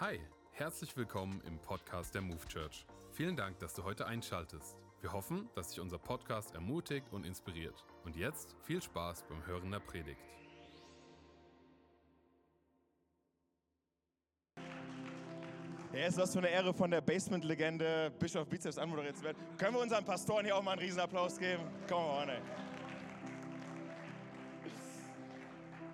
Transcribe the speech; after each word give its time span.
Hi, 0.00 0.20
herzlich 0.52 0.96
willkommen 0.96 1.42
im 1.44 1.58
Podcast 1.58 2.14
der 2.14 2.22
Move 2.22 2.46
Church. 2.46 2.86
Vielen 3.10 3.34
Dank, 3.34 3.58
dass 3.58 3.74
du 3.74 3.82
heute 3.82 4.06
einschaltest. 4.06 4.78
Wir 5.00 5.12
hoffen, 5.12 5.50
dass 5.56 5.70
dich 5.70 5.80
unser 5.80 5.98
Podcast 5.98 6.54
ermutigt 6.54 7.08
und 7.10 7.26
inspiriert. 7.26 7.84
Und 8.04 8.14
jetzt 8.14 8.54
viel 8.62 8.80
Spaß 8.80 9.24
beim 9.24 9.44
Hören 9.44 9.72
der 9.72 9.80
Predigt. 9.80 10.20
Ja, 15.92 16.06
ist 16.06 16.16
was 16.16 16.32
für 16.32 16.38
eine 16.38 16.50
Ehre 16.50 16.72
von 16.72 16.92
der 16.92 17.00
Basement-Legende 17.00 18.12
Bischof 18.20 18.46
Bizeps 18.46 18.78
anmoderiert 18.78 19.16
zu 19.16 19.24
werden. 19.24 19.38
Können 19.56 19.74
wir 19.74 19.82
unseren 19.82 20.04
Pastoren 20.04 20.44
hier 20.44 20.54
auch 20.54 20.62
mal 20.62 20.74
einen 20.74 20.82
Riesenapplaus 20.82 21.36
geben? 21.40 21.64
Come 21.88 22.06
on, 22.06 22.28
ey. 22.28 22.40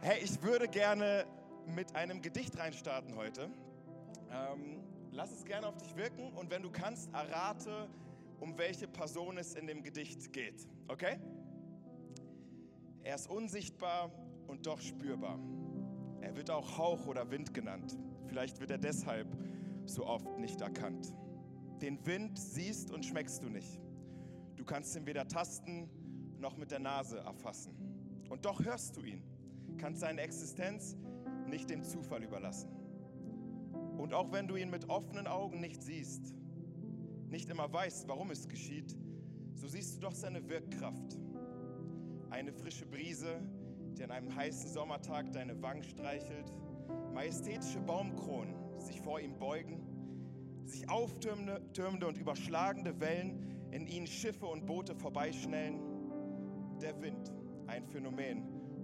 Hey, 0.03 0.23
ich 0.23 0.43
würde 0.43 0.69
gerne 0.69 1.25
mit 1.75 1.97
einem 1.97 2.21
Gedicht 2.21 2.59
reinstarten 2.59 3.17
heute. 3.17 3.49
Ähm, 4.35 4.83
lass 5.13 5.31
es 5.33 5.45
gerne 5.45 5.69
auf 5.69 5.77
dich 5.77 5.95
wirken 5.97 6.33
und 6.33 6.51
wenn 6.51 6.63
du 6.63 6.71
kannst, 6.71 7.13
errate, 7.13 7.89
um 8.41 8.59
welche 8.59 8.89
Person 8.89 9.39
es 9.39 9.55
in 9.55 9.67
dem 9.67 9.83
Gedicht 9.83 10.33
geht. 10.33 10.67
Okay? 10.89 11.19
Er 13.03 13.15
ist 13.15 13.31
unsichtbar 13.31 14.11
und 14.49 14.67
doch 14.67 14.81
spürbar. 14.81 15.39
Er 16.21 16.35
wird 16.37 16.51
auch 16.51 16.79
Hauch 16.79 17.07
oder 17.07 17.31
Wind 17.31 17.55
genannt. 17.55 17.97
Vielleicht 18.27 18.61
wird 18.61 18.71
er 18.71 18.79
deshalb 18.79 19.29
so 19.85 20.07
oft 20.07 20.39
nicht 20.39 20.61
erkannt. 20.61 21.15
Den 21.81 22.05
Wind 22.07 22.39
siehst 22.39 22.91
und 22.91 23.05
schmeckst 23.05 23.43
du 23.43 23.49
nicht. 23.49 23.79
Du 24.57 24.65
kannst 24.65 24.97
ihn 24.97 25.07
weder 25.07 25.29
tasten 25.29 25.89
noch 26.39 26.57
mit 26.57 26.71
der 26.71 26.79
Nase 26.81 27.19
erfassen. 27.19 27.75
Und 28.31 28.45
doch 28.45 28.65
hörst 28.65 28.97
du 28.97 29.03
ihn, 29.03 29.23
kannst 29.79 30.01
seine 30.01 30.23
Existenz 30.23 30.97
nicht 31.47 31.69
dem 31.71 31.85
Zufall 31.85 32.23
überlassen. 32.25 32.74
Und 34.05 34.13
auch 34.13 34.31
wenn 34.33 34.47
du 34.47 34.57
ihn 34.57 34.69
mit 34.69 34.91
offenen 34.91 35.27
Augen 35.27 35.63
nicht 35.63 35.83
siehst, 35.83 36.35
nicht 37.31 37.49
immer 37.49 37.73
weißt, 37.73 38.07
warum 38.07 38.31
es 38.31 38.47
geschieht, 38.47 38.95
so 39.55 39.67
siehst 39.67 39.97
du 39.97 40.01
doch 40.01 40.13
seine 40.13 40.47
Wirkkraft. 40.47 41.19
Eine 42.29 42.53
frische 42.53 42.85
Brise, 42.85 43.41
die 43.97 44.05
an 44.05 44.11
einem 44.11 44.37
heißen 44.37 44.69
Sommertag 44.69 45.33
deine 45.33 45.63
Wangen 45.63 45.85
streichelt, 45.85 46.53
majestätische 47.15 47.81
Baumkronen 47.81 48.55
sich 48.79 49.01
vor 49.01 49.21
ihm 49.21 49.39
beugen, 49.39 49.81
sich 50.67 50.87
auftürmende 50.91 52.07
und 52.07 52.19
überschlagende 52.19 53.01
Wellen, 53.01 53.71
in 53.71 53.87
ihnen 53.87 54.07
Schiffe 54.07 54.45
und 54.45 54.67
Boote 54.67 54.95
vorbeischnellen. 54.95 55.81
Der 56.83 57.01
Wind, 57.01 57.33
ein 57.69 57.87
Phänomen, 57.87 58.43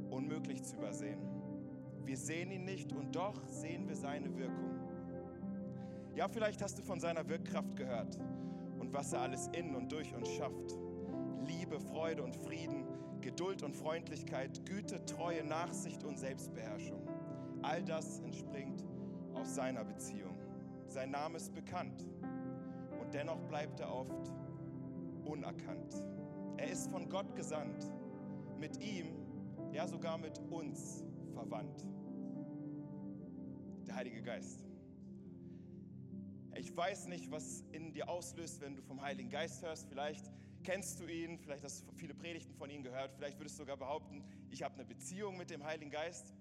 unmöglich 0.09 0.63
zu 0.63 0.77
übersehen. 0.77 1.21
Wir 2.07 2.17
sehen 2.17 2.51
ihn 2.51 2.65
nicht 2.65 2.95
und 2.95 3.15
doch 3.15 3.47
sehen 3.47 3.87
wir 3.87 3.97
seine 3.97 4.35
Wirkung. 4.35 4.90
Ja, 6.21 6.29
vielleicht 6.29 6.61
hast 6.61 6.79
du 6.79 6.83
von 6.83 7.01
seiner 7.01 7.27
Wirkkraft 7.31 7.77
gehört 7.77 8.19
und 8.79 8.93
was 8.93 9.15
er 9.15 9.23
alles 9.23 9.49
in 9.55 9.75
und 9.75 9.91
durch 9.91 10.15
uns 10.15 10.29
schafft. 10.29 10.79
Liebe, 11.47 11.81
Freude 11.81 12.23
und 12.23 12.37
Frieden, 12.37 12.85
Geduld 13.23 13.63
und 13.63 13.75
Freundlichkeit, 13.75 14.67
Güte, 14.67 15.03
Treue, 15.07 15.43
Nachsicht 15.43 16.05
und 16.05 16.19
Selbstbeherrschung. 16.19 17.09
All 17.63 17.83
das 17.83 18.21
entspringt 18.21 18.85
aus 19.33 19.55
seiner 19.55 19.83
Beziehung. 19.83 20.37
Sein 20.89 21.11
Name 21.11 21.39
ist 21.39 21.55
bekannt 21.55 22.05
und 23.01 23.15
dennoch 23.15 23.41
bleibt 23.49 23.81
er 23.81 23.91
oft 23.91 24.31
unerkannt. 25.25 26.05
Er 26.59 26.69
ist 26.71 26.91
von 26.91 27.09
Gott 27.09 27.35
gesandt, 27.35 27.91
mit 28.59 28.79
ihm, 28.83 29.07
ja 29.73 29.89
sogar 29.89 30.19
mit 30.19 30.39
uns 30.51 31.03
verwandt. 31.33 31.83
Der 33.87 33.95
Heilige 33.95 34.21
Geist. 34.21 34.70
Ich 36.71 36.77
weiß 36.77 37.07
nicht, 37.07 37.33
was 37.33 37.65
in 37.73 37.93
dir 37.93 38.09
auslöst, 38.09 38.61
wenn 38.61 38.77
du 38.77 38.83
vom 38.83 39.03
Heiligen 39.03 39.29
Geist 39.29 39.61
hörst. 39.61 39.89
Vielleicht 39.89 40.31
kennst 40.63 41.01
du 41.01 41.07
ihn, 41.09 41.37
vielleicht 41.37 41.65
hast 41.65 41.83
du 41.83 41.93
viele 41.97 42.15
Predigten 42.15 42.55
von 42.55 42.71
ihm 42.71 42.85
gehört, 42.85 43.13
vielleicht 43.13 43.41
würdest 43.41 43.59
du 43.59 43.63
sogar 43.63 43.77
behaupten, 43.77 44.25
ich 44.51 44.63
habe 44.63 44.77
eine 44.77 44.85
Beziehung 44.85 45.37
mit 45.37 45.51
dem 45.51 45.65
Heiligen 45.65 45.91
Geist. 45.91 46.33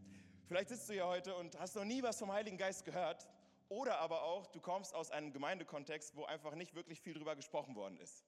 Vielleicht 0.46 0.70
sitzt 0.70 0.88
du 0.88 0.94
hier 0.94 1.08
heute 1.08 1.36
und 1.36 1.59
hast 1.59 1.76
noch 1.76 1.84
nie 1.84 2.03
was 2.03 2.20
vom 2.20 2.31
Heiligen 2.31 2.59
Geist 2.59 2.86
gehört. 2.86 3.28
Oder 3.70 3.98
aber 3.98 4.22
auch, 4.22 4.46
du 4.46 4.62
kommst 4.62 4.94
aus 4.94 5.09
einem 5.09 5.34
Gemeindekontext, 5.34 6.16
wo 6.16 6.26
einfach 6.26 6.53
nicht 6.53 6.76
wirklich 6.76 7.02
viel 7.02 7.16
drüber 7.16 7.36
gesprochen 7.36 7.76
worden 7.76 7.98
ist. 7.98 8.24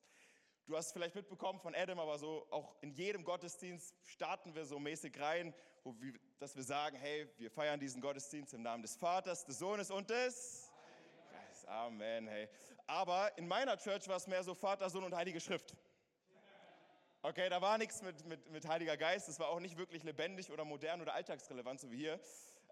Du 0.65 0.75
hast 0.75 0.93
vielleicht 0.93 1.13
mitbekommen 1.13 1.59
von 1.59 1.75
Adam, 1.75 1.99
aber 1.99 2.17
so 2.17 2.47
auch 2.49 2.81
in 2.81 2.93
jedem 2.93 3.23
Gottesdienst 3.23 3.95
starten 4.05 4.55
wir 4.55 4.65
so 4.65 4.79
mäßig 4.79 5.19
rein, 5.19 5.53
wir, 5.83 6.13
dass 6.39 6.55
wir 6.55 6.63
sagen, 6.63 6.97
hey, 6.97 7.29
wir 7.37 7.51
feiern 7.51 7.79
diesen 7.79 8.01
Gottesdienst 8.01 8.55
im 8.55 8.63
Namen 8.63 8.81
des 8.81 8.95
Vaters, 8.95 9.45
des 9.45 9.59
Sohnes 9.59 9.91
und 9.91 10.09
des 10.09 10.70
Amen, 11.71 12.27
hey. 12.27 12.49
Aber 12.85 13.31
in 13.37 13.47
meiner 13.47 13.77
Church 13.77 14.05
war 14.09 14.17
es 14.17 14.27
mehr 14.27 14.43
so 14.43 14.53
Vater, 14.53 14.89
Sohn 14.89 15.05
und 15.05 15.15
Heilige 15.15 15.39
Schrift. 15.39 15.73
Okay, 17.21 17.47
da 17.47 17.61
war 17.61 17.77
nichts 17.77 18.01
mit, 18.01 18.25
mit, 18.25 18.49
mit 18.49 18.67
Heiliger 18.67 18.97
Geist. 18.97 19.29
Es 19.29 19.39
war 19.39 19.47
auch 19.47 19.61
nicht 19.61 19.77
wirklich 19.77 20.03
lebendig 20.03 20.51
oder 20.51 20.65
modern 20.65 21.01
oder 21.01 21.13
alltagsrelevant, 21.13 21.79
so 21.79 21.89
wie 21.89 21.95
hier. 21.95 22.19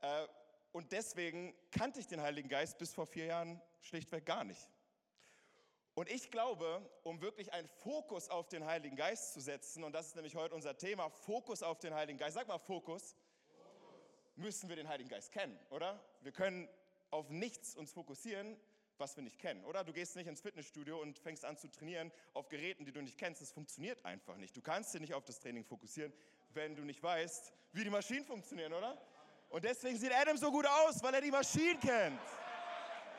Äh, 0.02 0.28
und 0.74 0.92
deswegen 0.92 1.56
kannte 1.72 2.02
ich 2.02 2.08
den 2.08 2.20
Heiligen 2.20 2.50
Geist 2.50 2.78
bis 2.78 2.94
vor 2.94 3.08
vier 3.08 3.28
Jahren 3.28 3.62
schlichtweg 3.80 4.26
gar 4.26 4.44
nicht. 4.44 4.70
Und 5.94 6.10
ich 6.10 6.30
glaube, 6.30 6.86
um 7.04 7.22
wirklich 7.22 7.54
einen 7.54 7.70
Fokus 7.70 8.28
auf 8.28 8.50
den 8.50 8.66
Heiligen 8.66 8.98
Geist 8.98 9.32
zu 9.32 9.40
setzen, 9.40 9.86
und 9.86 9.94
das 9.94 10.08
ist 10.08 10.16
nämlich 10.16 10.36
heute 10.36 10.56
unser 10.56 10.78
Thema, 10.78 11.10
Fokus 11.10 11.64
auf 11.64 11.80
den 11.80 11.94
Heiligen 11.94 12.20
Geist, 12.20 12.36
sag 12.36 12.50
mal 12.50 12.58
Fokus, 12.58 13.16
Fokus. 13.16 13.16
müssen 14.36 14.68
wir 14.68 14.76
den 14.76 14.90
Heiligen 14.90 15.10
Geist 15.10 15.32
kennen, 15.32 15.58
oder? 15.70 16.04
Wir 16.20 16.34
können 16.34 16.68
auf 17.12 17.30
nichts 17.30 17.76
uns 17.76 17.94
fokussieren, 17.94 18.60
was 19.00 19.16
wir 19.16 19.24
nicht 19.24 19.40
kennen, 19.40 19.64
oder? 19.66 19.84
Du 19.84 19.94
gehst 19.94 20.16
nicht 20.16 20.28
ins 20.28 20.42
Fitnessstudio 20.42 21.00
und 21.02 21.18
fängst 21.20 21.46
an 21.46 21.58
zu 21.58 21.70
trainieren 21.70 22.12
auf 22.34 22.50
Geräten, 22.50 22.86
die 22.86 22.92
du 22.92 23.02
nicht 23.02 23.18
kennst. 23.18 23.42
Das 23.42 23.52
funktioniert 23.52 24.04
einfach 24.06 24.38
nicht. 24.38 24.56
Du 24.56 24.62
kannst 24.62 24.94
dich 24.94 25.02
nicht 25.02 25.14
auf 25.14 25.26
das 25.26 25.40
Training 25.40 25.64
fokussieren, 25.64 26.14
wenn 26.52 26.76
du 26.76 26.84
nicht 26.84 27.02
weißt, 27.02 27.54
wie 27.74 27.84
die 27.84 27.90
Maschinen 27.90 28.26
funktionieren, 28.26 28.74
oder? 28.74 28.98
Und 29.50 29.64
deswegen 29.64 29.98
sieht 29.98 30.14
Adam 30.14 30.38
so 30.38 30.52
gut 30.52 30.68
aus, 30.68 31.02
weil 31.02 31.14
er 31.14 31.22
die 31.22 31.32
Maschinen 31.32 31.80
kennt. 31.80 32.20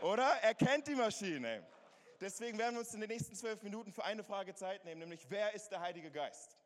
Oder? 0.03 0.29
Er 0.43 0.55
kennt 0.55 0.87
die 0.87 0.95
Maschine. 0.95 1.67
Deswegen 2.21 2.59
werden 2.59 2.75
wir 2.75 2.81
uns 2.81 2.93
in 2.95 3.01
den 3.01 3.09
nächsten 3.09 3.35
zwölf 3.35 3.63
Minuten 3.63 3.93
für 3.93 4.05
eine 4.05 4.23
Frage 4.23 4.55
Zeit 4.55 4.85
nehmen, 4.85 5.01
nämlich 5.01 5.27
wer 5.31 5.55
ist 5.55 5.71
der 5.71 5.81
Heilige 5.81 6.11
Geist? 6.11 6.57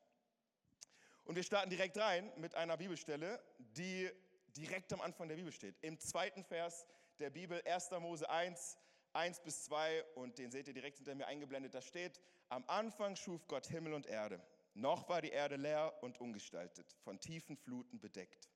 Und 1.24 1.36
wir 1.36 1.42
starten 1.42 1.70
direkt 1.70 1.96
rein 1.96 2.30
mit 2.36 2.54
einer 2.54 2.76
Bibelstelle, 2.76 3.42
die 3.58 4.10
direkt 4.56 4.92
am 4.92 5.00
Anfang 5.00 5.28
der 5.28 5.36
Bibel 5.36 5.52
steht. 5.52 5.76
Im 5.80 5.98
zweiten 5.98 6.44
Vers 6.44 6.86
der 7.18 7.30
Bibel, 7.30 7.62
1. 7.64 7.90
Mose 7.92 8.28
1, 8.28 8.76
1 9.14 9.40
bis 9.40 9.64
2 9.64 10.04
und 10.14 10.38
den 10.38 10.50
seht 10.50 10.68
ihr 10.68 10.74
direkt 10.74 10.98
hinter 10.98 11.14
mir 11.14 11.26
eingeblendet. 11.26 11.74
Da 11.74 11.80
steht, 11.80 12.20
am 12.48 12.64
Anfang 12.66 13.16
schuf 13.16 13.46
Gott 13.46 13.66
Himmel 13.66 13.94
und 13.94 14.06
Erde. 14.06 14.40
Noch 14.74 15.08
war 15.08 15.22
die 15.22 15.30
Erde 15.30 15.56
leer 15.56 15.94
und 16.02 16.20
ungestaltet, 16.20 16.96
von 17.04 17.20
tiefen 17.20 17.56
Fluten 17.56 18.00
bedeckt. 18.00 18.50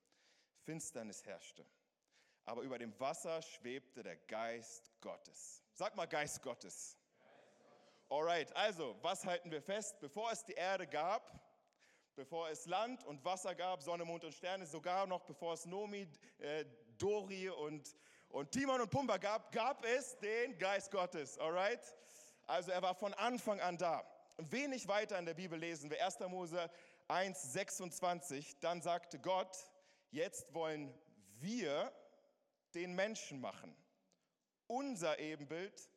Finsternis 0.65 1.25
herrschte. 1.25 1.65
Aber 2.45 2.63
über 2.63 2.79
dem 2.79 2.99
Wasser 2.99 3.41
schwebte 3.43 4.03
der 4.03 4.17
Geist 4.17 4.91
Gottes. 5.01 5.63
Sag 5.75 5.95
mal 5.95 6.07
Geist 6.07 6.43
Gottes. 6.43 6.97
Alright, 8.09 8.55
also, 8.57 8.97
was 9.03 9.25
halten 9.25 9.51
wir 9.51 9.63
fest? 9.63 10.01
Bevor 10.01 10.33
es 10.33 10.45
die 10.45 10.55
Erde 10.55 10.87
gab, 10.87 11.31
bevor 12.17 12.49
es 12.49 12.67
Land 12.67 13.05
und 13.05 13.25
Wasser 13.25 13.55
gab, 13.55 13.83
Sonne, 13.83 14.05
Mond 14.05 14.25
und 14.25 14.33
Sterne, 14.33 14.67
sogar 14.67 15.07
noch 15.07 15.25
bevor 15.25 15.53
es 15.53 15.67
Nomi, 15.67 16.09
äh, 16.39 16.65
Dori 16.97 17.49
und 17.51 17.95
und 18.31 18.50
Timon 18.53 18.81
und 18.81 18.91
Pumba 18.91 19.16
gab, 19.16 19.53
gab 19.53 19.84
es 19.84 20.19
den 20.19 20.59
Geist 20.59 20.91
Gottes, 20.91 21.39
alright? 21.39 21.81
Also 22.47 22.71
er 22.71 22.83
war 22.83 22.94
von 22.94 23.15
Anfang 23.15 23.61
an 23.61 23.77
da. 23.77 24.05
Wenig 24.39 24.87
weiter 24.89 25.19
in 25.19 25.27
der 25.27 25.34
Bibel 25.34 25.59
lesen 25.59 25.91
wir 25.91 26.05
1. 26.05 26.21
Mose 26.28 26.71
1, 27.09 27.53
26. 27.53 28.61
Dann 28.61 28.83
sagte 28.83 29.19
Gott, 29.19 29.56
jetzt 30.11 30.53
wollen 30.55 30.93
wir 31.38 31.93
den 32.75 32.94
Menschen 32.94 33.41
machen. 33.41 33.75
Unser 34.67 35.19
Ebenbild, 35.19 35.91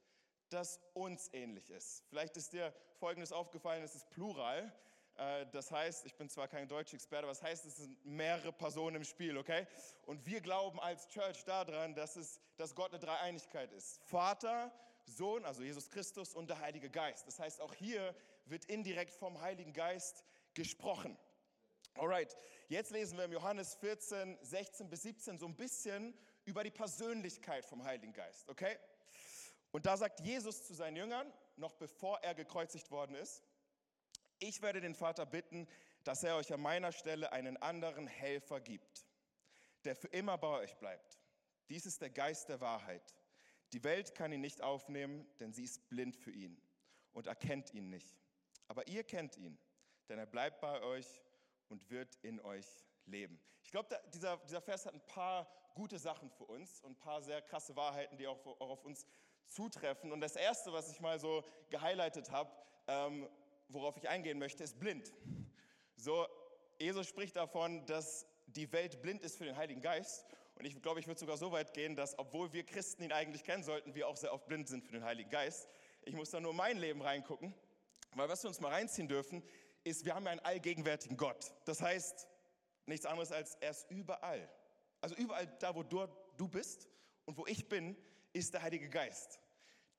das 0.49 0.79
uns 0.93 1.29
ähnlich 1.33 1.69
ist. 1.69 2.03
Vielleicht 2.09 2.37
ist 2.37 2.53
dir 2.53 2.73
Folgendes 2.99 3.31
aufgefallen, 3.31 3.83
es 3.83 3.95
ist 3.95 4.09
Plural. 4.09 4.73
Äh, 5.17 5.45
das 5.51 5.71
heißt, 5.71 6.05
ich 6.05 6.15
bin 6.15 6.29
zwar 6.29 6.47
kein 6.47 6.67
Deutsch-Experte, 6.67 7.23
aber 7.23 7.33
das 7.33 7.43
heißt, 7.43 7.65
es 7.65 7.77
sind 7.77 8.05
mehrere 8.05 8.51
Personen 8.51 8.97
im 8.97 9.03
Spiel, 9.03 9.37
okay? 9.37 9.67
Und 10.05 10.25
wir 10.25 10.41
glauben 10.41 10.79
als 10.79 11.07
Church 11.07 11.43
daran, 11.45 11.95
dass, 11.95 12.15
es, 12.15 12.39
dass 12.57 12.75
Gott 12.75 12.91
eine 12.91 12.99
Dreieinigkeit 12.99 13.71
ist. 13.73 14.01
Vater, 14.03 14.71
Sohn, 15.05 15.45
also 15.45 15.63
Jesus 15.63 15.89
Christus 15.89 16.33
und 16.33 16.49
der 16.49 16.59
Heilige 16.59 16.89
Geist. 16.89 17.27
Das 17.27 17.39
heißt, 17.39 17.61
auch 17.61 17.73
hier 17.73 18.15
wird 18.45 18.65
indirekt 18.65 19.13
vom 19.13 19.41
Heiligen 19.41 19.73
Geist 19.73 20.23
gesprochen. 20.53 21.17
Alright, 21.95 22.37
jetzt 22.69 22.91
lesen 22.91 23.17
wir 23.17 23.25
im 23.25 23.33
Johannes 23.33 23.75
14, 23.75 24.37
16 24.41 24.89
bis 24.89 25.01
17 25.03 25.37
so 25.37 25.45
ein 25.45 25.55
bisschen 25.55 26.17
über 26.45 26.63
die 26.63 26.71
Persönlichkeit 26.71 27.65
vom 27.65 27.83
Heiligen 27.83 28.13
Geist, 28.13 28.47
okay? 28.49 28.77
Und 29.71 29.85
da 29.85 29.97
sagt 29.97 30.21
Jesus 30.21 30.65
zu 30.65 30.73
seinen 30.73 30.95
Jüngern, 30.95 31.31
noch 31.57 31.73
bevor 31.73 32.19
er 32.19 32.33
gekreuzigt 32.33 32.91
worden 32.91 33.15
ist, 33.15 33.43
ich 34.41 34.61
werde 34.61 34.81
den 34.81 34.95
Vater 34.95 35.25
bitten, 35.25 35.67
dass 36.03 36.23
er 36.23 36.35
euch 36.35 36.51
an 36.51 36.61
meiner 36.61 36.91
Stelle 36.91 37.31
einen 37.31 37.57
anderen 37.57 38.07
Helfer 38.07 38.59
gibt, 38.59 39.05
der 39.85 39.95
für 39.95 40.07
immer 40.07 40.37
bei 40.37 40.47
euch 40.47 40.75
bleibt. 40.77 41.19
Dies 41.69 41.85
ist 41.85 42.01
der 42.01 42.09
Geist 42.09 42.49
der 42.49 42.59
Wahrheit. 42.59 43.15
Die 43.71 43.83
Welt 43.83 44.15
kann 44.15 44.33
ihn 44.33 44.41
nicht 44.41 44.61
aufnehmen, 44.61 45.27
denn 45.39 45.53
sie 45.53 45.63
ist 45.63 45.87
blind 45.89 46.17
für 46.17 46.31
ihn 46.31 46.61
und 47.13 47.27
erkennt 47.27 47.73
ihn 47.73 47.89
nicht. 47.89 48.17
Aber 48.67 48.87
ihr 48.87 49.03
kennt 49.03 49.37
ihn, 49.37 49.57
denn 50.09 50.19
er 50.19 50.25
bleibt 50.25 50.59
bei 50.59 50.81
euch 50.81 51.21
und 51.69 51.89
wird 51.89 52.15
in 52.23 52.41
euch 52.41 52.67
leben. 53.05 53.39
Ich 53.63 53.71
glaube, 53.71 53.97
dieser, 54.13 54.37
dieser 54.37 54.61
Vers 54.61 54.85
hat 54.85 54.93
ein 54.93 55.05
paar 55.05 55.49
gute 55.75 55.99
Sachen 55.99 56.29
für 56.31 56.45
uns 56.45 56.81
und 56.81 56.91
ein 56.91 56.99
paar 56.99 57.21
sehr 57.21 57.41
krasse 57.41 57.75
Wahrheiten, 57.75 58.17
die 58.17 58.27
auch, 58.27 58.45
auch 58.45 58.69
auf 58.69 58.83
uns 58.83 59.05
zutreffen. 59.47 60.11
Und 60.11 60.21
das 60.21 60.35
Erste, 60.35 60.73
was 60.73 60.91
ich 60.91 60.99
mal 60.99 61.19
so 61.19 61.43
gehighlightet 61.69 62.31
habe, 62.31 62.51
ähm, 62.87 63.29
worauf 63.73 63.97
ich 63.97 64.09
eingehen 64.09 64.39
möchte, 64.39 64.63
ist 64.63 64.79
blind. 64.79 65.13
So, 65.95 66.27
Jesus 66.79 67.07
spricht 67.07 67.35
davon, 67.35 67.85
dass 67.85 68.25
die 68.47 68.71
Welt 68.71 69.01
blind 69.01 69.21
ist 69.21 69.37
für 69.37 69.45
den 69.45 69.55
Heiligen 69.55 69.81
Geist. 69.81 70.25
Und 70.55 70.65
ich 70.65 70.81
glaube, 70.81 70.99
ich 70.99 71.07
würde 71.07 71.19
sogar 71.19 71.37
so 71.37 71.51
weit 71.51 71.73
gehen, 71.73 71.95
dass, 71.95 72.17
obwohl 72.19 72.51
wir 72.53 72.63
Christen 72.65 73.03
ihn 73.03 73.11
eigentlich 73.11 73.43
kennen 73.43 73.63
sollten, 73.63 73.95
wir 73.95 74.07
auch 74.07 74.17
sehr 74.17 74.33
oft 74.33 74.47
blind 74.47 74.67
sind 74.67 74.83
für 74.83 74.91
den 74.91 75.03
Heiligen 75.03 75.29
Geist. 75.29 75.67
Ich 76.03 76.15
muss 76.15 76.31
da 76.31 76.39
nur 76.39 76.53
mein 76.53 76.77
Leben 76.77 77.01
reingucken. 77.01 77.53
Weil 78.13 78.27
was 78.29 78.43
wir 78.43 78.49
uns 78.49 78.59
mal 78.59 78.69
reinziehen 78.69 79.07
dürfen, 79.07 79.43
ist, 79.83 80.05
wir 80.05 80.15
haben 80.15 80.25
ja 80.25 80.31
einen 80.31 80.41
allgegenwärtigen 80.41 81.17
Gott. 81.17 81.53
Das 81.65 81.81
heißt, 81.81 82.27
nichts 82.85 83.05
anderes 83.05 83.31
als 83.31 83.55
er 83.55 83.71
ist 83.71 83.89
überall. 83.89 84.49
Also 84.99 85.15
überall 85.15 85.47
da, 85.59 85.73
wo 85.73 85.83
du, 85.83 86.07
du 86.37 86.47
bist 86.47 86.87
und 87.25 87.37
wo 87.37 87.45
ich 87.47 87.67
bin, 87.69 87.95
ist 88.33 88.53
der 88.53 88.61
Heilige 88.61 88.89
Geist. 88.89 89.39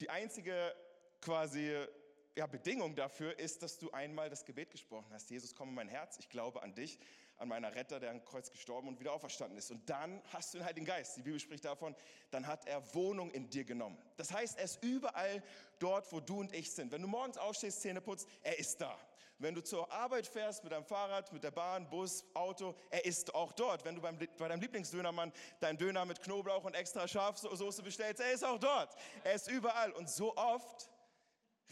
Die 0.00 0.10
einzige 0.10 0.74
quasi 1.20 1.86
ja, 2.34 2.46
Bedingung 2.46 2.94
dafür 2.94 3.38
ist, 3.38 3.62
dass 3.62 3.78
du 3.78 3.90
einmal 3.90 4.30
das 4.30 4.44
Gebet 4.44 4.70
gesprochen 4.70 5.12
hast. 5.12 5.30
Jesus, 5.30 5.54
komm 5.54 5.70
in 5.70 5.74
mein 5.74 5.88
Herz, 5.88 6.16
ich 6.18 6.28
glaube 6.28 6.62
an 6.62 6.74
dich, 6.74 6.98
an 7.36 7.48
meiner 7.48 7.74
Retter, 7.74 8.00
der 8.00 8.10
am 8.10 8.24
Kreuz 8.24 8.50
gestorben 8.50 8.88
und 8.88 9.00
wieder 9.00 9.12
auferstanden 9.12 9.58
ist. 9.58 9.70
Und 9.70 9.88
dann 9.90 10.22
hast 10.32 10.54
du 10.54 10.58
den 10.58 10.66
Heiligen 10.66 10.86
Geist. 10.86 11.16
Die 11.16 11.22
Bibel 11.22 11.40
spricht 11.40 11.64
davon, 11.64 11.94
dann 12.30 12.46
hat 12.46 12.66
er 12.66 12.94
Wohnung 12.94 13.30
in 13.32 13.50
dir 13.50 13.64
genommen. 13.64 13.98
Das 14.16 14.32
heißt, 14.32 14.58
er 14.58 14.64
ist 14.64 14.82
überall 14.82 15.42
dort, 15.78 16.10
wo 16.12 16.20
du 16.20 16.40
und 16.40 16.54
ich 16.54 16.70
sind. 16.70 16.92
Wenn 16.92 17.02
du 17.02 17.08
morgens 17.08 17.36
aufstehst, 17.36 17.82
Zähne 17.82 18.00
putzt, 18.00 18.28
er 18.42 18.58
ist 18.58 18.80
da. 18.80 18.98
Wenn 19.38 19.56
du 19.56 19.60
zur 19.60 19.90
Arbeit 19.90 20.28
fährst 20.28 20.62
mit 20.62 20.72
deinem 20.72 20.84
Fahrrad, 20.84 21.32
mit 21.32 21.42
der 21.42 21.50
Bahn, 21.50 21.90
Bus, 21.90 22.24
Auto, 22.32 22.76
er 22.90 23.04
ist 23.04 23.34
auch 23.34 23.52
dort. 23.52 23.84
Wenn 23.84 23.96
du 23.96 24.00
beim, 24.00 24.16
bei 24.16 24.48
deinem 24.48 24.60
Lieblingsdönermann 24.60 25.32
deinen 25.58 25.76
Döner 25.76 26.04
mit 26.04 26.22
Knoblauch 26.22 26.62
und 26.62 26.74
extra 26.74 27.08
Schafsoße 27.08 27.82
bestellst, 27.82 28.20
er 28.20 28.32
ist 28.32 28.44
auch 28.44 28.58
dort. 28.58 28.94
Er 29.24 29.34
ist 29.34 29.50
überall. 29.50 29.90
Und 29.92 30.08
so 30.08 30.36
oft 30.36 30.91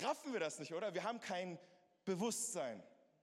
raffen 0.03 0.33
wir 0.33 0.41
das 0.41 0.59
nicht, 0.59 0.73
oder? 0.73 0.95
Wir 0.95 1.05
haben 1.05 1.21
kein 1.21 1.59
Bewusstsein 2.05 2.83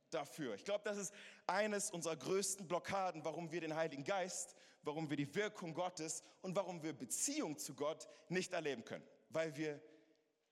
dafür. 0.09 0.55
Ich 0.55 0.65
glaube, 0.65 0.83
das 0.83 0.97
ist 0.97 1.13
eines 1.45 1.91
unserer 1.91 2.15
größten 2.15 2.67
Blockaden, 2.67 3.23
warum 3.25 3.51
wir 3.51 3.61
den 3.61 3.75
Heiligen 3.75 4.03
Geist, 4.03 4.55
warum 4.83 5.09
wir 5.09 5.17
die 5.17 5.33
Wirkung 5.35 5.73
Gottes 5.73 6.23
und 6.41 6.55
warum 6.55 6.81
wir 6.83 6.93
Beziehung 6.93 7.57
zu 7.57 7.75
Gott 7.75 8.07
nicht 8.29 8.53
erleben 8.53 8.85
können. 8.85 9.05
Weil 9.29 9.55
wir 9.57 9.81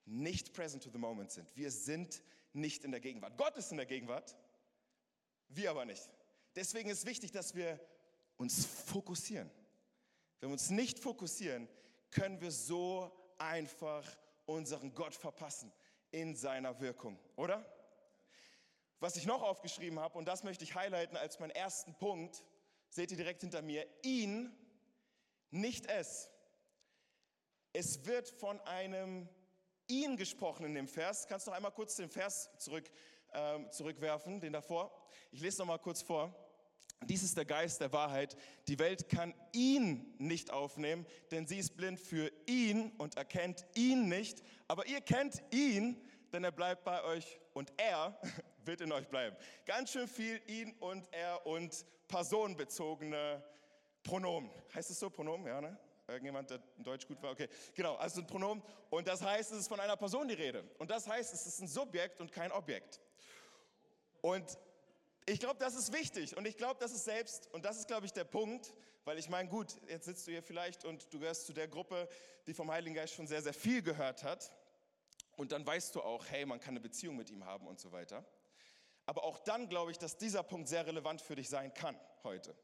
nicht 0.06 0.54
present 0.54 0.84
to 0.84 0.90
the 0.90 0.98
moment 0.98 1.32
sind. 1.32 1.56
Wir 1.56 1.72
sind 1.72 2.22
nicht 2.54 2.84
in 2.84 2.92
der 2.92 3.00
Gegenwart. 3.00 3.38
Gott 3.38 3.58
ist 3.58 3.72
in 3.72 3.78
der 3.78 3.86
Gegenwart, 3.86 4.36
wir 5.50 5.72
aber 5.72 5.86
nicht. 5.86 6.10
Deswegen 6.56 6.90
ist 6.90 7.06
wichtig, 7.06 7.32
dass 7.32 7.56
wir 7.56 7.80
uns 8.38 8.66
fokussieren. 8.66 9.50
Wenn 10.40 10.50
wir 10.50 10.54
uns 10.54 10.70
nicht 10.70 11.00
fokussieren, 11.00 11.68
können 12.12 12.40
wir 12.42 12.52
so 12.52 13.12
einfach 13.38 14.06
unseren 14.46 14.94
Gott 14.94 15.16
verpassen 15.16 15.72
in 16.12 16.36
seiner 16.36 16.80
Wirkung, 16.80 17.20
oder? 17.36 17.66
Was 19.00 19.16
ich 19.16 19.26
noch 19.26 19.44
aufgeschrieben 19.44 20.00
habe, 20.00 20.18
und 20.18 20.26
das 20.26 20.44
möchte 20.44 20.64
ich 20.64 20.76
highlighten 20.76 21.18
als 21.18 21.40
meinen 21.40 21.52
ersten 21.52 21.96
Punkt, 21.96 22.44
seht 22.90 23.12
ihr 23.12 23.18
direkt 23.18 23.42
hinter 23.42 23.62
mir, 23.62 23.86
ihn, 24.04 24.56
nicht 25.52 25.86
es. 25.88 26.32
Es 27.74 28.06
wird 28.06 28.30
von 28.30 28.60
einem 28.62 29.28
ihn 29.88 30.18
gesprochen 30.18 30.66
in 30.66 30.76
dem 30.76 30.88
Vers. 30.88 31.28
Kannst 31.28 31.46
du 31.46 31.52
noch 31.52 31.58
einmal 31.58 31.72
kurz 31.72 31.96
den 31.96 32.10
Vers 32.10 32.50
zurück, 32.58 32.90
ähm, 33.34 33.70
zurückwerfen, 33.72 34.40
den 34.40 34.54
davor? 34.54 34.92
Ich 35.32 35.42
lese 35.42 35.60
noch 35.60 35.68
mal 35.68 35.78
kurz 35.78 36.02
vor. 36.02 36.34
Dies 37.04 37.24
ist 37.24 37.38
der 37.38 37.46
Geist 37.46 37.82
der 37.82 37.94
Wahrheit. 37.94 38.36
Die 38.68 38.80
Welt 38.80 39.10
kann 39.10 39.34
ihn 39.52 40.16
nicht 40.18 40.52
aufnehmen, 40.52 41.06
denn 41.32 41.46
sie 41.46 41.60
ist 41.60 41.78
blind 41.78 42.00
für 42.00 42.32
ihn 42.48 42.92
und 42.98 43.16
erkennt 43.16 43.66
ihn 43.76 44.10
nicht. 44.10 44.42
Aber 44.68 44.88
ihr 44.88 45.02
kennt 45.02 45.44
ihn, 45.52 46.02
denn 46.34 46.44
er 46.44 46.52
bleibt 46.52 46.84
bei 46.84 47.04
euch 47.04 47.40
und 47.54 47.72
er 47.78 48.20
wird 48.66 48.82
in 48.82 48.92
euch 48.92 49.08
bleiben. 49.08 49.36
Ganz 49.66 49.92
schön 49.92 50.08
viel 50.08 50.42
ihn 50.48 50.74
und 50.80 51.08
er 51.12 51.46
und 51.46 51.86
personenbezogene 52.08 53.44
Pronomen. 54.04 54.50
Heißt 54.74 54.90
es 54.90 55.00
so, 55.00 55.10
Pronomen? 55.10 55.48
Ja, 55.48 55.62
ne? 55.62 55.78
Irgendjemand, 56.08 56.52
der 56.52 56.60
in 56.78 56.84
Deutsch 56.84 57.08
gut 57.08 57.22
war? 57.24 57.32
Okay, 57.32 57.50
genau, 57.74 57.96
also 57.96 58.22
ein 58.22 58.28
Pronomen. 58.28 58.64
Und 58.92 59.08
das 59.08 59.24
heißt, 59.24 59.52
es 59.52 59.60
ist 59.62 59.68
von 59.68 59.80
einer 59.80 59.98
Person 59.98 60.28
die 60.28 60.36
Rede. 60.36 60.64
Und 60.78 60.92
das 60.92 61.08
heißt, 61.08 61.34
es 61.34 61.48
ist 61.48 61.62
ein 61.62 61.68
Subjekt 61.68 62.22
und 62.22 62.32
kein 62.32 62.52
Objekt. 62.52 63.00
Und 64.22 64.58
ich 65.26 65.40
glaube, 65.40 65.58
das 65.60 65.76
ist 65.76 65.92
wichtig. 65.92 66.38
Und 66.38 66.46
ich 66.46 66.58
glaube, 66.58 66.80
das 66.80 66.92
ist 66.92 67.06
selbst, 67.06 67.52
und 67.54 67.66
das 67.66 67.78
ist, 67.78 67.88
glaube 67.88 68.06
ich, 68.06 68.14
der 68.14 68.26
Punkt, 68.26 68.74
weil 69.06 69.18
ich 69.18 69.30
meine, 69.30 69.50
gut, 69.50 69.76
jetzt 69.88 70.06
sitzt 70.06 70.28
du 70.28 70.32
hier 70.32 70.44
vielleicht 70.44 70.86
und 70.86 71.12
du 71.14 71.20
gehörst 71.20 71.46
zu 71.46 71.54
der 71.54 71.68
Gruppe, 71.68 72.08
die 72.48 72.54
vom 72.54 72.72
Heiligen 72.72 72.96
Geist 72.96 73.14
schon 73.14 73.28
sehr, 73.28 73.42
sehr 73.42 73.54
viel 73.54 73.82
gehört 73.82 74.24
hat. 74.24 74.52
Und 75.36 75.52
dann 75.52 75.66
weißt 75.66 75.96
du 75.96 76.02
auch, 76.02 76.26
hey, 76.28 76.46
man 76.46 76.60
kann 76.60 76.72
eine 76.72 76.80
Beziehung 76.80 77.18
mit 77.18 77.30
ihm 77.30 77.46
haben 77.46 77.68
und 77.68 77.80
so 77.80 77.92
weiter. 77.92 78.24
Aber 79.06 79.24
auch 79.24 79.40
dann 79.40 79.70
glaube 79.70 79.92
ich, 79.92 79.98
dass 79.98 80.18
dieser 80.18 80.44
Punkt 80.44 80.68
sehr 80.68 80.86
relevant 80.86 81.22
für 81.22 81.36
dich 81.36 81.50
sein 81.50 81.74
kann 81.74 82.00
heute. 82.24 82.56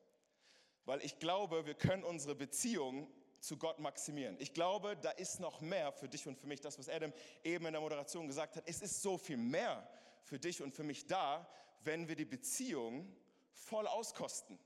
Weil 0.86 1.04
ich 1.04 1.20
glaube, 1.20 1.66
wir 1.66 1.76
können 1.76 2.04
unsere 2.04 2.34
Beziehung 2.34 3.12
zu 3.40 3.58
Gott 3.58 3.80
maximieren. 3.80 4.38
Ich 4.40 4.54
glaube, 4.54 4.98
da 4.98 5.12
ist 5.12 5.40
noch 5.40 5.62
mehr 5.62 5.92
für 5.92 6.08
dich 6.08 6.28
und 6.28 6.38
für 6.38 6.48
mich. 6.48 6.62
Das, 6.62 6.78
was 6.80 6.90
Adam 6.90 7.12
eben 7.44 7.66
in 7.66 7.74
der 7.74 7.82
Moderation 7.82 8.28
gesagt 8.28 8.56
hat, 8.56 8.64
es 8.68 8.82
ist 8.82 9.02
so 9.02 9.18
viel 9.18 9.38
mehr 9.38 9.88
für 10.24 10.40
dich 10.40 10.62
und 10.62 10.74
für 10.74 10.84
mich 10.84 11.08
da, 11.08 11.48
wenn 11.84 12.08
wir 12.08 12.16
die 12.16 12.26
Beziehung 12.26 13.16
voll 13.52 13.88
auskosten. 13.88 14.60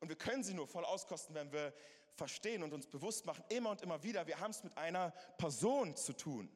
Und 0.00 0.08
wir 0.08 0.16
können 0.16 0.42
sie 0.42 0.54
nur 0.54 0.66
voll 0.66 0.84
auskosten, 0.84 1.34
wenn 1.34 1.52
wir 1.52 1.72
verstehen 2.14 2.62
und 2.62 2.72
uns 2.72 2.86
bewusst 2.86 3.24
machen, 3.24 3.44
immer 3.48 3.70
und 3.70 3.82
immer 3.82 4.02
wieder, 4.02 4.26
wir 4.26 4.40
haben 4.40 4.50
es 4.50 4.64
mit 4.64 4.76
einer 4.76 5.12
Person 5.38 5.96
zu 5.96 6.12
tun. 6.12 6.50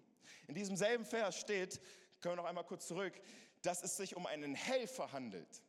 In 0.49 0.55
diesem 0.55 0.77
selben 0.77 1.05
Vers 1.05 1.39
steht, 1.39 1.81
können 2.21 2.33
wir 2.33 2.43
noch 2.43 2.49
einmal 2.49 2.65
kurz 2.65 2.87
zurück, 2.87 3.15
dass 3.63 3.83
es 3.83 3.97
sich 3.97 4.17
um 4.17 4.27
einen 4.27 4.55
Helfer 4.55 5.13
handelt. 5.13 5.63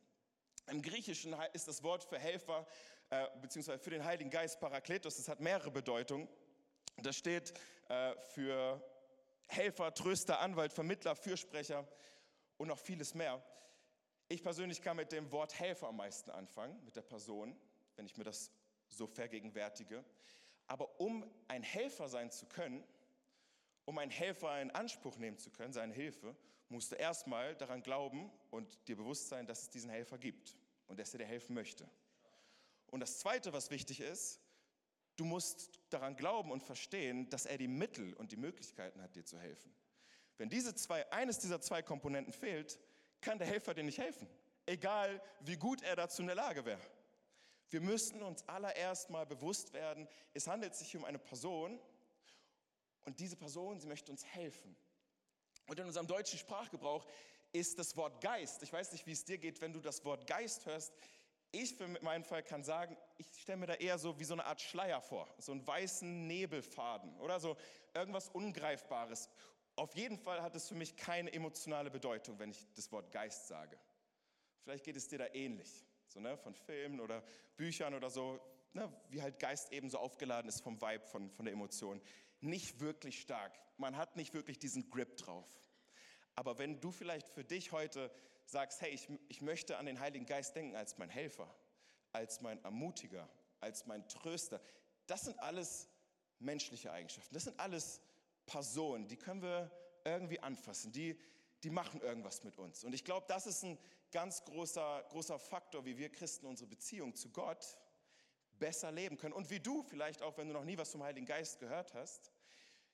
Im 0.70 0.82
Griechischen 0.82 1.36
ist 1.54 1.68
das 1.68 1.84
Wort 1.84 2.04
für 2.04 2.20
Helfer, 2.20 2.68
äh, 3.10 3.26
beziehungsweise 3.42 3.80
für 3.80 3.90
den 3.90 4.04
Heiligen 4.04 4.30
Geist 4.30 4.60
Parakletos, 4.60 5.18
das 5.18 5.30
hat 5.30 5.40
mehrere 5.40 5.72
Bedeutungen. 5.72 6.28
Das 6.98 7.16
steht 7.16 7.54
äh, 7.90 8.16
für 8.34 8.82
Helfer, 9.48 9.94
Tröster, 9.94 10.40
Anwalt, 10.40 10.74
Vermittler, 10.74 11.16
Fürsprecher 11.16 11.88
und 12.58 12.68
noch 12.68 12.80
vieles 12.80 13.14
mehr. 13.14 13.42
Ich 14.30 14.44
persönlich 14.44 14.82
kann 14.82 14.98
mit 14.98 15.14
dem 15.14 15.32
Wort 15.32 15.58
Helfer 15.58 15.88
am 15.88 15.98
meisten 15.98 16.32
anfangen, 16.32 16.84
mit 16.84 16.98
der 16.98 17.02
Person, 17.02 17.56
wenn 17.96 18.06
ich 18.06 18.18
mir 18.18 18.26
das 18.26 18.52
so 18.90 19.08
vergegenwärtige. 19.08 20.04
Aber 20.68 21.00
um 21.00 21.26
ein 21.48 21.64
Helfer 21.64 22.10
sein 22.10 22.30
zu 22.30 22.46
können, 22.46 22.84
um 23.86 23.98
einen 23.98 24.12
Helfer 24.12 24.62
in 24.62 24.70
Anspruch 24.72 25.18
nehmen 25.18 25.38
zu 25.38 25.50
können, 25.50 25.72
seine 25.72 25.94
Hilfe, 25.94 26.36
musst 26.68 26.92
du 26.92 26.96
erstmal 26.96 27.56
daran 27.56 27.82
glauben 27.82 28.30
und 28.52 28.86
dir 28.90 28.98
bewusst 28.98 29.30
sein, 29.30 29.48
dass 29.48 29.62
es 29.62 29.70
diesen 29.70 29.90
Helfer 29.90 30.18
gibt 30.18 30.58
und 30.88 31.00
dass 31.00 31.14
er 31.14 31.20
dir 31.20 31.26
helfen 31.26 31.54
möchte. 31.54 31.90
Und 32.88 33.00
das 33.00 33.20
Zweite, 33.20 33.54
was 33.54 33.72
wichtig 33.72 34.02
ist, 34.02 34.42
du 35.16 35.24
musst 35.24 35.80
daran 35.90 36.18
glauben 36.18 36.52
und 36.52 36.64
verstehen, 36.64 37.30
dass 37.30 37.46
er 37.46 37.58
die 37.58 37.70
Mittel 37.70 38.14
und 38.16 38.34
die 38.34 38.38
Möglichkeiten 38.38 39.02
hat, 39.02 39.16
dir 39.16 39.24
zu 39.24 39.40
helfen. 39.40 39.74
Wenn 40.38 40.50
diese 40.50 40.76
zwei, 40.76 41.10
eines 41.14 41.40
dieser 41.40 41.62
zwei 41.62 41.82
Komponenten 41.82 42.34
fehlt, 42.34 42.78
kann 43.22 43.38
der 43.38 43.48
Helfer 43.48 43.74
dir 43.74 43.84
nicht 43.84 43.98
helfen, 43.98 44.28
egal 44.66 45.22
wie 45.42 45.58
gut 45.58 45.82
er 45.82 45.96
dazu 45.96 46.22
in 46.22 46.28
der 46.28 46.36
Lage 46.36 46.66
wäre. 46.66 46.82
Wir 47.70 47.82
müssen 47.82 48.24
uns 48.24 48.48
allererst 48.48 49.10
mal 49.10 49.26
bewusst 49.26 49.74
werden, 49.74 50.08
es 50.34 50.48
handelt 50.48 50.76
sich 50.76 50.96
um 50.96 51.04
eine 51.06 51.20
Person, 51.20 51.80
und 53.08 53.22
diese 53.22 53.38
Person, 53.38 53.80
sie 53.80 53.88
möchte 53.88 54.12
uns 54.12 54.26
helfen. 54.26 54.76
Und 55.68 55.80
in 55.80 55.86
unserem 55.86 56.08
deutschen 56.08 56.38
Sprachgebrauch 56.38 57.08
ist 57.54 57.80
das 57.80 57.96
Wort 57.96 58.20
Geist, 58.22 58.62
ich 58.64 58.74
weiß 58.74 58.92
nicht, 58.92 59.08
wie 59.08 59.14
es 59.14 59.24
dir 59.24 59.38
geht, 59.38 59.62
wenn 59.62 59.72
du 59.72 59.80
das 59.80 60.04
Wort 60.04 60.28
Geist 60.28 60.66
hörst, 60.66 60.94
ich 61.52 61.74
für 61.74 61.88
meinen 61.88 62.26
Fall 62.26 62.44
kann 62.44 62.66
sagen, 62.66 62.98
ich 63.18 63.28
stelle 63.40 63.60
mir 63.60 63.68
da 63.68 63.76
eher 63.76 63.98
so 63.98 64.20
wie 64.20 64.26
so 64.26 64.34
eine 64.34 64.46
Art 64.46 64.60
Schleier 64.60 65.02
vor, 65.02 65.34
so 65.38 65.54
einen 65.54 65.66
weißen 65.66 66.28
Nebelfaden 66.28 67.18
oder 67.22 67.40
so 67.40 67.56
irgendwas 67.94 68.28
Ungreifbares. 68.28 69.30
Auf 69.78 69.96
jeden 69.96 70.18
Fall 70.18 70.42
hat 70.42 70.56
es 70.56 70.68
für 70.68 70.76
mich 70.76 70.96
keine 70.96 71.32
emotionale 71.32 71.92
Bedeutung, 71.92 72.40
wenn 72.40 72.50
ich 72.50 72.68
das 72.74 72.92
Wort 72.92 73.12
Geist 73.12 73.48
sage. 73.48 73.78
Vielleicht 74.64 74.84
geht 74.84 74.96
es 74.96 75.08
dir 75.08 75.20
da 75.20 75.28
ähnlich, 75.34 75.86
so 76.08 76.20
ne, 76.20 76.36
von 76.36 76.56
Filmen 76.56 77.00
oder 77.00 77.24
Büchern 77.58 77.94
oder 77.94 78.10
so, 78.10 78.40
ne, 78.74 78.92
wie 79.10 79.22
halt 79.22 79.38
Geist 79.38 79.72
eben 79.72 79.92
so 79.92 80.00
aufgeladen 80.00 80.50
ist 80.50 80.62
vom 80.62 80.82
Vibe, 80.82 81.06
von, 81.06 81.30
von 81.30 81.46
der 81.46 81.54
Emotion 81.54 82.02
nicht 82.42 82.80
wirklich 82.80 83.22
stark. 83.22 83.54
Man 83.78 83.98
hat 83.98 84.16
nicht 84.16 84.34
wirklich 84.34 84.58
diesen 84.58 84.90
Grip 84.90 85.16
drauf. 85.16 85.48
Aber 86.34 86.58
wenn 86.58 86.80
du 86.80 86.92
vielleicht 86.92 87.30
für 87.30 87.44
dich 87.44 87.72
heute 87.72 88.12
sagst, 88.46 88.82
hey, 88.82 88.90
ich, 88.90 89.08
ich 89.28 89.42
möchte 89.44 89.78
an 89.78 89.86
den 89.86 90.00
Heiligen 90.00 90.26
Geist 90.26 90.56
denken 90.56 90.76
als 90.76 90.98
mein 90.98 91.10
Helfer, 91.10 91.54
als 92.14 92.42
mein 92.42 92.64
Ermutiger, 92.64 93.30
als 93.60 93.86
mein 93.86 94.08
Tröster, 94.08 94.60
das 95.06 95.26
sind 95.26 95.38
alles 95.40 95.88
menschliche 96.40 96.92
Eigenschaften. 96.92 97.34
Das 97.36 97.44
sind 97.44 97.60
alles 97.60 98.02
Personen, 98.48 99.08
die 99.08 99.18
können 99.18 99.44
wir 99.44 99.70
irgendwie 100.04 100.40
anfassen, 100.40 100.92
die, 100.92 101.20
die 101.64 101.70
machen 101.70 102.02
irgendwas 102.02 102.44
mit 102.44 102.58
uns. 102.58 102.84
Und 102.84 102.94
ich 102.94 103.04
glaube, 103.04 103.26
das 103.30 103.46
ist 103.46 103.64
ein 103.64 103.78
ganz 104.12 104.44
großer, 104.46 105.06
großer 105.10 105.38
Faktor, 105.38 105.86
wie 105.86 105.98
wir 105.98 106.10
Christen 106.10 106.48
unsere 106.48 106.68
Beziehung 106.68 107.14
zu 107.14 107.30
Gott 107.30 107.78
besser 108.58 108.92
leben 108.92 109.18
können. 109.18 109.34
Und 109.34 109.50
wie 109.50 109.60
du 109.60 109.84
vielleicht 109.84 110.22
auch, 110.22 110.38
wenn 110.38 110.48
du 110.48 110.54
noch 110.54 110.64
nie 110.64 110.78
was 110.78 110.92
vom 110.92 111.04
Heiligen 111.04 111.28
Geist 111.28 111.60
gehört 111.60 111.94
hast, 111.94 112.32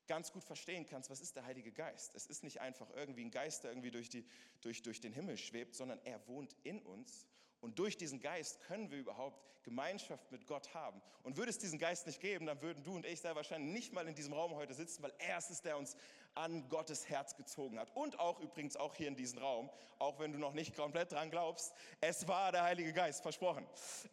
ganz 0.07 0.31
gut 0.31 0.43
verstehen 0.43 0.85
kannst, 0.85 1.09
was 1.09 1.21
ist 1.21 1.35
der 1.35 1.45
Heilige 1.45 1.71
Geist. 1.71 2.13
Es 2.15 2.25
ist 2.25 2.43
nicht 2.43 2.59
einfach 2.59 2.89
irgendwie 2.91 3.23
ein 3.23 3.31
Geist, 3.31 3.63
der 3.63 3.71
irgendwie 3.71 3.91
durch, 3.91 4.09
die, 4.09 4.25
durch, 4.61 4.81
durch 4.81 4.99
den 4.99 5.13
Himmel 5.13 5.37
schwebt, 5.37 5.75
sondern 5.75 5.99
er 6.03 6.27
wohnt 6.27 6.55
in 6.63 6.81
uns. 6.81 7.27
Und 7.63 7.79
durch 7.79 7.95
diesen 7.95 8.19
Geist 8.19 8.59
können 8.59 8.91
wir 8.91 8.97
überhaupt 8.97 9.41
Gemeinschaft 9.63 10.29
mit 10.33 10.45
Gott 10.47 10.73
haben. 10.73 11.01
Und 11.23 11.37
würde 11.37 11.49
es 11.49 11.57
diesen 11.57 11.79
Geist 11.79 12.05
nicht 12.05 12.19
geben, 12.19 12.45
dann 12.45 12.61
würden 12.61 12.83
du 12.83 12.93
und 12.93 13.05
ich 13.05 13.21
sehr 13.21 13.37
wahrscheinlich 13.37 13.71
nicht 13.71 13.93
mal 13.93 14.05
in 14.05 14.15
diesem 14.15 14.33
Raum 14.33 14.53
heute 14.53 14.73
sitzen, 14.73 15.01
weil 15.01 15.13
er 15.17 15.37
ist 15.37 15.49
es, 15.49 15.61
der 15.61 15.77
uns 15.77 15.95
an 16.35 16.67
Gottes 16.67 17.07
Herz 17.07 17.37
gezogen 17.37 17.79
hat. 17.79 17.89
Und 17.95 18.19
auch 18.19 18.41
übrigens 18.41 18.75
auch 18.75 18.95
hier 18.95 19.07
in 19.07 19.15
diesem 19.15 19.39
Raum, 19.39 19.69
auch 19.97 20.19
wenn 20.19 20.33
du 20.33 20.39
noch 20.39 20.51
nicht 20.51 20.75
komplett 20.75 21.13
dran 21.13 21.31
glaubst, 21.31 21.73
es 22.01 22.27
war 22.27 22.51
der 22.51 22.63
Heilige 22.63 22.91
Geist, 22.91 23.21
versprochen. 23.21 23.65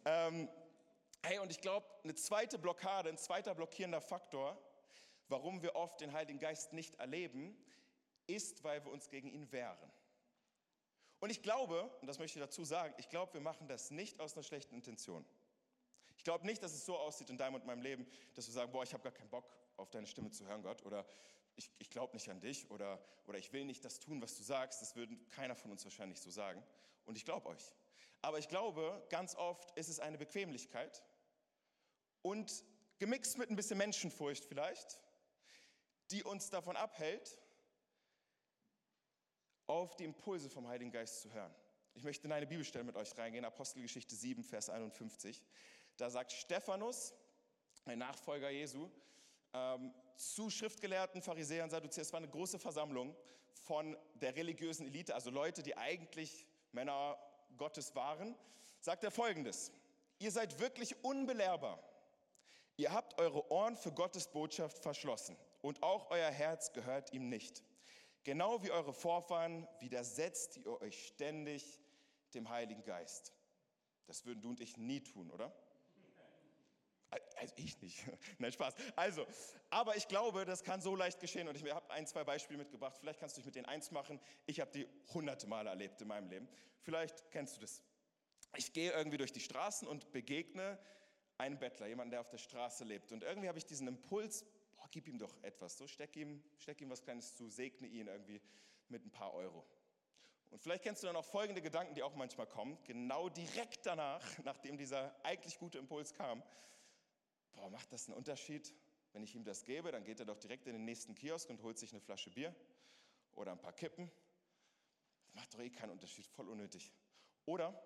Ähm, 0.05 0.47
hey, 1.21 1.39
und 1.39 1.51
ich 1.51 1.59
glaube, 1.59 1.85
eine 2.05 2.15
zweite 2.15 2.57
Blockade, 2.57 3.09
ein 3.09 3.17
zweiter 3.17 3.53
blockierender 3.53 3.99
Faktor, 3.99 4.57
warum 5.27 5.61
wir 5.61 5.75
oft 5.75 5.99
den 5.99 6.13
Heiligen 6.13 6.39
Geist 6.39 6.71
nicht 6.71 6.95
erleben, 6.95 7.57
ist, 8.27 8.63
weil 8.63 8.81
wir 8.85 8.93
uns 8.93 9.09
gegen 9.09 9.29
ihn 9.29 9.51
wehren. 9.51 9.91
Und 11.21 11.29
ich 11.29 11.43
glaube, 11.43 11.83
und 12.01 12.07
das 12.07 12.17
möchte 12.17 12.39
ich 12.39 12.43
dazu 12.43 12.65
sagen, 12.65 12.93
ich 12.97 13.07
glaube, 13.07 13.35
wir 13.35 13.41
machen 13.41 13.67
das 13.67 13.91
nicht 13.91 14.19
aus 14.19 14.33
einer 14.33 14.43
schlechten 14.43 14.73
Intention. 14.73 15.23
Ich 16.17 16.23
glaube 16.23 16.45
nicht, 16.47 16.61
dass 16.63 16.73
es 16.73 16.83
so 16.83 16.97
aussieht 16.97 17.29
in 17.29 17.37
deinem 17.37 17.55
und 17.55 17.65
meinem 17.65 17.83
Leben, 17.83 18.07
dass 18.33 18.47
wir 18.47 18.53
sagen, 18.53 18.71
boah, 18.71 18.83
ich 18.83 18.93
habe 18.93 19.03
gar 19.03 19.11
keinen 19.11 19.29
Bock 19.29 19.45
auf 19.77 19.91
deine 19.91 20.07
Stimme 20.07 20.31
zu 20.31 20.47
hören, 20.47 20.63
Gott, 20.63 20.83
oder 20.83 21.05
ich, 21.55 21.69
ich 21.77 21.91
glaube 21.91 22.13
nicht 22.13 22.27
an 22.29 22.41
dich, 22.41 22.69
oder, 22.71 22.99
oder 23.27 23.37
ich 23.37 23.53
will 23.53 23.65
nicht 23.65 23.85
das 23.85 23.99
tun, 23.99 24.19
was 24.19 24.35
du 24.35 24.41
sagst. 24.41 24.81
Das 24.81 24.95
würde 24.95 25.15
keiner 25.29 25.55
von 25.55 25.69
uns 25.71 25.83
wahrscheinlich 25.83 26.19
so 26.19 26.31
sagen. 26.31 26.63
Und 27.05 27.15
ich 27.17 27.23
glaube 27.23 27.49
euch. 27.49 27.75
Aber 28.23 28.39
ich 28.39 28.47
glaube, 28.47 29.05
ganz 29.09 29.35
oft 29.35 29.77
ist 29.77 29.89
es 29.89 29.99
eine 29.99 30.17
Bequemlichkeit 30.17 31.03
und 32.23 32.63
gemixt 32.97 33.37
mit 33.37 33.51
ein 33.51 33.55
bisschen 33.55 33.77
Menschenfurcht 33.77 34.45
vielleicht, 34.45 34.99
die 36.09 36.23
uns 36.23 36.49
davon 36.49 36.75
abhält, 36.75 37.39
auf 39.71 39.95
die 39.95 40.03
Impulse 40.03 40.49
vom 40.49 40.67
Heiligen 40.67 40.91
Geist 40.91 41.21
zu 41.21 41.31
hören. 41.31 41.55
Ich 41.93 42.03
möchte 42.03 42.27
in 42.27 42.33
eine 42.33 42.45
Bibelstelle 42.45 42.83
mit 42.83 42.97
euch 42.97 43.17
reingehen, 43.17 43.45
Apostelgeschichte 43.45 44.13
7, 44.15 44.43
Vers 44.43 44.69
51. 44.69 45.41
Da 45.95 46.09
sagt 46.09 46.33
Stephanus, 46.33 47.13
ein 47.85 47.99
Nachfolger 47.99 48.49
Jesu, 48.49 48.89
ähm, 49.53 49.93
zu 50.17 50.49
Schriftgelehrten, 50.49 51.21
Pharisäern, 51.21 51.69
Sadduzäern, 51.69 52.01
es 52.05 52.11
war 52.11 52.17
eine 52.17 52.27
große 52.27 52.59
Versammlung 52.59 53.15
von 53.53 53.95
der 54.15 54.35
religiösen 54.35 54.87
Elite, 54.87 55.15
also 55.15 55.29
Leute, 55.29 55.63
die 55.63 55.77
eigentlich 55.77 56.45
Männer 56.73 57.17
Gottes 57.55 57.95
waren, 57.95 58.35
sagt 58.81 59.05
er 59.05 59.11
folgendes, 59.11 59.71
ihr 60.19 60.31
seid 60.31 60.59
wirklich 60.59 61.01
unbelehrbar. 61.01 61.79
Ihr 62.75 62.91
habt 62.91 63.17
eure 63.21 63.49
Ohren 63.49 63.77
für 63.77 63.93
Gottes 63.93 64.27
Botschaft 64.27 64.79
verschlossen 64.79 65.37
und 65.61 65.81
auch 65.81 66.11
euer 66.11 66.29
Herz 66.29 66.73
gehört 66.73 67.13
ihm 67.13 67.29
nicht. 67.29 67.63
Genau 68.23 68.61
wie 68.63 68.71
eure 68.71 68.93
Vorfahren 68.93 69.67
widersetzt 69.79 70.57
ihr 70.57 70.81
euch 70.81 71.07
ständig 71.07 71.79
dem 72.33 72.49
Heiligen 72.49 72.83
Geist. 72.83 73.33
Das 74.05 74.25
würden 74.25 74.41
du 74.41 74.49
und 74.49 74.59
ich 74.59 74.77
nie 74.77 75.01
tun, 75.01 75.31
oder? 75.31 75.53
Also 77.35 77.53
ich 77.57 77.81
nicht. 77.81 78.05
Nein, 78.39 78.51
Spaß. 78.51 78.73
Also, 78.95 79.25
aber 79.69 79.97
ich 79.97 80.07
glaube, 80.07 80.45
das 80.45 80.63
kann 80.63 80.81
so 80.81 80.95
leicht 80.95 81.19
geschehen 81.19 81.47
und 81.47 81.55
ich 81.55 81.69
habe 81.69 81.89
ein, 81.91 82.07
zwei 82.07 82.23
Beispiele 82.23 82.57
mitgebracht. 82.57 82.97
Vielleicht 82.99 83.19
kannst 83.19 83.35
du 83.35 83.39
dich 83.39 83.45
mit 83.45 83.55
denen 83.55 83.65
eins 83.65 83.91
machen. 83.91 84.19
Ich 84.45 84.61
habe 84.61 84.71
die 84.71 84.87
hunderte 85.13 85.47
Male 85.47 85.69
erlebt 85.69 86.01
in 86.01 86.07
meinem 86.07 86.29
Leben. 86.29 86.47
Vielleicht 86.81 87.29
kennst 87.31 87.57
du 87.57 87.61
das. 87.61 87.81
Ich 88.55 88.71
gehe 88.73 88.91
irgendwie 88.91 89.17
durch 89.17 89.33
die 89.33 89.39
Straßen 89.39 89.87
und 89.87 90.11
begegne 90.11 90.79
einen 91.37 91.57
Bettler, 91.57 91.87
jemanden, 91.87 92.11
der 92.11 92.21
auf 92.21 92.29
der 92.29 92.37
Straße 92.37 92.83
lebt. 92.83 93.11
Und 93.11 93.23
irgendwie 93.23 93.47
habe 93.47 93.57
ich 93.57 93.65
diesen 93.65 93.87
Impuls, 93.87 94.45
gib 94.91 95.07
ihm 95.07 95.17
doch 95.17 95.41
etwas, 95.41 95.77
so 95.77 95.87
steck 95.87 96.15
ihm, 96.15 96.43
steck 96.57 96.81
ihm 96.81 96.89
was 96.89 97.01
Kleines 97.01 97.35
zu, 97.35 97.49
segne 97.49 97.87
ihn 97.87 98.07
irgendwie 98.07 98.41
mit 98.89 99.05
ein 99.05 99.11
paar 99.11 99.33
Euro. 99.33 99.65
Und 100.51 100.61
vielleicht 100.61 100.83
kennst 100.83 101.01
du 101.01 101.07
dann 101.07 101.15
auch 101.15 101.25
folgende 101.25 101.61
Gedanken, 101.61 101.95
die 101.95 102.03
auch 102.03 102.13
manchmal 102.15 102.45
kommen, 102.45 102.77
genau 102.83 103.29
direkt 103.29 103.85
danach, 103.85 104.21
nachdem 104.43 104.77
dieser 104.77 105.15
eigentlich 105.23 105.57
gute 105.57 105.77
Impuls 105.77 106.13
kam. 106.13 106.43
Boah, 107.53 107.69
macht 107.69 107.91
das 107.93 108.07
einen 108.07 108.17
Unterschied? 108.17 108.73
Wenn 109.13 109.23
ich 109.23 109.35
ihm 109.35 109.43
das 109.43 109.63
gebe, 109.63 109.91
dann 109.91 110.03
geht 110.03 110.19
er 110.19 110.25
doch 110.25 110.37
direkt 110.37 110.67
in 110.67 110.73
den 110.73 110.85
nächsten 110.85 111.15
Kiosk 111.15 111.49
und 111.49 111.61
holt 111.63 111.77
sich 111.77 111.91
eine 111.91 112.01
Flasche 112.01 112.29
Bier 112.31 112.55
oder 113.33 113.51
ein 113.51 113.59
paar 113.59 113.73
Kippen. 113.73 114.11
Das 115.25 115.35
macht 115.35 115.53
doch 115.53 115.59
eh 115.59 115.69
keinen 115.69 115.91
Unterschied, 115.91 116.27
voll 116.27 116.49
unnötig. 116.49 116.91
Oder, 117.45 117.81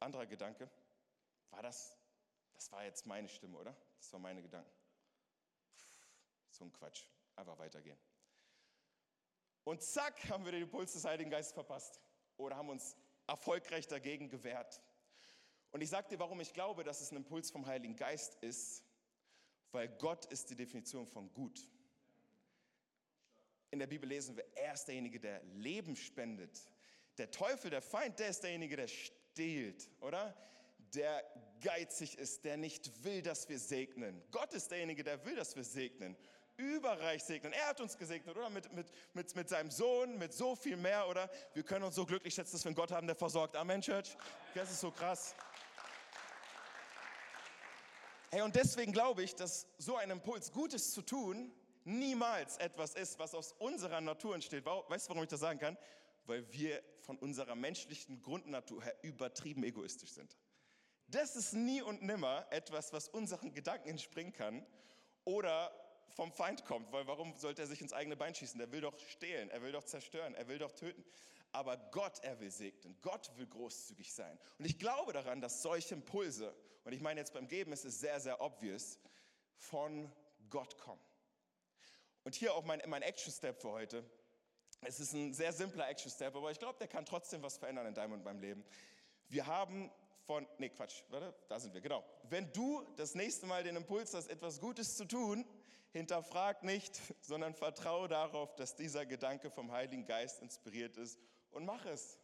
anderer 0.00 0.26
Gedanke, 0.26 0.70
war 1.50 1.62
das, 1.62 1.96
das 2.54 2.70
war 2.72 2.84
jetzt 2.84 3.06
meine 3.06 3.28
Stimme, 3.28 3.56
oder? 3.56 3.76
Das 3.98 4.12
waren 4.12 4.22
meine 4.22 4.42
Gedanken. 4.42 4.77
So 6.58 6.64
ein 6.64 6.72
Quatsch. 6.72 7.04
Einfach 7.36 7.58
weitergehen. 7.58 7.98
Und 9.64 9.82
zack, 9.82 10.28
haben 10.28 10.44
wir 10.44 10.52
den 10.52 10.62
Impuls 10.62 10.92
des 10.92 11.04
Heiligen 11.04 11.30
Geistes 11.30 11.52
verpasst. 11.52 12.00
Oder 12.36 12.56
haben 12.56 12.68
uns 12.68 12.96
erfolgreich 13.26 13.86
dagegen 13.86 14.28
gewehrt. 14.28 14.80
Und 15.70 15.82
ich 15.82 15.90
sage 15.90 16.08
dir, 16.08 16.18
warum 16.18 16.40
ich 16.40 16.52
glaube, 16.52 16.82
dass 16.84 17.00
es 17.00 17.12
ein 17.12 17.18
Impuls 17.18 17.50
vom 17.50 17.66
Heiligen 17.66 17.94
Geist 17.94 18.36
ist. 18.42 18.82
Weil 19.70 19.88
Gott 19.88 20.24
ist 20.26 20.48
die 20.50 20.56
Definition 20.56 21.06
von 21.06 21.32
gut. 21.32 21.68
In 23.70 23.78
der 23.78 23.86
Bibel 23.86 24.08
lesen 24.08 24.34
wir, 24.36 24.46
er 24.56 24.72
ist 24.72 24.86
derjenige, 24.86 25.20
der 25.20 25.42
Leben 25.44 25.94
spendet. 25.94 26.66
Der 27.18 27.30
Teufel, 27.30 27.70
der 27.70 27.82
Feind, 27.82 28.18
der 28.18 28.30
ist 28.30 28.42
derjenige, 28.42 28.76
der 28.76 28.88
stehlt, 28.88 29.90
oder? 30.00 30.34
Der 30.94 31.22
geizig 31.60 32.16
ist, 32.16 32.44
der 32.44 32.56
nicht 32.56 33.04
will, 33.04 33.20
dass 33.20 33.46
wir 33.48 33.58
segnen. 33.58 34.22
Gott 34.30 34.54
ist 34.54 34.70
derjenige, 34.70 35.04
der 35.04 35.22
will, 35.26 35.36
dass 35.36 35.54
wir 35.54 35.64
segnen 35.64 36.16
überreich 36.58 37.24
segnen. 37.24 37.52
Er 37.52 37.68
hat 37.68 37.80
uns 37.80 37.96
gesegnet, 37.96 38.36
oder? 38.36 38.50
Mit, 38.50 38.70
mit, 38.72 38.86
mit, 39.14 39.34
mit 39.34 39.48
seinem 39.48 39.70
Sohn, 39.70 40.18
mit 40.18 40.34
so 40.34 40.54
viel 40.54 40.76
mehr, 40.76 41.08
oder? 41.08 41.30
Wir 41.54 41.62
können 41.62 41.84
uns 41.84 41.94
so 41.94 42.04
glücklich 42.04 42.34
schätzen, 42.34 42.52
dass 42.52 42.64
wir 42.64 42.68
einen 42.68 42.76
Gott 42.76 42.92
haben, 42.92 43.06
der 43.06 43.16
versorgt. 43.16 43.56
Amen, 43.56 43.80
Church. 43.80 44.16
Das 44.54 44.70
ist 44.70 44.80
so 44.80 44.90
krass. 44.90 45.34
Hey, 48.30 48.42
und 48.42 48.54
deswegen 48.56 48.92
glaube 48.92 49.22
ich, 49.22 49.34
dass 49.34 49.66
so 49.78 49.96
ein 49.96 50.10
Impuls, 50.10 50.52
Gutes 50.52 50.92
zu 50.92 51.00
tun, 51.00 51.50
niemals 51.84 52.58
etwas 52.58 52.94
ist, 52.94 53.18
was 53.18 53.34
aus 53.34 53.52
unserer 53.52 54.00
Natur 54.00 54.34
entsteht. 54.34 54.66
Weißt 54.66 55.06
du, 55.06 55.10
warum 55.10 55.22
ich 55.22 55.30
das 55.30 55.40
sagen 55.40 55.58
kann? 55.58 55.78
Weil 56.26 56.52
wir 56.52 56.82
von 57.00 57.16
unserer 57.18 57.54
menschlichen 57.54 58.20
Grundnatur 58.20 58.82
her 58.82 58.94
übertrieben 59.02 59.64
egoistisch 59.64 60.10
sind. 60.10 60.36
Das 61.06 61.36
ist 61.36 61.54
nie 61.54 61.80
und 61.80 62.02
nimmer 62.02 62.46
etwas, 62.50 62.92
was 62.92 63.08
unseren 63.08 63.54
Gedanken 63.54 63.88
entspringen 63.88 64.34
kann 64.34 64.66
oder 65.24 65.72
vom 66.14 66.32
Feind 66.32 66.64
kommt, 66.64 66.92
weil 66.92 67.06
warum 67.06 67.36
sollte 67.36 67.62
er 67.62 67.68
sich 67.68 67.80
ins 67.80 67.92
eigene 67.92 68.16
Bein 68.16 68.34
schießen? 68.34 68.60
Er 68.60 68.72
will 68.72 68.80
doch 68.80 68.98
stehlen, 68.98 69.50
er 69.50 69.62
will 69.62 69.72
doch 69.72 69.84
zerstören, 69.84 70.34
er 70.34 70.48
will 70.48 70.58
doch 70.58 70.72
töten. 70.72 71.04
Aber 71.52 71.76
Gott, 71.76 72.18
er 72.22 72.38
will 72.40 72.50
segnen, 72.50 72.96
Gott 73.00 73.30
will 73.36 73.46
großzügig 73.46 74.12
sein. 74.12 74.38
Und 74.58 74.66
ich 74.66 74.78
glaube 74.78 75.12
daran, 75.12 75.40
dass 75.40 75.62
solche 75.62 75.94
Impulse, 75.94 76.54
und 76.84 76.92
ich 76.92 77.00
meine 77.00 77.20
jetzt 77.20 77.32
beim 77.32 77.48
Geben 77.48 77.72
ist 77.72 77.84
es 77.84 78.00
sehr, 78.00 78.20
sehr 78.20 78.40
obvious, 78.40 78.98
von 79.56 80.12
Gott 80.50 80.78
kommen. 80.78 81.00
Und 82.24 82.34
hier 82.34 82.54
auch 82.54 82.64
mein, 82.64 82.82
mein 82.86 83.02
Action-Step 83.02 83.60
für 83.60 83.70
heute. 83.70 84.04
Es 84.82 85.00
ist 85.00 85.12
ein 85.12 85.32
sehr 85.32 85.52
simpler 85.52 85.88
Action-Step, 85.88 86.36
aber 86.36 86.50
ich 86.50 86.58
glaube, 86.58 86.78
der 86.78 86.88
kann 86.88 87.06
trotzdem 87.06 87.42
was 87.42 87.56
verändern 87.56 87.86
in 87.86 87.94
deinem 87.94 88.12
und 88.12 88.24
meinem 88.24 88.40
Leben. 88.40 88.64
Wir 89.28 89.46
haben 89.46 89.90
von, 90.26 90.46
nee, 90.58 90.68
Quatsch, 90.68 91.02
warte, 91.08 91.34
da 91.48 91.58
sind 91.58 91.72
wir, 91.72 91.80
genau. 91.80 92.04
Wenn 92.24 92.52
du 92.52 92.84
das 92.96 93.14
nächste 93.14 93.46
Mal 93.46 93.64
den 93.64 93.76
Impuls 93.76 94.12
hast, 94.12 94.28
etwas 94.28 94.60
Gutes 94.60 94.96
zu 94.96 95.06
tun, 95.06 95.44
hinterfrag 95.98 96.62
nicht, 96.62 97.00
sondern 97.20 97.54
vertraue 97.54 98.08
darauf, 98.08 98.54
dass 98.56 98.74
dieser 98.74 99.06
Gedanke 99.06 99.50
vom 99.50 99.72
Heiligen 99.72 100.06
Geist 100.06 100.40
inspiriert 100.40 100.96
ist 100.96 101.18
und 101.50 101.64
mach 101.64 101.84
es. 101.84 102.18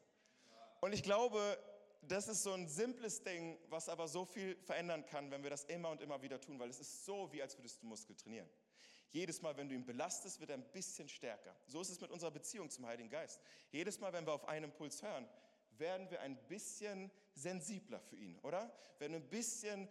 Und 0.80 0.92
ich 0.92 1.02
glaube, 1.02 1.58
das 2.02 2.28
ist 2.28 2.42
so 2.42 2.52
ein 2.52 2.68
simples 2.68 3.22
Ding, 3.22 3.58
was 3.68 3.88
aber 3.88 4.08
so 4.08 4.24
viel 4.24 4.56
verändern 4.62 5.06
kann, 5.06 5.30
wenn 5.30 5.42
wir 5.42 5.50
das 5.50 5.64
immer 5.64 5.90
und 5.90 6.00
immer 6.00 6.20
wieder 6.22 6.40
tun, 6.40 6.58
weil 6.58 6.70
es 6.70 6.80
ist 6.80 7.04
so, 7.04 7.32
wie 7.32 7.42
als 7.42 7.56
würdest 7.56 7.82
du 7.82 7.86
Muskel 7.86 8.16
trainieren. 8.16 8.48
Jedes 9.10 9.40
Mal, 9.40 9.56
wenn 9.56 9.68
du 9.68 9.74
ihn 9.74 9.86
belastest, 9.86 10.40
wird 10.40 10.50
er 10.50 10.56
ein 10.56 10.72
bisschen 10.72 11.08
stärker. 11.08 11.54
So 11.66 11.80
ist 11.80 11.90
es 11.90 12.00
mit 12.00 12.10
unserer 12.10 12.32
Beziehung 12.32 12.68
zum 12.68 12.84
Heiligen 12.86 13.08
Geist. 13.08 13.40
Jedes 13.70 14.00
Mal, 14.00 14.12
wenn 14.12 14.26
wir 14.26 14.32
auf 14.32 14.48
einen 14.48 14.64
Impuls 14.64 15.02
hören, 15.02 15.28
werden 15.78 16.10
wir 16.10 16.20
ein 16.20 16.36
bisschen 16.48 17.10
sensibler 17.34 18.00
für 18.00 18.16
ihn, 18.16 18.38
oder? 18.40 18.72
Werden 18.98 19.14
ein 19.14 19.28
bisschen 19.28 19.88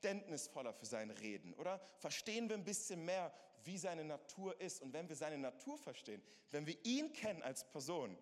verständnisvoller 0.00 0.72
für 0.72 0.86
sein 0.86 1.10
Reden, 1.10 1.52
oder? 1.54 1.80
Verstehen 1.98 2.48
wir 2.48 2.56
ein 2.56 2.64
bisschen 2.64 3.04
mehr, 3.04 3.32
wie 3.64 3.76
seine 3.76 4.04
Natur 4.04 4.58
ist. 4.60 4.80
Und 4.80 4.92
wenn 4.92 5.08
wir 5.08 5.16
seine 5.16 5.36
Natur 5.36 5.76
verstehen, 5.76 6.22
wenn 6.50 6.66
wir 6.66 6.76
ihn 6.84 7.12
kennen 7.12 7.42
als 7.42 7.64
Person, 7.70 8.16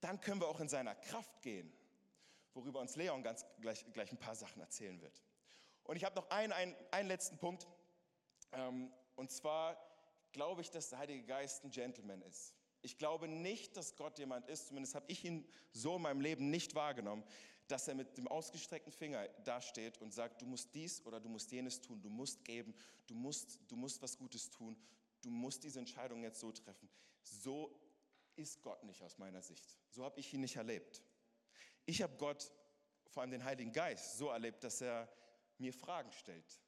dann 0.00 0.20
können 0.20 0.40
wir 0.40 0.48
auch 0.48 0.60
in 0.60 0.68
seiner 0.68 0.94
Kraft 0.94 1.42
gehen, 1.42 1.72
worüber 2.54 2.80
uns 2.80 2.96
Leon 2.96 3.22
ganz 3.22 3.44
gleich, 3.60 3.84
gleich 3.92 4.10
ein 4.10 4.18
paar 4.18 4.34
Sachen 4.34 4.60
erzählen 4.60 5.00
wird. 5.00 5.22
Und 5.84 5.96
ich 5.96 6.04
habe 6.04 6.16
noch 6.16 6.30
einen, 6.30 6.52
einen, 6.52 6.74
einen 6.90 7.08
letzten 7.08 7.36
Punkt. 7.38 7.68
Ähm, 8.52 8.90
und 9.16 9.30
zwar 9.30 9.76
glaube 10.32 10.62
ich, 10.62 10.70
dass 10.70 10.88
der 10.88 10.98
Heilige 10.98 11.24
Geist 11.24 11.64
ein 11.64 11.70
Gentleman 11.70 12.22
ist. 12.22 12.54
Ich 12.80 12.96
glaube 12.96 13.28
nicht, 13.28 13.76
dass 13.76 13.96
Gott 13.96 14.18
jemand 14.18 14.48
ist, 14.48 14.68
zumindest 14.68 14.94
habe 14.94 15.04
ich 15.08 15.24
ihn 15.24 15.46
so 15.72 15.96
in 15.96 16.02
meinem 16.02 16.20
Leben 16.20 16.50
nicht 16.50 16.74
wahrgenommen, 16.74 17.22
dass 17.72 17.88
er 17.88 17.94
mit 17.94 18.18
dem 18.18 18.28
ausgestreckten 18.28 18.92
Finger 18.92 19.26
dasteht 19.44 19.96
und 20.02 20.12
sagt, 20.12 20.42
du 20.42 20.46
musst 20.46 20.74
dies 20.74 21.02
oder 21.06 21.18
du 21.18 21.30
musst 21.30 21.50
jenes 21.52 21.80
tun, 21.80 22.02
du 22.02 22.10
musst 22.10 22.44
geben, 22.44 22.74
du 23.06 23.14
musst, 23.14 23.58
du 23.66 23.76
musst 23.76 24.02
was 24.02 24.18
Gutes 24.18 24.50
tun, 24.50 24.76
du 25.22 25.30
musst 25.30 25.64
diese 25.64 25.78
Entscheidung 25.78 26.22
jetzt 26.22 26.38
so 26.38 26.52
treffen. 26.52 26.90
So 27.22 27.74
ist 28.36 28.60
Gott 28.60 28.84
nicht 28.84 29.02
aus 29.02 29.16
meiner 29.16 29.40
Sicht. 29.40 29.78
So 29.88 30.04
habe 30.04 30.20
ich 30.20 30.34
ihn 30.34 30.42
nicht 30.42 30.56
erlebt. 30.56 31.02
Ich 31.86 32.02
habe 32.02 32.14
Gott, 32.18 32.52
vor 33.06 33.22
allem 33.22 33.30
den 33.30 33.44
Heiligen 33.44 33.72
Geist, 33.72 34.18
so 34.18 34.28
erlebt, 34.28 34.62
dass 34.64 34.82
er 34.82 35.10
mir 35.56 35.72
Fragen 35.72 36.12
stellt. 36.12 36.60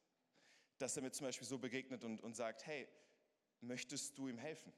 Dass 0.79 0.97
er 0.97 1.03
mir 1.03 1.11
zum 1.11 1.27
Beispiel 1.27 1.47
so 1.47 1.59
begegnet 1.59 2.03
und, 2.03 2.19
und 2.23 2.35
sagt, 2.35 2.65
hey, 2.65 2.87
möchtest 3.61 4.17
du 4.17 4.27
ihm 4.27 4.39
helfen? 4.39 4.73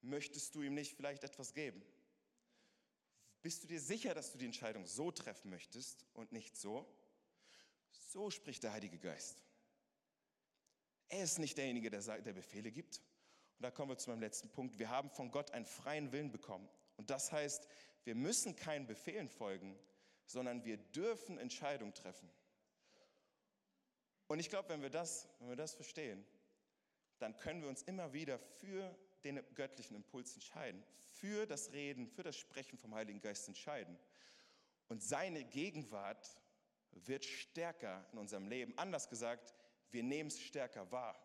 Möchtest 0.00 0.52
du 0.56 0.62
ihm 0.62 0.74
nicht 0.74 0.96
vielleicht 0.96 1.22
etwas 1.22 1.54
geben? 1.54 1.80
Bist 3.42 3.64
du 3.64 3.66
dir 3.66 3.80
sicher, 3.80 4.14
dass 4.14 4.32
du 4.32 4.38
die 4.38 4.46
Entscheidung 4.46 4.86
so 4.86 5.10
treffen 5.10 5.50
möchtest 5.50 6.06
und 6.14 6.30
nicht 6.32 6.56
so? 6.56 6.86
So 7.90 8.30
spricht 8.30 8.62
der 8.62 8.72
Heilige 8.72 8.98
Geist. 8.98 9.42
Er 11.08 11.24
ist 11.24 11.38
nicht 11.38 11.58
derjenige, 11.58 11.90
der, 11.90 12.00
der 12.00 12.32
Befehle 12.32 12.70
gibt. 12.70 12.98
Und 13.58 13.64
da 13.64 13.70
kommen 13.70 13.90
wir 13.90 13.98
zu 13.98 14.10
meinem 14.10 14.20
letzten 14.20 14.48
Punkt. 14.48 14.78
Wir 14.78 14.88
haben 14.88 15.10
von 15.10 15.30
Gott 15.30 15.50
einen 15.50 15.66
freien 15.66 16.12
Willen 16.12 16.30
bekommen. 16.30 16.68
Und 16.96 17.10
das 17.10 17.32
heißt, 17.32 17.66
wir 18.04 18.14
müssen 18.14 18.56
keinen 18.56 18.86
Befehlen 18.86 19.28
folgen, 19.28 19.78
sondern 20.24 20.64
wir 20.64 20.76
dürfen 20.76 21.36
Entscheidungen 21.36 21.94
treffen. 21.94 22.30
Und 24.28 24.38
ich 24.38 24.48
glaube, 24.48 24.68
wenn 24.70 24.82
wenn 24.82 25.48
wir 25.48 25.56
das 25.56 25.74
verstehen, 25.74 26.24
dann 27.18 27.36
können 27.36 27.60
wir 27.60 27.68
uns 27.68 27.82
immer 27.82 28.12
wieder 28.12 28.38
für 28.38 28.96
den 29.24 29.40
göttlichen 29.54 29.94
Impuls 29.94 30.34
entscheiden, 30.34 30.82
für 31.22 31.46
das 31.46 31.72
Reden, 31.72 32.08
für 32.08 32.24
das 32.24 32.36
Sprechen 32.36 32.76
vom 32.76 32.94
Heiligen 32.94 33.20
Geist 33.20 33.46
entscheiden. 33.46 33.96
Und 34.88 35.02
seine 35.04 35.44
Gegenwart 35.44 36.36
wird 36.90 37.24
stärker 37.24 38.04
in 38.12 38.18
unserem 38.18 38.48
Leben. 38.48 38.76
Anders 38.76 39.08
gesagt, 39.08 39.54
wir 39.92 40.02
nehmen 40.02 40.28
es 40.28 40.40
stärker 40.40 40.90
wahr, 40.90 41.16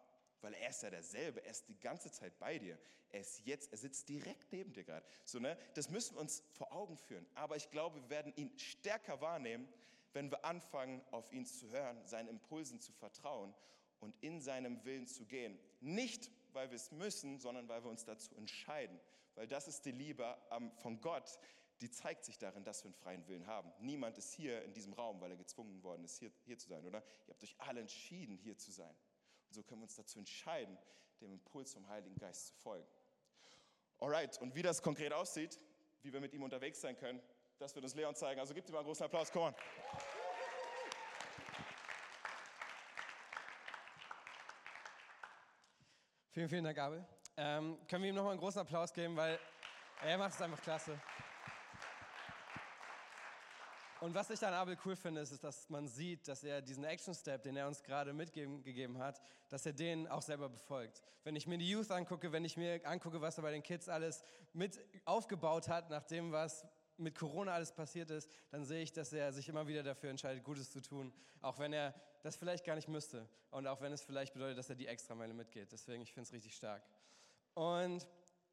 weil 0.41 0.53
er 0.53 0.69
ist 0.69 0.83
ja 0.83 0.91
derselbe, 0.91 1.43
er 1.43 1.49
ist 1.49 1.67
die 1.67 1.79
ganze 1.79 2.11
Zeit 2.11 2.37
bei 2.37 2.59
dir. 2.59 2.77
Er 3.09 3.21
ist 3.21 3.43
jetzt, 3.45 3.71
er 3.71 3.79
sitzt 3.79 4.07
direkt 4.07 4.51
neben 4.51 4.71
dir 4.71 4.83
gerade. 4.83 5.05
So, 5.25 5.39
ne? 5.39 5.57
Das 5.73 5.89
müssen 5.89 6.15
wir 6.15 6.21
uns 6.21 6.43
vor 6.51 6.71
Augen 6.71 6.97
führen. 6.97 7.25
Aber 7.33 7.55
ich 7.55 7.71
glaube, 7.71 7.99
wir 8.01 8.09
werden 8.09 8.33
ihn 8.35 8.57
stärker 8.59 9.19
wahrnehmen, 9.19 9.67
wenn 10.13 10.29
wir 10.29 10.45
anfangen, 10.45 11.01
auf 11.09 11.31
ihn 11.31 11.45
zu 11.45 11.71
hören, 11.71 12.05
seinen 12.05 12.27
Impulsen 12.27 12.79
zu 12.79 12.91
vertrauen 12.91 13.53
und 13.99 14.15
in 14.21 14.41
seinem 14.41 14.83
Willen 14.85 15.07
zu 15.07 15.25
gehen. 15.25 15.57
Nicht, 15.79 16.29
weil 16.53 16.69
wir 16.69 16.75
es 16.75 16.91
müssen, 16.91 17.39
sondern 17.39 17.67
weil 17.67 17.83
wir 17.83 17.89
uns 17.89 18.05
dazu 18.05 18.35
entscheiden. 18.35 18.99
Weil 19.37 19.47
das 19.47 19.67
ist 19.67 19.85
die 19.85 19.91
Liebe 19.91 20.35
von 20.77 20.99
Gott, 20.99 21.39
die 21.79 21.91
zeigt 21.91 22.25
sich 22.25 22.39
darin, 22.39 22.63
dass 22.63 22.83
wir 22.83 22.87
einen 22.87 22.95
freien 22.95 23.27
Willen 23.27 23.45
haben. 23.45 23.71
Niemand 23.77 24.17
ist 24.17 24.33
hier 24.33 24.63
in 24.63 24.73
diesem 24.73 24.93
Raum, 24.93 25.21
weil 25.21 25.29
er 25.29 25.37
gezwungen 25.37 25.83
worden 25.83 26.03
ist, 26.03 26.17
hier, 26.17 26.31
hier 26.43 26.57
zu 26.57 26.67
sein, 26.67 26.83
oder? 26.83 27.03
Ihr 27.27 27.33
habt 27.35 27.43
euch 27.43 27.55
alle 27.59 27.79
entschieden, 27.79 28.35
hier 28.35 28.57
zu 28.57 28.71
sein. 28.71 28.95
Und 29.47 29.53
so 29.53 29.61
können 29.61 29.81
wir 29.81 29.83
uns 29.83 29.95
dazu 29.95 30.17
entscheiden, 30.17 30.75
dem 31.21 31.31
Impuls 31.31 31.71
vom 31.71 31.87
Heiligen 31.87 32.17
Geist 32.17 32.47
zu 32.47 32.55
folgen. 32.55 32.87
Alright, 33.99 34.41
und 34.41 34.55
wie 34.55 34.63
das 34.63 34.81
konkret 34.81 35.13
aussieht, 35.13 35.59
wie 36.01 36.11
wir 36.11 36.19
mit 36.19 36.33
ihm 36.33 36.41
unterwegs 36.41 36.81
sein 36.81 36.97
können, 36.97 37.21
das 37.59 37.75
wird 37.75 37.85
uns 37.85 37.93
Leon 37.93 38.15
zeigen. 38.15 38.39
Also 38.39 38.55
gebt 38.55 38.67
ihm 38.69 38.73
mal 38.73 38.79
einen 38.79 38.87
großen 38.87 39.05
Applaus, 39.05 39.31
come 39.31 39.45
on. 39.45 39.55
Vielen, 46.31 46.49
vielen 46.49 46.63
Dank, 46.63 46.77
Abel. 46.79 47.05
Ähm, 47.39 47.77
können 47.87 48.01
wir 48.01 48.09
ihm 48.09 48.15
nochmal 48.15 48.31
einen 48.31 48.39
großen 48.39 48.61
Applaus 48.61 48.91
geben, 48.91 49.15
weil 49.15 49.37
er 50.03 50.17
macht 50.17 50.33
es 50.33 50.41
einfach 50.41 50.59
klasse. 50.59 50.99
Und 53.99 54.15
was 54.15 54.29
ich 54.31 54.43
an 54.43 54.53
Abel 54.55 54.75
cool 54.85 54.95
finde, 54.95 55.21
ist, 55.21 55.31
ist, 55.31 55.43
dass 55.43 55.69
man 55.69 55.87
sieht, 55.87 56.27
dass 56.27 56.43
er 56.43 56.61
diesen 56.63 56.83
Action-Step, 56.83 57.43
den 57.43 57.55
er 57.55 57.67
uns 57.67 57.83
gerade 57.83 58.11
mitgegeben 58.11 58.97
hat, 58.97 59.21
dass 59.49 59.65
er 59.67 59.73
den 59.73 60.07
auch 60.07 60.21
selber 60.23 60.49
befolgt. 60.49 61.03
Wenn 61.23 61.35
ich 61.35 61.45
mir 61.45 61.59
die 61.59 61.69
Youth 61.69 61.91
angucke, 61.91 62.31
wenn 62.31 62.43
ich 62.43 62.57
mir 62.57 62.81
angucke, 62.85 63.21
was 63.21 63.37
er 63.37 63.43
bei 63.43 63.51
den 63.51 63.61
Kids 63.61 63.87
alles 63.87 64.23
mit 64.53 64.79
aufgebaut 65.05 65.67
hat, 65.67 65.91
nach 65.91 66.03
dem, 66.03 66.31
was 66.31 66.65
mit 66.97 67.15
Corona 67.15 67.53
alles 67.53 67.71
passiert 67.71 68.09
ist, 68.09 68.31
dann 68.49 68.65
sehe 68.65 68.81
ich, 68.81 68.93
dass 68.93 69.13
er 69.13 69.31
sich 69.31 69.47
immer 69.47 69.67
wieder 69.67 69.83
dafür 69.83 70.09
entscheidet, 70.09 70.43
Gutes 70.43 70.71
zu 70.71 70.81
tun, 70.81 71.13
auch 71.41 71.59
wenn 71.59 71.71
er 71.71 71.93
das 72.23 72.35
vielleicht 72.35 72.65
gar 72.65 72.75
nicht 72.75 72.87
müsste 72.87 73.29
und 73.51 73.67
auch 73.67 73.81
wenn 73.81 73.93
es 73.93 74.01
vielleicht 74.01 74.33
bedeutet, 74.33 74.57
dass 74.57 74.69
er 74.69 74.75
die 74.75 74.87
Extrameile 74.87 75.33
mitgeht. 75.33 75.71
Deswegen, 75.71 76.01
ich 76.01 76.13
finde 76.13 76.27
es 76.27 76.33
richtig 76.33 76.55
stark. 76.55 76.83
Und 77.57 78.07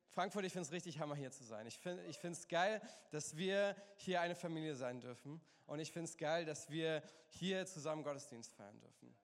Frankfurt, 0.08 0.46
ich 0.46 0.52
finde 0.54 0.64
es 0.64 0.72
richtig 0.72 0.98
hammer, 0.98 1.14
hier 1.14 1.30
zu 1.30 1.44
sein. 1.44 1.66
Ich 1.66 1.78
finde 1.78 2.02
ich 2.06 2.24
es 2.24 2.48
geil, 2.48 2.80
dass 3.10 3.36
wir 3.36 3.76
hier 3.96 4.22
eine 4.22 4.34
Familie 4.34 4.76
sein 4.76 5.02
dürfen. 5.02 5.42
Und 5.66 5.78
ich 5.78 5.92
finde 5.92 6.08
es 6.08 6.16
geil, 6.16 6.46
dass 6.46 6.70
wir 6.70 7.02
hier 7.28 7.66
zusammen 7.66 8.02
Gottesdienst 8.02 8.54
feiern 8.54 8.80
dürfen. 8.80 9.14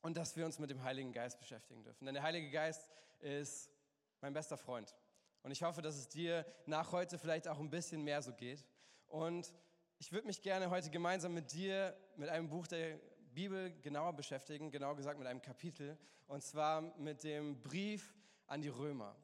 Und 0.00 0.16
dass 0.16 0.36
wir 0.36 0.46
uns 0.46 0.58
mit 0.58 0.70
dem 0.70 0.82
Heiligen 0.82 1.12
Geist 1.12 1.38
beschäftigen 1.38 1.84
dürfen. 1.84 2.06
Denn 2.06 2.14
der 2.14 2.22
Heilige 2.22 2.50
Geist 2.50 2.88
ist 3.18 3.70
mein 4.22 4.32
bester 4.32 4.56
Freund. 4.56 4.96
Und 5.42 5.50
ich 5.50 5.62
hoffe, 5.62 5.82
dass 5.82 5.96
es 5.96 6.08
dir 6.08 6.46
nach 6.64 6.92
heute 6.92 7.18
vielleicht 7.18 7.46
auch 7.46 7.58
ein 7.58 7.68
bisschen 7.68 8.02
mehr 8.04 8.22
so 8.22 8.32
geht. 8.32 8.64
Und 9.06 9.52
ich 9.98 10.12
würde 10.12 10.26
mich 10.26 10.40
gerne 10.40 10.70
heute 10.70 10.88
gemeinsam 10.88 11.34
mit 11.34 11.52
dir 11.52 11.94
mit 12.16 12.30
einem 12.30 12.48
Buch 12.48 12.66
der 12.68 12.98
Bibel 13.34 13.70
genauer 13.82 14.14
beschäftigen, 14.14 14.70
genauer 14.70 14.96
gesagt 14.96 15.18
mit 15.18 15.28
einem 15.28 15.42
Kapitel, 15.42 15.98
und 16.26 16.42
zwar 16.42 16.80
mit 16.96 17.22
dem 17.22 17.60
Brief 17.60 18.14
an 18.46 18.62
die 18.62 18.68
Römer. 18.68 19.14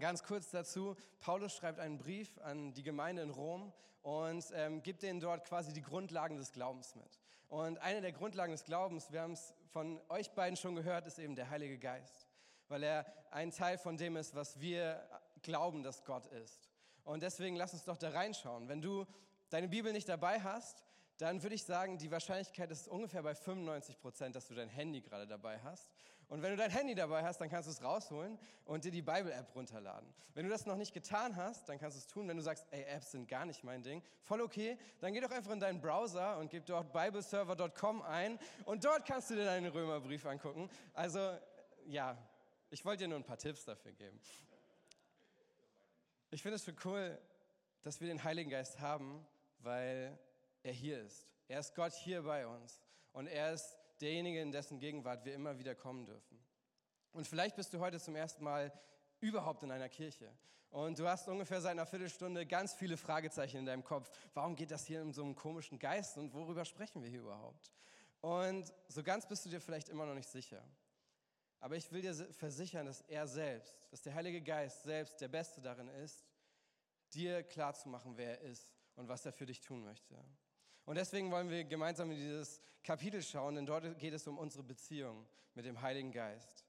Ganz 0.00 0.22
kurz 0.22 0.50
dazu, 0.50 0.96
Paulus 1.20 1.54
schreibt 1.54 1.78
einen 1.78 1.98
Brief 1.98 2.38
an 2.38 2.72
die 2.72 2.82
Gemeinde 2.82 3.20
in 3.20 3.28
Rom 3.28 3.74
und 4.00 4.42
ähm, 4.54 4.82
gibt 4.82 5.02
denen 5.02 5.20
dort 5.20 5.44
quasi 5.44 5.74
die 5.74 5.82
Grundlagen 5.82 6.38
des 6.38 6.52
Glaubens 6.52 6.94
mit. 6.94 7.20
Und 7.48 7.76
eine 7.76 8.00
der 8.00 8.12
Grundlagen 8.12 8.52
des 8.52 8.64
Glaubens, 8.64 9.12
wir 9.12 9.20
haben 9.20 9.34
es 9.34 9.52
von 9.70 10.00
euch 10.08 10.30
beiden 10.30 10.56
schon 10.56 10.76
gehört, 10.76 11.06
ist 11.06 11.18
eben 11.18 11.34
der 11.34 11.50
Heilige 11.50 11.78
Geist, 11.78 12.26
weil 12.68 12.82
er 12.82 13.04
ein 13.30 13.50
Teil 13.50 13.76
von 13.76 13.98
dem 13.98 14.16
ist, 14.16 14.34
was 14.34 14.58
wir 14.60 15.06
glauben, 15.42 15.82
dass 15.82 16.04
Gott 16.04 16.24
ist. 16.26 16.70
Und 17.04 17.22
deswegen 17.22 17.56
lass 17.56 17.74
uns 17.74 17.84
doch 17.84 17.98
da 17.98 18.08
reinschauen. 18.08 18.68
Wenn 18.68 18.80
du 18.80 19.04
deine 19.50 19.68
Bibel 19.68 19.92
nicht 19.92 20.08
dabei 20.08 20.40
hast, 20.40 20.82
dann 21.18 21.42
würde 21.42 21.54
ich 21.54 21.64
sagen, 21.64 21.98
die 21.98 22.10
Wahrscheinlichkeit 22.10 22.70
ist 22.70 22.88
ungefähr 22.88 23.22
bei 23.22 23.34
95 23.34 24.00
Prozent, 24.00 24.36
dass 24.36 24.48
du 24.48 24.54
dein 24.54 24.70
Handy 24.70 25.02
gerade 25.02 25.26
dabei 25.26 25.60
hast. 25.60 25.92
Und 26.32 26.40
wenn 26.40 26.52
du 26.52 26.56
dein 26.56 26.70
Handy 26.70 26.94
dabei 26.94 27.22
hast, 27.22 27.42
dann 27.42 27.50
kannst 27.50 27.68
du 27.68 27.72
es 27.72 27.82
rausholen 27.82 28.38
und 28.64 28.86
dir 28.86 28.90
die 28.90 29.02
Bible-App 29.02 29.54
runterladen. 29.54 30.08
Wenn 30.32 30.46
du 30.46 30.50
das 30.50 30.64
noch 30.64 30.76
nicht 30.76 30.94
getan 30.94 31.36
hast, 31.36 31.68
dann 31.68 31.78
kannst 31.78 31.98
du 31.98 32.00
es 32.00 32.06
tun. 32.06 32.26
Wenn 32.26 32.38
du 32.38 32.42
sagst, 32.42 32.64
ey, 32.70 32.84
Apps 32.84 33.10
sind 33.10 33.28
gar 33.28 33.44
nicht 33.44 33.62
mein 33.64 33.82
Ding, 33.82 34.02
voll 34.22 34.40
okay, 34.40 34.78
dann 35.00 35.12
geh 35.12 35.20
doch 35.20 35.30
einfach 35.30 35.50
in 35.50 35.60
deinen 35.60 35.78
Browser 35.78 36.38
und 36.38 36.48
gib 36.48 36.64
dort 36.64 36.90
bibleserver.com 36.90 38.00
ein 38.00 38.38
und 38.64 38.82
dort 38.82 39.04
kannst 39.04 39.28
du 39.28 39.34
dir 39.34 39.44
deinen 39.44 39.70
Römerbrief 39.70 40.24
angucken. 40.24 40.70
Also, 40.94 41.36
ja, 41.84 42.16
ich 42.70 42.82
wollte 42.82 43.04
dir 43.04 43.08
nur 43.08 43.18
ein 43.18 43.24
paar 43.24 43.36
Tipps 43.36 43.66
dafür 43.66 43.92
geben. 43.92 44.18
Ich 46.30 46.40
finde 46.40 46.56
es 46.56 46.64
schon 46.64 46.76
cool, 46.86 47.18
dass 47.82 48.00
wir 48.00 48.08
den 48.08 48.24
Heiligen 48.24 48.48
Geist 48.48 48.80
haben, 48.80 49.22
weil 49.58 50.18
er 50.62 50.72
hier 50.72 51.02
ist. 51.02 51.28
Er 51.48 51.60
ist 51.60 51.74
Gott 51.74 51.92
hier 51.92 52.22
bei 52.22 52.46
uns 52.46 52.80
und 53.12 53.26
er 53.26 53.52
ist 53.52 53.81
derjenige, 54.02 54.40
in 54.40 54.52
dessen 54.52 54.78
Gegenwart 54.78 55.24
wir 55.24 55.34
immer 55.34 55.58
wieder 55.58 55.74
kommen 55.74 56.04
dürfen. 56.04 56.38
Und 57.12 57.26
vielleicht 57.26 57.56
bist 57.56 57.72
du 57.72 57.78
heute 57.78 58.00
zum 58.00 58.16
ersten 58.16 58.42
Mal 58.44 58.72
überhaupt 59.20 59.62
in 59.62 59.70
einer 59.70 59.88
Kirche 59.88 60.30
und 60.72 60.98
du 60.98 61.06
hast 61.06 61.28
ungefähr 61.28 61.60
seit 61.60 61.72
einer 61.72 61.84
Viertelstunde 61.84 62.46
ganz 62.46 62.72
viele 62.72 62.96
Fragezeichen 62.96 63.58
in 63.58 63.66
deinem 63.66 63.84
Kopf. 63.84 64.10
Warum 64.32 64.56
geht 64.56 64.70
das 64.70 64.86
hier 64.86 65.02
in 65.02 65.12
so 65.12 65.22
einem 65.22 65.34
komischen 65.34 65.78
Geist 65.78 66.16
und 66.16 66.32
worüber 66.32 66.64
sprechen 66.64 67.02
wir 67.02 67.10
hier 67.10 67.20
überhaupt? 67.20 67.70
Und 68.22 68.72
so 68.88 69.02
ganz 69.02 69.28
bist 69.28 69.44
du 69.44 69.50
dir 69.50 69.60
vielleicht 69.60 69.90
immer 69.90 70.06
noch 70.06 70.14
nicht 70.14 70.30
sicher. 70.30 70.64
Aber 71.60 71.76
ich 71.76 71.92
will 71.92 72.00
dir 72.00 72.14
versichern, 72.32 72.86
dass 72.86 73.02
er 73.02 73.26
selbst, 73.26 73.76
dass 73.90 74.00
der 74.00 74.14
Heilige 74.14 74.40
Geist 74.40 74.82
selbst 74.82 75.20
der 75.20 75.28
Beste 75.28 75.60
darin 75.60 75.88
ist, 75.88 76.24
dir 77.12 77.42
klarzumachen, 77.42 78.16
wer 78.16 78.40
er 78.40 78.50
ist 78.50 78.72
und 78.94 79.08
was 79.08 79.26
er 79.26 79.32
für 79.32 79.44
dich 79.44 79.60
tun 79.60 79.84
möchte. 79.84 80.16
Und 80.84 80.96
deswegen 80.96 81.30
wollen 81.30 81.48
wir 81.48 81.64
gemeinsam 81.64 82.10
in 82.10 82.18
dieses 82.18 82.60
Kapitel 82.82 83.22
schauen, 83.22 83.54
denn 83.54 83.66
dort 83.66 83.98
geht 83.98 84.12
es 84.12 84.26
um 84.26 84.38
unsere 84.38 84.62
Beziehung 84.62 85.26
mit 85.54 85.64
dem 85.64 85.80
Heiligen 85.80 86.12
Geist, 86.12 86.64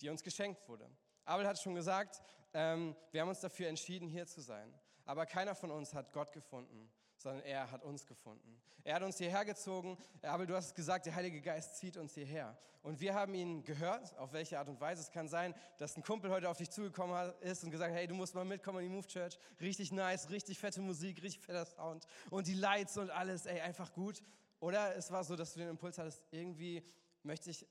die 0.00 0.08
uns 0.08 0.22
geschenkt 0.22 0.66
wurde. 0.68 0.88
Abel 1.24 1.46
hat 1.46 1.60
schon 1.60 1.74
gesagt, 1.74 2.22
ähm, 2.54 2.96
wir 3.12 3.20
haben 3.20 3.28
uns 3.28 3.40
dafür 3.40 3.68
entschieden, 3.68 4.08
hier 4.08 4.26
zu 4.26 4.40
sein. 4.40 4.72
Aber 5.04 5.26
keiner 5.26 5.54
von 5.54 5.70
uns 5.70 5.94
hat 5.94 6.12
Gott 6.12 6.32
gefunden 6.32 6.90
sondern 7.20 7.44
er 7.44 7.70
hat 7.70 7.84
uns 7.84 8.06
gefunden. 8.06 8.60
Er 8.82 8.94
hat 8.94 9.02
uns 9.02 9.18
hierher 9.18 9.44
gezogen. 9.44 9.98
Aber 10.22 10.46
du 10.46 10.54
hast 10.54 10.74
gesagt, 10.74 11.06
der 11.06 11.14
Heilige 11.14 11.40
Geist 11.40 11.76
zieht 11.76 11.96
uns 11.96 12.14
hierher. 12.14 12.56
Und 12.82 12.98
wir 13.00 13.14
haben 13.14 13.34
ihn 13.34 13.62
gehört, 13.62 14.16
auf 14.16 14.32
welche 14.32 14.58
Art 14.58 14.68
und 14.68 14.80
Weise. 14.80 15.02
Es 15.02 15.10
kann 15.10 15.28
sein, 15.28 15.54
dass 15.76 15.96
ein 15.96 16.02
Kumpel 16.02 16.30
heute 16.30 16.48
auf 16.48 16.56
dich 16.56 16.70
zugekommen 16.70 17.32
ist 17.40 17.62
und 17.62 17.70
gesagt, 17.70 17.92
hey, 17.92 18.06
du 18.06 18.14
musst 18.14 18.34
mal 18.34 18.44
mitkommen 18.44 18.78
in 18.78 18.86
die 18.86 18.96
Move 18.96 19.06
Church. 19.06 19.38
Richtig 19.60 19.92
nice, 19.92 20.30
richtig 20.30 20.58
fette 20.58 20.80
Musik, 20.80 21.22
richtig 21.22 21.44
fetter 21.44 21.66
Sound 21.66 22.06
und 22.30 22.46
die 22.46 22.54
Lights 22.54 22.96
und 22.96 23.10
alles, 23.10 23.44
ey, 23.44 23.60
einfach 23.60 23.92
gut. 23.92 24.22
Oder 24.60 24.96
es 24.96 25.10
war 25.10 25.24
so, 25.24 25.36
dass 25.36 25.52
du 25.52 25.60
den 25.60 25.68
Impuls 25.68 25.98
hattest, 25.98 26.24
irgendwie 26.30 26.82
möchte 27.22 27.50
ich 27.50 27.66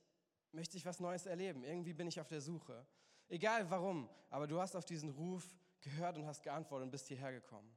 möchte 0.51 0.77
ich 0.77 0.85
was 0.85 0.99
Neues 0.99 1.25
erleben. 1.25 1.63
Irgendwie 1.63 1.93
bin 1.93 2.07
ich 2.07 2.19
auf 2.19 2.27
der 2.27 2.41
Suche. 2.41 2.85
Egal 3.27 3.69
warum, 3.69 4.09
aber 4.29 4.47
du 4.47 4.59
hast 4.59 4.75
auf 4.75 4.85
diesen 4.85 5.09
Ruf 5.09 5.43
gehört 5.81 6.17
und 6.17 6.25
hast 6.25 6.43
geantwortet 6.43 6.85
und 6.85 6.91
bist 6.91 7.07
hierher 7.07 7.31
gekommen. 7.31 7.69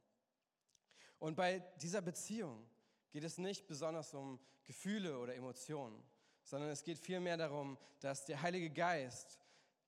Und 1.23 1.37
bei 1.37 1.61
dieser 1.81 2.03
Beziehung 2.03 2.67
geht 3.13 3.23
es 3.23 3.39
nicht 3.39 3.69
besonders 3.69 4.13
um 4.13 4.41
Gefühle 4.65 5.21
oder 5.21 5.37
Emotionen, 5.37 6.03
sondern 6.43 6.71
es 6.71 6.83
geht 6.83 6.99
vielmehr 6.99 7.37
darum, 7.37 7.79
dass 8.01 8.25
der 8.25 8.43
Heilige 8.43 8.71
Geist 8.71 9.39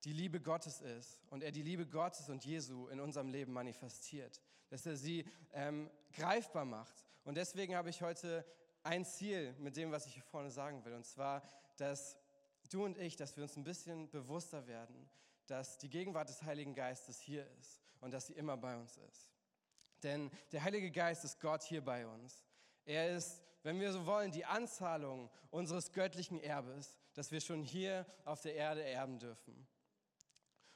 die 0.05 0.13
Liebe 0.13 0.41
Gottes 0.41 0.81
ist 0.81 1.25
und 1.31 1.43
er 1.43 1.51
die 1.51 1.65
Liebe 1.65 1.89
Gottes 1.89 2.29
und 2.29 2.45
Jesu 2.45 2.87
in 2.87 3.01
unserem 3.01 3.31
Leben 3.31 3.53
manifestiert, 3.53 4.41
dass 4.69 4.87
er 4.87 4.95
sie 4.95 5.25
ähm, 5.53 5.91
greifbar 6.13 6.65
macht. 6.65 7.05
Und 7.25 7.35
deswegen 7.35 7.75
habe 7.75 7.91
ich 7.91 8.01
heute 8.01 8.47
ein 8.85 9.05
Ziel 9.05 9.55
mit 9.59 9.77
dem, 9.77 9.91
was 9.91 10.07
ich 10.07 10.15
hier 10.15 10.23
vorne 10.23 10.53
sagen 10.53 10.85
will, 10.85 10.95
und 10.95 11.05
zwar, 11.05 11.43
dass 11.79 12.17
du 12.71 12.85
und 12.85 12.97
ich, 12.97 13.17
dass 13.17 13.37
wir 13.37 13.43
uns 13.43 13.57
ein 13.57 13.65
bisschen 13.65 14.09
bewusster 14.09 14.69
werden, 14.69 15.11
dass 15.49 15.79
die 15.79 15.91
Gegenwart 15.91 16.29
des 16.29 16.45
Heiligen 16.45 16.77
Geistes 16.77 17.19
hier 17.19 17.45
ist 17.59 17.83
und 18.01 18.15
dass 18.15 18.29
sie 18.29 18.35
immer 18.35 18.57
bei 18.57 18.77
uns 18.77 18.97
ist. 18.99 19.34
Denn 20.05 20.31
der 20.53 20.63
Heilige 20.63 20.91
Geist 20.91 21.25
ist 21.25 21.41
Gott 21.41 21.63
hier 21.63 21.83
bei 21.83 22.07
uns. 22.07 22.45
Er 22.85 23.17
ist, 23.17 23.43
wenn 23.63 23.81
wir 23.81 23.91
so 23.93 24.07
wollen, 24.07 24.31
die 24.31 24.45
Anzahlung 24.45 25.31
unseres 25.51 25.93
göttlichen 25.93 26.39
Erbes, 26.41 26.99
das 27.15 27.33
wir 27.33 27.41
schon 27.41 27.63
hier 27.63 28.07
auf 28.25 28.43
der 28.43 28.55
Erde 28.55 28.85
erben 28.85 29.19
dürfen. 29.19 29.67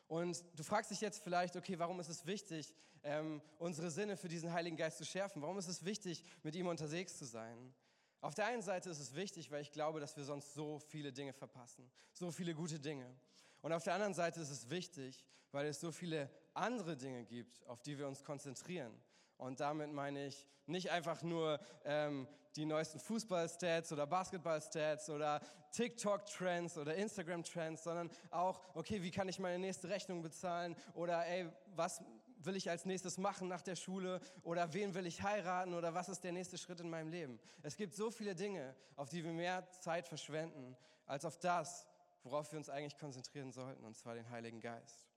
Und 0.06 0.42
du 0.54 0.62
fragst 0.62 0.90
dich 0.90 1.02
jetzt 1.02 1.22
vielleicht, 1.22 1.54
okay, 1.56 1.78
warum 1.78 2.00
ist 2.00 2.08
es 2.08 2.24
wichtig, 2.24 2.74
ähm, 3.02 3.42
unsere 3.58 3.90
Sinne 3.90 4.16
für 4.16 4.28
diesen 4.28 4.52
Heiligen 4.52 4.78
Geist 4.78 4.96
zu 4.96 5.04
schärfen? 5.04 5.42
Warum 5.42 5.58
ist 5.58 5.68
es 5.68 5.84
wichtig, 5.84 6.24
mit 6.42 6.56
ihm 6.56 6.66
unterwegs 6.66 7.18
zu 7.18 7.26
sein? 7.26 7.74
Auf 8.22 8.34
der 8.34 8.46
einen 8.46 8.62
Seite 8.62 8.88
ist 8.88 8.98
es 8.98 9.14
wichtig, 9.14 9.50
weil 9.50 9.60
ich 9.60 9.70
glaube, 9.70 10.00
dass 10.00 10.16
wir 10.16 10.24
sonst 10.24 10.54
so 10.54 10.78
viele 10.78 11.12
Dinge 11.12 11.34
verpassen, 11.34 11.90
so 12.12 12.32
viele 12.32 12.54
gute 12.54 12.80
Dinge. 12.80 13.14
Und 13.60 13.72
auf 13.72 13.84
der 13.84 13.94
anderen 13.94 14.14
Seite 14.14 14.40
ist 14.40 14.50
es 14.50 14.70
wichtig, 14.70 15.24
weil 15.52 15.66
es 15.66 15.80
so 15.80 15.92
viele 15.92 16.30
andere 16.54 16.96
Dinge 16.96 17.24
gibt, 17.24 17.64
auf 17.66 17.82
die 17.82 17.98
wir 17.98 18.08
uns 18.08 18.24
konzentrieren. 18.24 18.92
Und 19.38 19.61
damit 19.61 19.92
meine 19.92 20.27
ich 20.27 20.46
nicht 20.66 20.90
einfach 20.90 21.22
nur 21.22 21.59
ähm, 21.85 22.29
die 22.57 22.66
neuesten 22.66 22.98
Fußball-Stats 22.98 23.92
oder 23.92 24.07
Basketball-Stats 24.07 25.11
oder 25.11 25.40
TikTok-Trends 25.72 26.77
oder 26.77 26.94
Instagram-Trends, 26.94 27.85
sondern 27.85 28.11
auch, 28.31 28.61
okay, 28.74 29.03
wie 29.03 29.11
kann 29.11 29.29
ich 29.29 29.38
meine 29.38 29.59
nächste 29.59 29.88
Rechnung 29.88 30.22
bezahlen 30.22 30.77
oder 30.94 31.24
ey, 31.27 31.48
was 31.74 32.03
will 32.40 32.57
ich 32.57 32.70
als 32.70 32.85
nächstes 32.85 33.18
machen 33.18 33.48
nach 33.48 33.62
der 33.62 33.77
Schule 33.77 34.20
oder 34.42 34.72
wen 34.72 34.94
will 34.94 35.07
ich 35.07 35.22
heiraten 35.22 35.74
oder 35.74 35.94
was 35.94 36.09
ist 36.09 36.24
der 36.24 36.33
nächste 36.33 36.59
Schritt 36.59 36.81
in 36.81 36.90
meinem 36.90 37.09
Leben. 37.09 37.38
Es 37.62 37.77
gibt 37.77 37.94
so 37.94 38.11
viele 38.11 38.35
Dinge, 38.35 38.74
auf 38.96 39.09
die 39.09 39.24
wir 39.24 39.33
mehr 39.33 39.68
Zeit 39.81 40.07
verschwenden, 40.07 40.77
als 41.07 41.24
auf 41.24 41.38
das, 41.38 41.87
worauf 42.22 42.53
wir 42.53 42.59
uns 42.59 42.68
eigentlich 42.68 42.98
konzentrieren 42.98 43.53
sollten, 43.53 43.85
und 43.85 43.96
zwar 43.96 44.14
den 44.14 44.29
Heiligen 44.31 44.61
Geist. 44.61 45.07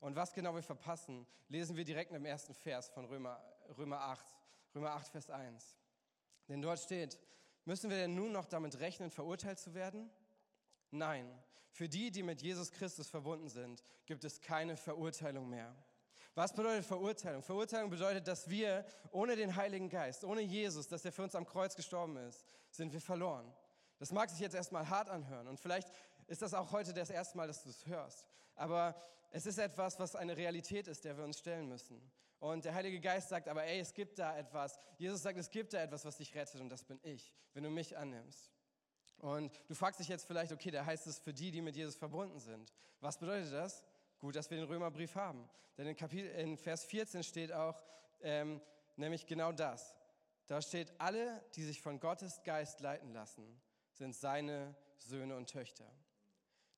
Und 0.00 0.16
was 0.16 0.32
genau 0.32 0.54
wir 0.54 0.62
verpassen, 0.62 1.26
lesen 1.48 1.76
wir 1.76 1.84
direkt 1.84 2.12
im 2.12 2.24
ersten 2.24 2.54
Vers 2.54 2.88
von 2.90 3.06
Römer, 3.06 3.42
Römer 3.76 4.00
8, 4.00 4.26
Römer 4.74 4.90
8, 4.92 5.08
Vers 5.08 5.30
1. 5.30 5.76
Denn 6.48 6.62
dort 6.62 6.78
steht, 6.78 7.18
müssen 7.64 7.90
wir 7.90 7.96
denn 7.96 8.14
nun 8.14 8.32
noch 8.32 8.46
damit 8.46 8.78
rechnen, 8.78 9.10
verurteilt 9.10 9.58
zu 9.58 9.74
werden? 9.74 10.10
Nein, 10.90 11.26
für 11.70 11.88
die, 11.88 12.10
die 12.10 12.22
mit 12.22 12.40
Jesus 12.40 12.70
Christus 12.70 13.08
verbunden 13.08 13.48
sind, 13.48 13.82
gibt 14.06 14.24
es 14.24 14.40
keine 14.40 14.76
Verurteilung 14.76 15.48
mehr. 15.48 15.74
Was 16.34 16.52
bedeutet 16.52 16.84
Verurteilung? 16.84 17.42
Verurteilung 17.42 17.90
bedeutet, 17.90 18.28
dass 18.28 18.48
wir 18.48 18.84
ohne 19.10 19.36
den 19.36 19.56
Heiligen 19.56 19.88
Geist, 19.88 20.24
ohne 20.24 20.42
Jesus, 20.42 20.86
dass 20.86 21.04
er 21.04 21.12
für 21.12 21.22
uns 21.22 21.34
am 21.34 21.46
Kreuz 21.46 21.74
gestorben 21.74 22.16
ist, 22.18 22.44
sind 22.70 22.92
wir 22.92 23.00
verloren. 23.00 23.50
Das 23.98 24.12
mag 24.12 24.28
sich 24.28 24.40
jetzt 24.40 24.54
erstmal 24.54 24.88
hart 24.88 25.08
anhören 25.08 25.48
und 25.48 25.58
vielleicht 25.58 25.90
ist 26.26 26.42
das 26.42 26.54
auch 26.54 26.72
heute 26.72 26.92
das 26.92 27.08
erste 27.08 27.36
Mal, 27.36 27.46
dass 27.46 27.62
du 27.62 27.70
es 27.70 27.86
hörst. 27.86 28.26
Aber 28.54 28.94
es 29.36 29.44
ist 29.44 29.58
etwas, 29.58 29.98
was 29.98 30.16
eine 30.16 30.34
Realität 30.34 30.88
ist, 30.88 31.04
der 31.04 31.14
wir 31.18 31.22
uns 31.22 31.38
stellen 31.38 31.68
müssen. 31.68 32.00
Und 32.38 32.64
der 32.64 32.74
Heilige 32.74 32.98
Geist 33.00 33.28
sagt 33.28 33.48
aber, 33.48 33.64
ey, 33.64 33.80
es 33.80 33.92
gibt 33.92 34.18
da 34.18 34.34
etwas. 34.34 34.78
Jesus 34.96 35.20
sagt, 35.20 35.38
es 35.38 35.50
gibt 35.50 35.74
da 35.74 35.82
etwas, 35.82 36.06
was 36.06 36.16
dich 36.16 36.34
rettet 36.34 36.58
und 36.58 36.70
das 36.70 36.84
bin 36.84 36.98
ich, 37.02 37.34
wenn 37.52 37.62
du 37.62 37.68
mich 37.68 37.98
annimmst. 37.98 38.50
Und 39.18 39.52
du 39.68 39.74
fragst 39.74 40.00
dich 40.00 40.08
jetzt 40.08 40.26
vielleicht, 40.26 40.52
okay, 40.52 40.70
da 40.70 40.86
heißt 40.86 41.06
es 41.06 41.18
für 41.18 41.34
die, 41.34 41.50
die 41.50 41.60
mit 41.60 41.76
Jesus 41.76 41.96
verbunden 41.96 42.38
sind. 42.38 42.72
Was 43.00 43.18
bedeutet 43.18 43.52
das? 43.52 43.84
Gut, 44.20 44.36
dass 44.36 44.48
wir 44.48 44.56
den 44.56 44.66
Römerbrief 44.66 45.14
haben. 45.16 45.46
Denn 45.76 45.86
in, 45.86 45.96
Kapitel, 45.96 46.30
in 46.30 46.56
Vers 46.56 46.86
14 46.86 47.22
steht 47.22 47.52
auch 47.52 47.78
ähm, 48.22 48.62
nämlich 48.96 49.26
genau 49.26 49.52
das. 49.52 49.94
Da 50.46 50.62
steht, 50.62 50.98
alle, 50.98 51.44
die 51.56 51.64
sich 51.64 51.82
von 51.82 52.00
Gottes 52.00 52.42
Geist 52.42 52.80
leiten 52.80 53.12
lassen, 53.12 53.60
sind 53.92 54.16
seine 54.16 54.74
Söhne 54.96 55.36
und 55.36 55.50
Töchter. 55.50 55.84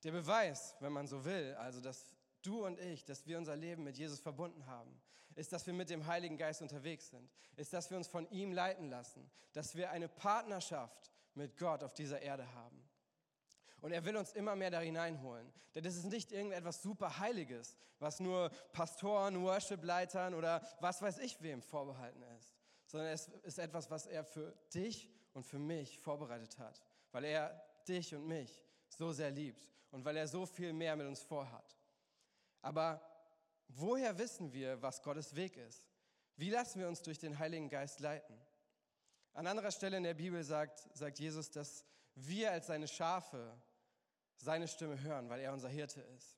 Der 0.02 0.10
Beweis, 0.10 0.74
wenn 0.80 0.92
man 0.92 1.06
so 1.06 1.24
will, 1.24 1.54
also 1.54 1.80
dass 1.80 2.17
du 2.42 2.64
und 2.64 2.78
ich, 2.78 3.04
dass 3.04 3.26
wir 3.26 3.38
unser 3.38 3.56
Leben 3.56 3.84
mit 3.84 3.96
Jesus 3.96 4.20
verbunden 4.20 4.66
haben, 4.66 5.00
ist, 5.34 5.52
dass 5.52 5.66
wir 5.66 5.74
mit 5.74 5.90
dem 5.90 6.06
Heiligen 6.06 6.36
Geist 6.36 6.62
unterwegs 6.62 7.10
sind, 7.10 7.30
ist, 7.56 7.72
dass 7.72 7.90
wir 7.90 7.96
uns 7.96 8.08
von 8.08 8.28
ihm 8.30 8.52
leiten 8.52 8.90
lassen, 8.90 9.30
dass 9.52 9.76
wir 9.76 9.90
eine 9.90 10.08
Partnerschaft 10.08 11.12
mit 11.34 11.56
Gott 11.56 11.82
auf 11.82 11.94
dieser 11.94 12.20
Erde 12.20 12.52
haben. 12.54 12.82
Und 13.80 13.92
er 13.92 14.04
will 14.04 14.16
uns 14.16 14.32
immer 14.32 14.56
mehr 14.56 14.70
da 14.70 14.80
hineinholen. 14.80 15.52
Denn 15.74 15.84
es 15.84 15.96
ist 15.96 16.06
nicht 16.06 16.32
irgendetwas 16.32 16.82
super 16.82 17.18
Heiliges, 17.20 17.76
was 18.00 18.18
nur 18.18 18.50
Pastoren, 18.72 19.40
Worship-Leitern 19.42 20.34
oder 20.34 20.60
was 20.80 21.00
weiß 21.00 21.18
ich 21.18 21.40
wem 21.40 21.62
vorbehalten 21.62 22.22
ist, 22.38 22.52
sondern 22.86 23.10
es 23.10 23.28
ist 23.44 23.58
etwas, 23.58 23.90
was 23.90 24.06
er 24.06 24.24
für 24.24 24.52
dich 24.74 25.08
und 25.34 25.44
für 25.44 25.58
mich 25.58 25.98
vorbereitet 26.00 26.58
hat, 26.58 26.82
weil 27.12 27.24
er 27.24 27.64
dich 27.86 28.14
und 28.14 28.26
mich 28.26 28.64
so 28.88 29.12
sehr 29.12 29.30
liebt 29.30 29.70
und 29.92 30.04
weil 30.04 30.16
er 30.16 30.26
so 30.26 30.46
viel 30.46 30.72
mehr 30.72 30.96
mit 30.96 31.06
uns 31.06 31.22
vorhat. 31.22 31.77
Aber 32.62 33.00
woher 33.68 34.18
wissen 34.18 34.52
wir, 34.52 34.80
was 34.82 35.02
Gottes 35.02 35.34
Weg 35.34 35.56
ist? 35.56 35.84
Wie 36.36 36.50
lassen 36.50 36.80
wir 36.80 36.88
uns 36.88 37.02
durch 37.02 37.18
den 37.18 37.38
Heiligen 37.38 37.68
Geist 37.68 38.00
leiten? 38.00 38.38
An 39.34 39.46
anderer 39.46 39.70
Stelle 39.70 39.96
in 39.96 40.02
der 40.02 40.14
Bibel 40.14 40.42
sagt, 40.42 40.88
sagt 40.94 41.18
Jesus, 41.18 41.50
dass 41.50 41.84
wir 42.14 42.52
als 42.52 42.66
seine 42.66 42.88
Schafe 42.88 43.60
seine 44.36 44.68
Stimme 44.68 45.00
hören, 45.00 45.28
weil 45.28 45.40
er 45.40 45.52
unser 45.52 45.68
Hirte 45.68 46.00
ist. 46.00 46.36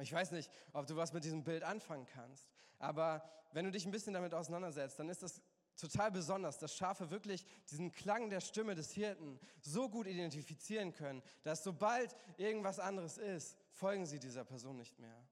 Ich 0.00 0.12
weiß 0.12 0.32
nicht, 0.32 0.50
ob 0.72 0.86
du 0.86 0.96
was 0.96 1.12
mit 1.12 1.24
diesem 1.24 1.44
Bild 1.44 1.62
anfangen 1.62 2.06
kannst, 2.06 2.48
aber 2.78 3.22
wenn 3.52 3.64
du 3.64 3.70
dich 3.70 3.86
ein 3.86 3.92
bisschen 3.92 4.14
damit 4.14 4.34
auseinandersetzt, 4.34 4.98
dann 4.98 5.08
ist 5.08 5.22
das 5.22 5.40
total 5.76 6.10
besonders, 6.10 6.58
dass 6.58 6.74
Schafe 6.74 7.10
wirklich 7.10 7.44
diesen 7.70 7.92
Klang 7.92 8.30
der 8.30 8.40
Stimme 8.40 8.74
des 8.74 8.92
Hirten 8.92 9.38
so 9.60 9.88
gut 9.88 10.06
identifizieren 10.06 10.92
können, 10.92 11.22
dass 11.42 11.62
sobald 11.64 12.14
irgendwas 12.36 12.78
anderes 12.78 13.18
ist, 13.18 13.56
folgen 13.70 14.06
sie 14.06 14.18
dieser 14.18 14.44
Person 14.44 14.76
nicht 14.76 14.98
mehr. 14.98 15.26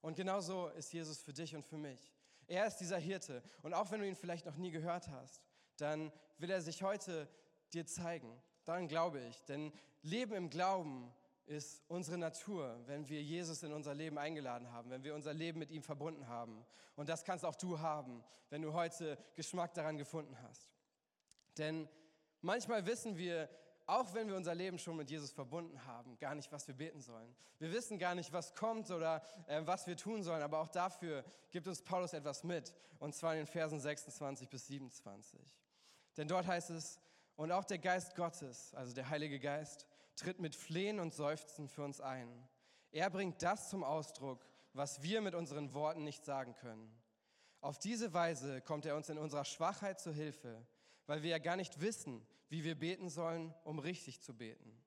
Und 0.00 0.16
genauso 0.16 0.68
ist 0.68 0.92
Jesus 0.92 1.18
für 1.20 1.32
dich 1.32 1.54
und 1.54 1.64
für 1.64 1.76
mich. 1.76 2.12
Er 2.46 2.66
ist 2.66 2.76
dieser 2.76 2.98
Hirte. 2.98 3.42
Und 3.62 3.74
auch 3.74 3.90
wenn 3.90 4.00
du 4.00 4.06
ihn 4.06 4.16
vielleicht 4.16 4.46
noch 4.46 4.56
nie 4.56 4.70
gehört 4.70 5.08
hast, 5.08 5.42
dann 5.76 6.12
will 6.38 6.50
er 6.50 6.62
sich 6.62 6.82
heute 6.82 7.28
dir 7.72 7.86
zeigen. 7.86 8.40
Daran 8.64 8.88
glaube 8.88 9.20
ich. 9.20 9.44
Denn 9.44 9.72
Leben 10.02 10.34
im 10.34 10.50
Glauben 10.50 11.12
ist 11.46 11.82
unsere 11.88 12.18
Natur, 12.18 12.78
wenn 12.86 13.08
wir 13.08 13.22
Jesus 13.22 13.62
in 13.62 13.72
unser 13.72 13.94
Leben 13.94 14.18
eingeladen 14.18 14.70
haben, 14.70 14.90
wenn 14.90 15.02
wir 15.02 15.14
unser 15.14 15.32
Leben 15.32 15.58
mit 15.58 15.70
ihm 15.70 15.82
verbunden 15.82 16.28
haben. 16.28 16.64
Und 16.94 17.08
das 17.08 17.24
kannst 17.24 17.44
auch 17.44 17.56
du 17.56 17.80
haben, 17.80 18.22
wenn 18.50 18.62
du 18.62 18.72
heute 18.74 19.18
Geschmack 19.34 19.74
daran 19.74 19.96
gefunden 19.96 20.36
hast. 20.42 20.70
Denn 21.56 21.88
manchmal 22.40 22.86
wissen 22.86 23.16
wir, 23.16 23.48
auch 23.88 24.12
wenn 24.12 24.28
wir 24.28 24.36
unser 24.36 24.54
Leben 24.54 24.78
schon 24.78 24.96
mit 24.96 25.10
Jesus 25.10 25.32
verbunden 25.32 25.84
haben, 25.86 26.18
gar 26.18 26.34
nicht, 26.34 26.52
was 26.52 26.68
wir 26.68 26.74
beten 26.74 27.00
sollen. 27.00 27.34
Wir 27.58 27.72
wissen 27.72 27.98
gar 27.98 28.14
nicht, 28.14 28.32
was 28.34 28.54
kommt 28.54 28.90
oder 28.90 29.22
äh, 29.46 29.62
was 29.64 29.86
wir 29.86 29.96
tun 29.96 30.22
sollen, 30.22 30.42
aber 30.42 30.60
auch 30.60 30.68
dafür 30.68 31.24
gibt 31.50 31.66
uns 31.66 31.80
Paulus 31.82 32.12
etwas 32.12 32.44
mit, 32.44 32.74
und 32.98 33.14
zwar 33.14 33.32
in 33.32 33.38
den 33.38 33.46
Versen 33.46 33.80
26 33.80 34.48
bis 34.50 34.66
27. 34.66 35.40
Denn 36.18 36.28
dort 36.28 36.46
heißt 36.46 36.68
es, 36.70 37.00
und 37.36 37.50
auch 37.50 37.64
der 37.64 37.78
Geist 37.78 38.14
Gottes, 38.14 38.74
also 38.74 38.92
der 38.94 39.08
Heilige 39.08 39.40
Geist, 39.40 39.86
tritt 40.16 40.38
mit 40.38 40.54
Flehen 40.54 41.00
und 41.00 41.14
Seufzen 41.14 41.66
für 41.66 41.84
uns 41.84 42.00
ein. 42.00 42.28
Er 42.90 43.08
bringt 43.08 43.42
das 43.42 43.70
zum 43.70 43.84
Ausdruck, 43.84 44.44
was 44.74 45.02
wir 45.02 45.22
mit 45.22 45.34
unseren 45.34 45.72
Worten 45.72 46.04
nicht 46.04 46.26
sagen 46.26 46.54
können. 46.56 46.92
Auf 47.62 47.78
diese 47.78 48.12
Weise 48.12 48.60
kommt 48.60 48.84
er 48.84 48.96
uns 48.96 49.08
in 49.08 49.16
unserer 49.16 49.46
Schwachheit 49.46 49.98
zu 49.98 50.12
Hilfe, 50.12 50.66
weil 51.08 51.22
wir 51.22 51.30
ja 51.30 51.38
gar 51.38 51.56
nicht 51.56 51.80
wissen, 51.80 52.24
wie 52.50 52.64
wir 52.64 52.78
beten 52.78 53.08
sollen, 53.08 53.54
um 53.64 53.78
richtig 53.78 54.20
zu 54.20 54.34
beten. 54.34 54.78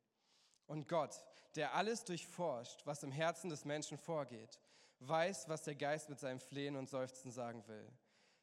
Und 0.67 0.87
Gott, 0.87 1.25
der 1.55 1.73
alles 1.73 2.05
durchforscht, 2.05 2.85
was 2.85 3.01
im 3.01 3.11
Herzen 3.11 3.49
des 3.49 3.65
Menschen 3.65 3.97
vorgeht, 3.97 4.61
weiß, 4.99 5.49
was 5.49 5.63
der 5.63 5.73
Geist 5.75 6.09
mit 6.09 6.19
seinem 6.19 6.39
Flehen 6.39 6.75
und 6.75 6.89
Seufzen 6.89 7.31
sagen 7.31 7.67
will. 7.67 7.91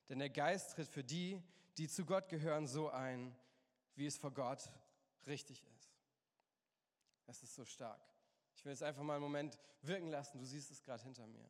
Denn 0.08 0.18
der 0.18 0.28
Geist 0.28 0.72
tritt 0.72 0.88
für 0.88 1.04
die, 1.04 1.40
die 1.78 1.88
zu 1.88 2.04
Gott 2.04 2.28
gehören, 2.28 2.66
so 2.66 2.88
ein, 2.90 3.34
wie 3.94 4.06
es 4.06 4.18
vor 4.18 4.32
Gott 4.32 4.68
richtig 5.28 5.64
ist. 5.76 5.96
Es 7.26 7.44
ist 7.44 7.54
so 7.54 7.64
stark. 7.64 8.02
Ich 8.56 8.64
will 8.64 8.72
es 8.72 8.82
einfach 8.82 9.04
mal 9.04 9.14
einen 9.14 9.22
Moment 9.22 9.56
wirken 9.82 10.08
lassen. 10.08 10.38
Du 10.38 10.44
siehst 10.44 10.72
es 10.72 10.82
gerade 10.82 11.04
hinter 11.04 11.28
mir. 11.28 11.48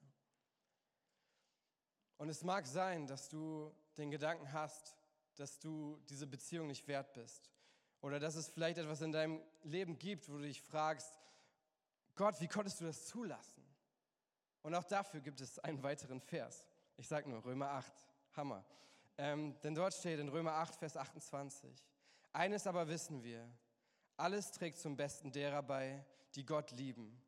Und 2.18 2.28
es 2.28 2.44
mag 2.44 2.66
sein, 2.66 3.06
dass 3.06 3.30
du 3.30 3.72
den 3.96 4.10
Gedanken 4.10 4.52
hast, 4.52 4.97
dass 5.38 5.58
du 5.58 5.98
diese 6.08 6.26
Beziehung 6.26 6.66
nicht 6.66 6.86
wert 6.88 7.12
bist. 7.12 7.50
Oder 8.00 8.20
dass 8.20 8.36
es 8.36 8.48
vielleicht 8.48 8.78
etwas 8.78 9.00
in 9.00 9.12
deinem 9.12 9.42
Leben 9.62 9.98
gibt, 9.98 10.28
wo 10.28 10.36
du 10.36 10.42
dich 10.42 10.62
fragst, 10.62 11.18
Gott, 12.14 12.40
wie 12.40 12.48
konntest 12.48 12.80
du 12.80 12.84
das 12.84 13.06
zulassen? 13.06 13.64
Und 14.62 14.74
auch 14.74 14.84
dafür 14.84 15.20
gibt 15.20 15.40
es 15.40 15.58
einen 15.60 15.82
weiteren 15.82 16.20
Vers. 16.20 16.68
Ich 16.96 17.06
sage 17.06 17.28
nur 17.28 17.44
Römer 17.44 17.70
8, 17.70 17.92
Hammer. 18.36 18.64
Ähm, 19.16 19.58
denn 19.62 19.74
dort 19.74 19.94
steht 19.94 20.20
in 20.20 20.28
Römer 20.28 20.54
8, 20.54 20.76
Vers 20.76 20.96
28, 20.96 21.84
eines 22.32 22.66
aber 22.66 22.88
wissen 22.88 23.22
wir, 23.22 23.48
alles 24.16 24.52
trägt 24.52 24.78
zum 24.78 24.96
Besten 24.96 25.32
derer 25.32 25.62
bei, 25.62 26.04
die 26.34 26.44
Gott 26.44 26.70
lieben. 26.72 27.20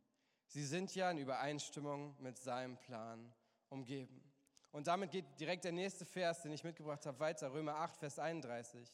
Sie 0.46 0.64
sind 0.64 0.94
ja 0.94 1.10
in 1.10 1.18
Übereinstimmung 1.18 2.16
mit 2.20 2.36
seinem 2.38 2.76
Plan 2.76 3.32
umgeben. 3.68 4.29
Und 4.72 4.86
damit 4.86 5.10
geht 5.10 5.24
direkt 5.38 5.64
der 5.64 5.72
nächste 5.72 6.04
Vers, 6.04 6.42
den 6.42 6.52
ich 6.52 6.62
mitgebracht 6.62 7.04
habe, 7.06 7.18
weiter, 7.18 7.52
Römer 7.52 7.76
8, 7.76 7.96
Vers 7.96 8.18
31. 8.18 8.88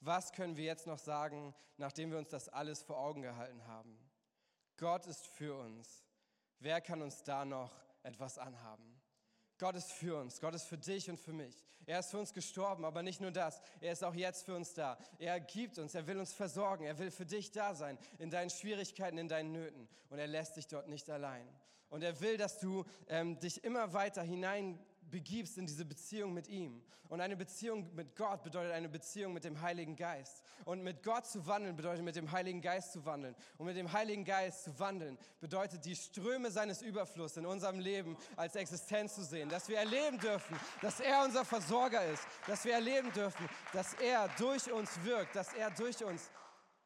Was 0.00 0.32
können 0.32 0.56
wir 0.56 0.64
jetzt 0.64 0.86
noch 0.86 0.98
sagen, 0.98 1.54
nachdem 1.76 2.10
wir 2.10 2.18
uns 2.18 2.28
das 2.28 2.48
alles 2.48 2.82
vor 2.82 2.98
Augen 2.98 3.22
gehalten 3.22 3.66
haben? 3.66 3.98
Gott 4.76 5.06
ist 5.06 5.26
für 5.26 5.58
uns. 5.58 6.04
Wer 6.60 6.80
kann 6.80 7.02
uns 7.02 7.24
da 7.24 7.44
noch 7.44 7.72
etwas 8.04 8.38
anhaben? 8.38 9.00
Gott 9.58 9.74
ist 9.74 9.90
für 9.90 10.20
uns, 10.20 10.40
Gott 10.40 10.54
ist 10.54 10.66
für 10.66 10.78
dich 10.78 11.10
und 11.10 11.18
für 11.18 11.32
mich. 11.32 11.64
Er 11.84 11.98
ist 11.98 12.10
für 12.10 12.18
uns 12.18 12.32
gestorben, 12.32 12.84
aber 12.84 13.02
nicht 13.02 13.20
nur 13.20 13.32
das, 13.32 13.60
er 13.80 13.92
ist 13.92 14.04
auch 14.04 14.14
jetzt 14.14 14.44
für 14.44 14.54
uns 14.54 14.72
da. 14.72 14.96
Er 15.18 15.40
gibt 15.40 15.78
uns, 15.78 15.96
er 15.96 16.06
will 16.06 16.18
uns 16.18 16.32
versorgen, 16.32 16.84
er 16.84 16.98
will 16.98 17.10
für 17.10 17.26
dich 17.26 17.50
da 17.50 17.74
sein, 17.74 17.98
in 18.18 18.30
deinen 18.30 18.50
Schwierigkeiten, 18.50 19.18
in 19.18 19.26
deinen 19.26 19.50
Nöten. 19.50 19.88
Und 20.10 20.20
er 20.20 20.28
lässt 20.28 20.56
dich 20.56 20.68
dort 20.68 20.86
nicht 20.86 21.10
allein. 21.10 21.48
Und 21.88 22.02
er 22.04 22.20
will, 22.20 22.36
dass 22.36 22.60
du 22.60 22.84
ähm, 23.08 23.38
dich 23.40 23.64
immer 23.64 23.92
weiter 23.92 24.22
hinein 24.22 24.78
begibst 25.10 25.58
in 25.58 25.66
diese 25.66 25.84
Beziehung 25.84 26.32
mit 26.34 26.48
ihm. 26.48 26.82
Und 27.08 27.22
eine 27.22 27.36
Beziehung 27.36 27.88
mit 27.94 28.14
Gott 28.16 28.42
bedeutet 28.42 28.72
eine 28.72 28.88
Beziehung 28.88 29.32
mit 29.32 29.44
dem 29.44 29.60
Heiligen 29.62 29.96
Geist. 29.96 30.42
Und 30.66 30.82
mit 30.82 31.02
Gott 31.02 31.26
zu 31.26 31.46
wandeln 31.46 31.74
bedeutet 31.74 32.04
mit 32.04 32.16
dem 32.16 32.30
Heiligen 32.30 32.60
Geist 32.60 32.92
zu 32.92 33.04
wandeln. 33.06 33.34
Und 33.56 33.66
mit 33.66 33.76
dem 33.76 33.90
Heiligen 33.92 34.24
Geist 34.24 34.64
zu 34.64 34.78
wandeln 34.78 35.16
bedeutet 35.40 35.84
die 35.86 35.96
Ströme 35.96 36.50
seines 36.50 36.82
Überflusses 36.82 37.38
in 37.38 37.46
unserem 37.46 37.78
Leben 37.78 38.16
als 38.36 38.56
Existenz 38.56 39.14
zu 39.14 39.24
sehen. 39.24 39.48
Dass 39.48 39.68
wir 39.68 39.78
erleben 39.78 40.18
dürfen, 40.18 40.56
dass 40.82 41.00
er 41.00 41.24
unser 41.24 41.46
Versorger 41.46 42.04
ist. 42.04 42.26
Dass 42.46 42.66
wir 42.66 42.74
erleben 42.74 43.10
dürfen, 43.12 43.48
dass 43.72 43.94
er 43.94 44.28
durch 44.36 44.70
uns 44.70 45.02
wirkt. 45.04 45.34
Dass 45.34 45.54
er 45.54 45.70
durch 45.70 46.04
uns 46.04 46.30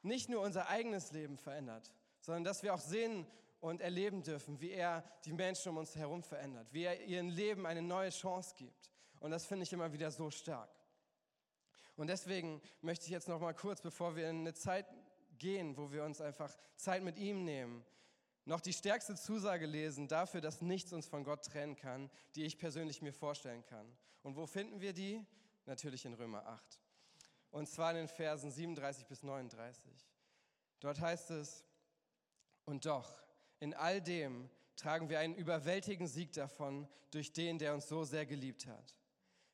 nicht 0.02 0.28
nur 0.28 0.42
unser 0.42 0.68
eigenes 0.68 1.12
Leben 1.12 1.38
verändert, 1.38 1.90
sondern 2.20 2.44
dass 2.44 2.62
wir 2.62 2.74
auch 2.74 2.80
sehen 2.80 3.26
und 3.62 3.81
erleben 3.81 4.25
dürfen, 4.25 4.61
wie 4.61 4.72
er 4.72 5.05
die 5.25 5.33
Menschen 5.33 5.70
um 5.70 5.77
uns 5.77 5.94
herum 5.94 6.25
verändert, 6.25 6.66
wie 6.72 6.83
er 6.83 7.01
ihren 7.05 7.29
Leben 7.29 7.64
eine 7.64 7.81
neue 7.81 8.11
Chance 8.11 8.57
gibt. 8.57 8.90
Und 9.20 9.31
das 9.31 9.46
finde 9.46 9.62
ich 9.62 9.72
immer 9.72 9.92
wieder 9.92 10.11
so 10.11 10.31
stark. 10.33 10.68
Und 11.94 12.09
deswegen 12.09 12.61
möchte 12.81 13.05
ich 13.05 13.12
jetzt 13.12 13.29
noch 13.29 13.40
mal 13.40 13.55
kurz, 13.55 13.81
bevor 13.81 14.16
wir 14.16 14.29
in 14.29 14.40
eine 14.40 14.53
Zeit 14.53 14.87
gehen, 15.38 15.77
wo 15.77 15.92
wir 15.92 16.03
uns 16.03 16.20
einfach 16.20 16.53
Zeit 16.77 17.05
mit 17.05 17.16
ihm 17.18 17.44
nehmen, 17.44 17.85
noch 18.46 18.61
die 18.61 18.72
stärkste 18.72 19.14
Zusage 19.14 19.66
lesen 19.66 20.09
dafür, 20.09 20.40
dass 20.40 20.61
nichts 20.61 20.92
uns 20.92 21.07
von 21.07 21.22
Gott 21.22 21.44
trennen 21.44 21.77
kann, 21.77 22.11
die 22.35 22.44
ich 22.44 22.59
persönlich 22.59 23.01
mir 23.01 23.12
vorstellen 23.12 23.64
kann. 23.64 23.87
Und 24.25 24.35
wo 24.35 24.44
finden 24.46 24.81
wir 24.81 24.92
die? 24.92 25.25
Natürlich 25.66 26.05
in 26.05 26.14
Römer 26.14 26.44
8. 26.46 26.81
Und 27.53 27.68
zwar 27.68 27.92
in 27.92 27.98
den 27.98 28.09
Versen 28.09 28.51
37 28.51 29.07
bis 29.07 29.22
39. 29.22 29.85
Dort 30.81 31.01
heißt 31.01 31.31
es, 31.31 31.64
und 32.64 32.87
doch, 32.87 33.22
in 33.62 33.75
all 33.75 34.01
dem 34.01 34.51
tragen 34.75 35.09
wir 35.09 35.20
einen 35.20 35.37
überwältigenden 35.37 36.12
Sieg 36.12 36.33
davon 36.33 36.88
durch 37.12 37.33
den, 37.33 37.61
der 37.61 37.75
uns 37.75 37.87
so 37.87 38.03
sehr 38.03 38.27
geliebt 38.27 38.66
hat. 38.66 38.96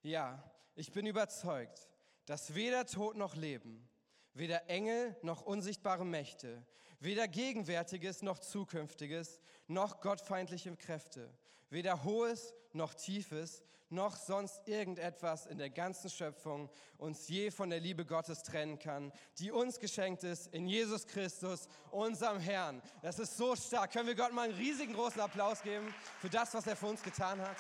Ja, 0.01 0.43
ich 0.75 0.93
bin 0.93 1.05
überzeugt, 1.05 1.91
dass 2.25 2.55
weder 2.55 2.87
Tod 2.87 3.17
noch 3.17 3.37
Leben, 3.37 3.87
weder 4.33 4.71
Engel 4.71 5.15
noch 5.21 5.43
unsichtbare 5.43 6.07
Mächte, 6.07 6.65
weder 7.01 7.29
Gegenwärtiges 7.29 8.23
noch 8.23 8.39
Zukünftiges, 8.39 9.43
noch 9.67 10.01
gottfeindliche 10.01 10.75
Kräfte, 10.77 11.31
weder 11.69 12.03
Hohes 12.03 12.55
noch 12.73 12.95
Tiefes, 12.95 13.63
noch 13.91 14.17
sonst 14.17 14.67
irgendetwas 14.69 15.47
in 15.47 15.59
der 15.59 15.71
ganzen 15.71 16.11
Schöpfung 16.11 16.71
uns 16.99 17.29
je 17.29 17.51
von 17.51 17.71
der 17.71 17.81
Liebe 17.81 18.05
Gottes 18.05 18.43
trennen 18.43 18.79
kann, 18.79 19.13
die 19.39 19.51
uns 19.51 19.79
geschenkt 19.79 20.25
ist 20.25 20.49
in 20.49 20.67
Jesus 20.67 21.07
Christus, 21.07 21.69
unserem 21.91 22.41
Herrn. 22.41 22.83
Das 23.03 23.19
ist 23.19 23.37
so 23.37 23.57
stark. 23.57 23.93
Können 23.93 24.09
wir 24.09 24.15
Gott 24.15 24.33
mal 24.33 24.49
einen 24.49 24.59
riesigen 24.59 24.93
großen 24.93 25.21
Applaus 25.21 25.63
geben 25.63 25.95
für 26.19 26.29
das, 26.29 26.53
was 26.55 26.67
er 26.67 26.77
für 26.77 26.87
uns 26.87 27.03
getan 27.03 27.41
hat? 27.41 27.57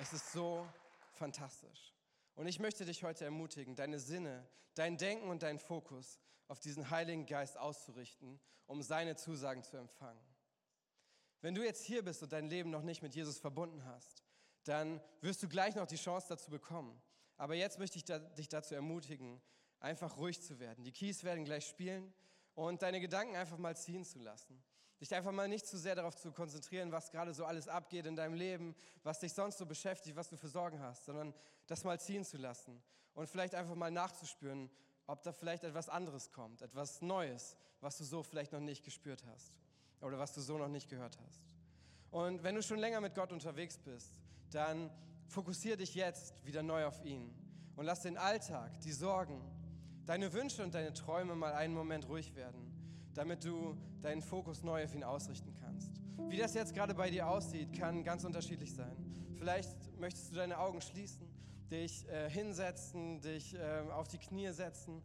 Es 0.00 0.12
ist 0.12 0.32
so 0.32 0.66
fantastisch. 1.12 1.94
Und 2.34 2.46
ich 2.46 2.58
möchte 2.58 2.84
dich 2.84 3.02
heute 3.04 3.24
ermutigen, 3.24 3.76
deine 3.76 3.98
Sinne, 3.98 4.46
dein 4.74 4.96
Denken 4.96 5.28
und 5.28 5.42
deinen 5.42 5.58
Fokus 5.58 6.18
auf 6.48 6.58
diesen 6.58 6.90
Heiligen 6.90 7.26
Geist 7.26 7.58
auszurichten, 7.58 8.40
um 8.66 8.82
seine 8.82 9.16
Zusagen 9.16 9.62
zu 9.62 9.76
empfangen. 9.76 10.20
Wenn 11.42 11.54
du 11.54 11.64
jetzt 11.64 11.84
hier 11.84 12.04
bist 12.04 12.22
und 12.22 12.32
dein 12.32 12.48
Leben 12.48 12.70
noch 12.70 12.82
nicht 12.82 13.02
mit 13.02 13.14
Jesus 13.14 13.38
verbunden 13.38 13.84
hast, 13.84 14.22
dann 14.64 15.00
wirst 15.22 15.42
du 15.42 15.48
gleich 15.48 15.74
noch 15.74 15.86
die 15.86 15.96
Chance 15.96 16.26
dazu 16.28 16.50
bekommen. 16.50 17.00
Aber 17.36 17.54
jetzt 17.54 17.78
möchte 17.78 17.96
ich 17.96 18.04
da, 18.04 18.18
dich 18.18 18.48
dazu 18.48 18.74
ermutigen, 18.74 19.40
einfach 19.80 20.18
ruhig 20.18 20.42
zu 20.42 20.60
werden. 20.60 20.84
Die 20.84 20.92
Keys 20.92 21.24
werden 21.24 21.44
gleich 21.44 21.66
spielen 21.66 22.12
und 22.54 22.82
deine 22.82 23.00
Gedanken 23.00 23.36
einfach 23.36 23.56
mal 23.56 23.74
ziehen 23.74 24.04
zu 24.04 24.18
lassen. 24.18 24.62
Dich 25.00 25.14
einfach 25.14 25.32
mal 25.32 25.48
nicht 25.48 25.66
zu 25.66 25.78
sehr 25.78 25.94
darauf 25.94 26.14
zu 26.14 26.30
konzentrieren, 26.30 26.92
was 26.92 27.10
gerade 27.10 27.32
so 27.32 27.46
alles 27.46 27.68
abgeht 27.68 28.04
in 28.04 28.16
deinem 28.16 28.34
Leben, 28.34 28.74
was 29.02 29.20
dich 29.20 29.32
sonst 29.32 29.56
so 29.56 29.64
beschäftigt, 29.64 30.14
was 30.16 30.28
du 30.28 30.36
für 30.36 30.48
Sorgen 30.48 30.78
hast, 30.80 31.06
sondern 31.06 31.32
das 31.66 31.84
mal 31.84 31.98
ziehen 31.98 32.22
zu 32.22 32.36
lassen 32.36 32.82
und 33.14 33.30
vielleicht 33.30 33.54
einfach 33.54 33.74
mal 33.74 33.90
nachzuspüren, 33.90 34.70
ob 35.06 35.22
da 35.22 35.32
vielleicht 35.32 35.64
etwas 35.64 35.88
anderes 35.88 36.30
kommt, 36.30 36.60
etwas 36.60 37.00
Neues, 37.00 37.56
was 37.80 37.96
du 37.96 38.04
so 38.04 38.22
vielleicht 38.22 38.52
noch 38.52 38.60
nicht 38.60 38.84
gespürt 38.84 39.24
hast 39.24 39.54
oder 40.00 40.18
was 40.18 40.32
du 40.32 40.40
so 40.40 40.58
noch 40.58 40.68
nicht 40.68 40.88
gehört 40.88 41.18
hast. 41.26 41.40
Und 42.10 42.42
wenn 42.42 42.54
du 42.54 42.62
schon 42.62 42.78
länger 42.78 43.00
mit 43.00 43.14
Gott 43.14 43.32
unterwegs 43.32 43.78
bist, 43.78 44.12
dann 44.50 44.90
fokussiere 45.28 45.76
dich 45.76 45.94
jetzt 45.94 46.44
wieder 46.44 46.62
neu 46.62 46.86
auf 46.86 47.04
ihn 47.04 47.32
und 47.76 47.84
lass 47.84 48.02
den 48.02 48.16
Alltag, 48.16 48.80
die 48.80 48.92
Sorgen, 48.92 49.40
deine 50.06 50.32
Wünsche 50.32 50.62
und 50.62 50.74
deine 50.74 50.92
Träume 50.92 51.36
mal 51.36 51.52
einen 51.52 51.74
Moment 51.74 52.08
ruhig 52.08 52.34
werden, 52.34 52.72
damit 53.14 53.44
du 53.44 53.76
deinen 54.02 54.22
Fokus 54.22 54.62
neu 54.62 54.84
auf 54.84 54.94
ihn 54.94 55.04
ausrichten 55.04 55.54
kannst. 55.60 55.92
Wie 56.28 56.36
das 56.36 56.54
jetzt 56.54 56.74
gerade 56.74 56.94
bei 56.94 57.10
dir 57.10 57.28
aussieht, 57.28 57.72
kann 57.72 58.02
ganz 58.02 58.24
unterschiedlich 58.24 58.74
sein. 58.74 58.96
Vielleicht 59.38 59.98
möchtest 59.98 60.32
du 60.32 60.36
deine 60.36 60.58
Augen 60.58 60.80
schließen, 60.80 61.26
dich 61.70 62.08
äh, 62.08 62.28
hinsetzen, 62.28 63.20
dich 63.20 63.54
äh, 63.54 63.82
auf 63.90 64.08
die 64.08 64.18
Knie 64.18 64.50
setzen. 64.50 65.02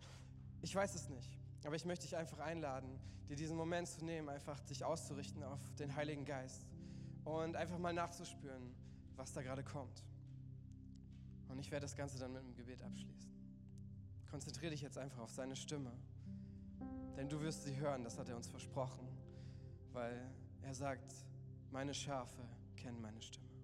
Ich 0.61 0.73
weiß 0.75 0.95
es 0.95 1.09
nicht. 1.09 1.31
Aber 1.65 1.75
ich 1.75 1.85
möchte 1.85 2.05
dich 2.05 2.15
einfach 2.15 2.37
einladen, 2.39 2.99
dir 3.27 3.35
diesen 3.35 3.57
Moment 3.57 3.87
zu 3.87 4.05
nehmen, 4.05 4.29
einfach 4.29 4.59
dich 4.61 4.85
auszurichten 4.85 5.43
auf 5.43 5.59
den 5.79 5.95
Heiligen 5.95 6.23
Geist 6.23 6.67
und 7.23 7.55
einfach 7.55 7.79
mal 7.79 7.91
nachzuspüren, 7.91 8.75
was 9.15 9.33
da 9.33 9.41
gerade 9.41 9.63
kommt. 9.63 10.03
Und 11.49 11.57
ich 11.59 11.71
werde 11.71 11.85
das 11.85 11.95
Ganze 11.95 12.19
dann 12.19 12.33
mit 12.33 12.43
einem 12.43 12.55
Gebet 12.55 12.83
abschließen. 12.83 13.31
Konzentriere 14.29 14.71
dich 14.71 14.81
jetzt 14.81 14.97
einfach 14.97 15.19
auf 15.19 15.31
seine 15.31 15.55
Stimme, 15.55 15.91
denn 17.17 17.29
du 17.29 17.41
wirst 17.41 17.63
sie 17.63 17.75
hören, 17.77 18.03
das 18.03 18.19
hat 18.19 18.29
er 18.29 18.35
uns 18.35 18.47
versprochen, 18.47 19.07
weil 19.91 20.21
er 20.61 20.75
sagt, 20.75 21.13
meine 21.71 21.93
Schafe 21.93 22.43
kennen 22.75 23.01
meine 23.01 23.21
Stimme. 23.21 23.54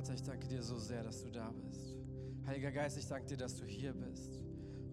Vater, 0.00 0.14
ich 0.14 0.22
danke 0.22 0.48
dir 0.48 0.62
so 0.62 0.78
sehr, 0.78 1.02
dass 1.02 1.22
du 1.22 1.30
da 1.30 1.50
bist. 1.50 1.94
Heiliger 2.46 2.72
Geist, 2.72 2.96
ich 2.96 3.06
danke 3.06 3.26
dir, 3.26 3.36
dass 3.36 3.56
du 3.56 3.66
hier 3.66 3.92
bist. 3.92 4.42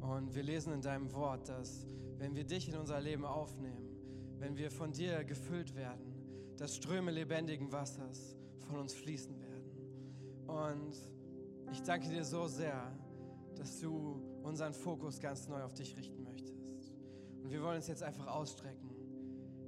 Und 0.01 0.35
wir 0.35 0.43
lesen 0.43 0.73
in 0.73 0.81
deinem 0.81 1.13
Wort, 1.13 1.47
dass 1.47 1.85
wenn 2.17 2.35
wir 2.35 2.43
dich 2.43 2.67
in 2.67 2.75
unser 2.75 2.99
Leben 2.99 3.23
aufnehmen, 3.23 3.87
wenn 4.37 4.57
wir 4.57 4.69
von 4.69 4.91
dir 4.91 5.23
gefüllt 5.23 5.75
werden, 5.75 6.13
dass 6.57 6.75
Ströme 6.75 7.11
lebendigen 7.11 7.71
Wassers 7.71 8.35
von 8.67 8.79
uns 8.79 8.93
fließen 8.95 9.33
werden. 9.39 10.45
Und 10.45 10.97
ich 11.71 11.81
danke 11.83 12.09
dir 12.09 12.25
so 12.25 12.47
sehr, 12.47 12.91
dass 13.55 13.79
du 13.79 14.21
unseren 14.43 14.73
Fokus 14.73 15.21
ganz 15.21 15.47
neu 15.47 15.63
auf 15.63 15.73
dich 15.73 15.95
richten 15.95 16.21
möchtest. 16.23 16.91
Und 17.43 17.49
wir 17.49 17.63
wollen 17.63 17.77
uns 17.77 17.87
jetzt 17.87 18.03
einfach 18.03 18.27
ausstrecken 18.27 18.89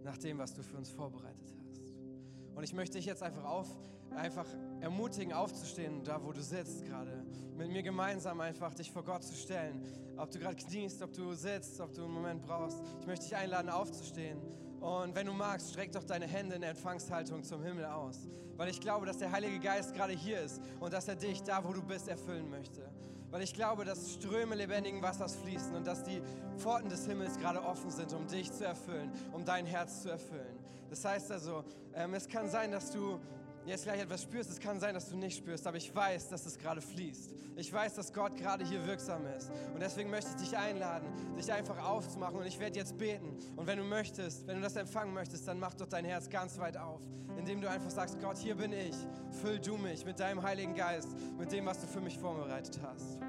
nach 0.03 0.17
dem, 0.17 0.37
was 0.37 0.53
du 0.53 0.63
für 0.63 0.75
uns 0.75 0.89
vorbereitet 0.89 1.27
hast. 1.27 1.28
Und 2.59 2.65
ich 2.65 2.73
möchte 2.73 2.97
dich 2.97 3.05
jetzt 3.05 3.23
einfach 3.23 3.45
auf, 3.45 3.67
einfach 4.13 4.45
ermutigen, 4.81 5.31
aufzustehen, 5.31 6.03
da 6.03 6.21
wo 6.21 6.33
du 6.33 6.41
sitzt 6.41 6.83
gerade. 6.83 7.23
Mit 7.55 7.69
mir 7.69 7.81
gemeinsam 7.81 8.41
einfach 8.41 8.73
dich 8.73 8.91
vor 8.91 9.05
Gott 9.05 9.23
zu 9.23 9.33
stellen. 9.33 9.81
Ob 10.17 10.29
du 10.29 10.39
gerade 10.39 10.57
kniest, 10.57 11.01
ob 11.01 11.13
du 11.13 11.33
sitzt, 11.35 11.79
ob 11.79 11.93
du 11.93 12.03
einen 12.03 12.11
Moment 12.11 12.41
brauchst. 12.41 12.81
Ich 12.99 13.07
möchte 13.07 13.27
dich 13.27 13.35
einladen, 13.37 13.69
aufzustehen. 13.69 14.41
Und 14.81 15.15
wenn 15.15 15.27
du 15.27 15.31
magst, 15.31 15.71
streck 15.71 15.93
doch 15.93 16.03
deine 16.03 16.27
Hände 16.27 16.55
in 16.55 16.59
der 16.59 16.71
Empfangshaltung 16.71 17.43
zum 17.43 17.63
Himmel 17.63 17.85
aus. 17.85 18.27
Weil 18.57 18.67
ich 18.67 18.81
glaube, 18.81 19.05
dass 19.05 19.19
der 19.19 19.31
Heilige 19.31 19.61
Geist 19.61 19.93
gerade 19.93 20.11
hier 20.11 20.41
ist 20.41 20.59
und 20.81 20.91
dass 20.91 21.07
er 21.07 21.15
dich 21.15 21.41
da, 21.43 21.63
wo 21.63 21.71
du 21.71 21.81
bist, 21.81 22.09
erfüllen 22.09 22.49
möchte. 22.49 22.81
Weil 23.29 23.41
ich 23.41 23.53
glaube, 23.53 23.85
dass 23.85 24.11
Ströme 24.11 24.55
lebendigen 24.55 25.01
Wassers 25.01 25.37
fließen 25.37 25.73
und 25.75 25.87
dass 25.87 26.03
die 26.03 26.21
Pforten 26.57 26.89
des 26.89 27.05
Himmels 27.05 27.37
gerade 27.37 27.63
offen 27.63 27.89
sind, 27.89 28.11
um 28.11 28.27
dich 28.27 28.51
zu 28.51 28.65
erfüllen, 28.65 29.13
um 29.31 29.45
dein 29.45 29.65
Herz 29.65 30.01
zu 30.01 30.09
erfüllen. 30.09 30.59
Das 30.89 31.05
heißt 31.05 31.31
also, 31.31 31.63
ähm, 31.93 32.13
es 32.13 32.27
kann 32.27 32.49
sein, 32.49 32.71
dass 32.71 32.91
du 32.91 33.19
jetzt 33.65 33.83
gleich 33.83 34.01
etwas 34.01 34.23
spürst. 34.23 34.49
Es 34.49 34.59
kann 34.59 34.79
sein, 34.79 34.93
dass 34.93 35.09
du 35.09 35.15
nicht 35.15 35.37
spürst, 35.37 35.67
aber 35.67 35.77
ich 35.77 35.93
weiß, 35.93 36.29
dass 36.29 36.45
es 36.45 36.57
gerade 36.57 36.81
fließt. 36.81 37.31
Ich 37.55 37.71
weiß, 37.71 37.95
dass 37.95 38.13
Gott 38.13 38.35
gerade 38.35 38.65
hier 38.65 38.85
wirksam 38.85 39.25
ist. 39.37 39.51
Und 39.73 39.81
deswegen 39.81 40.09
möchte 40.09 40.31
ich 40.31 40.47
dich 40.47 40.57
einladen, 40.57 41.07
dich 41.37 41.51
einfach 41.51 41.77
aufzumachen. 41.83 42.37
Und 42.37 42.45
ich 42.45 42.59
werde 42.59 42.77
jetzt 42.79 42.97
beten. 42.97 43.37
Und 43.55 43.67
wenn 43.67 43.77
du 43.77 43.83
möchtest, 43.83 44.47
wenn 44.47 44.55
du 44.55 44.61
das 44.61 44.75
empfangen 44.75 45.13
möchtest, 45.13 45.47
dann 45.47 45.59
mach 45.59 45.73
doch 45.73 45.87
dein 45.87 46.05
Herz 46.05 46.29
ganz 46.29 46.57
weit 46.57 46.77
auf, 46.77 47.01
indem 47.37 47.61
du 47.61 47.69
einfach 47.69 47.91
sagst, 47.91 48.19
Gott, 48.21 48.37
hier 48.37 48.55
bin 48.55 48.73
ich. 48.73 48.95
Füll 49.41 49.59
du 49.59 49.77
mich 49.77 50.05
mit 50.05 50.19
deinem 50.19 50.41
Heiligen 50.41 50.73
Geist, 50.73 51.09
mit 51.37 51.51
dem, 51.51 51.65
was 51.65 51.79
du 51.81 51.87
für 51.87 52.01
mich 52.01 52.17
vorbereitet 52.17 52.79
hast. 52.81 53.19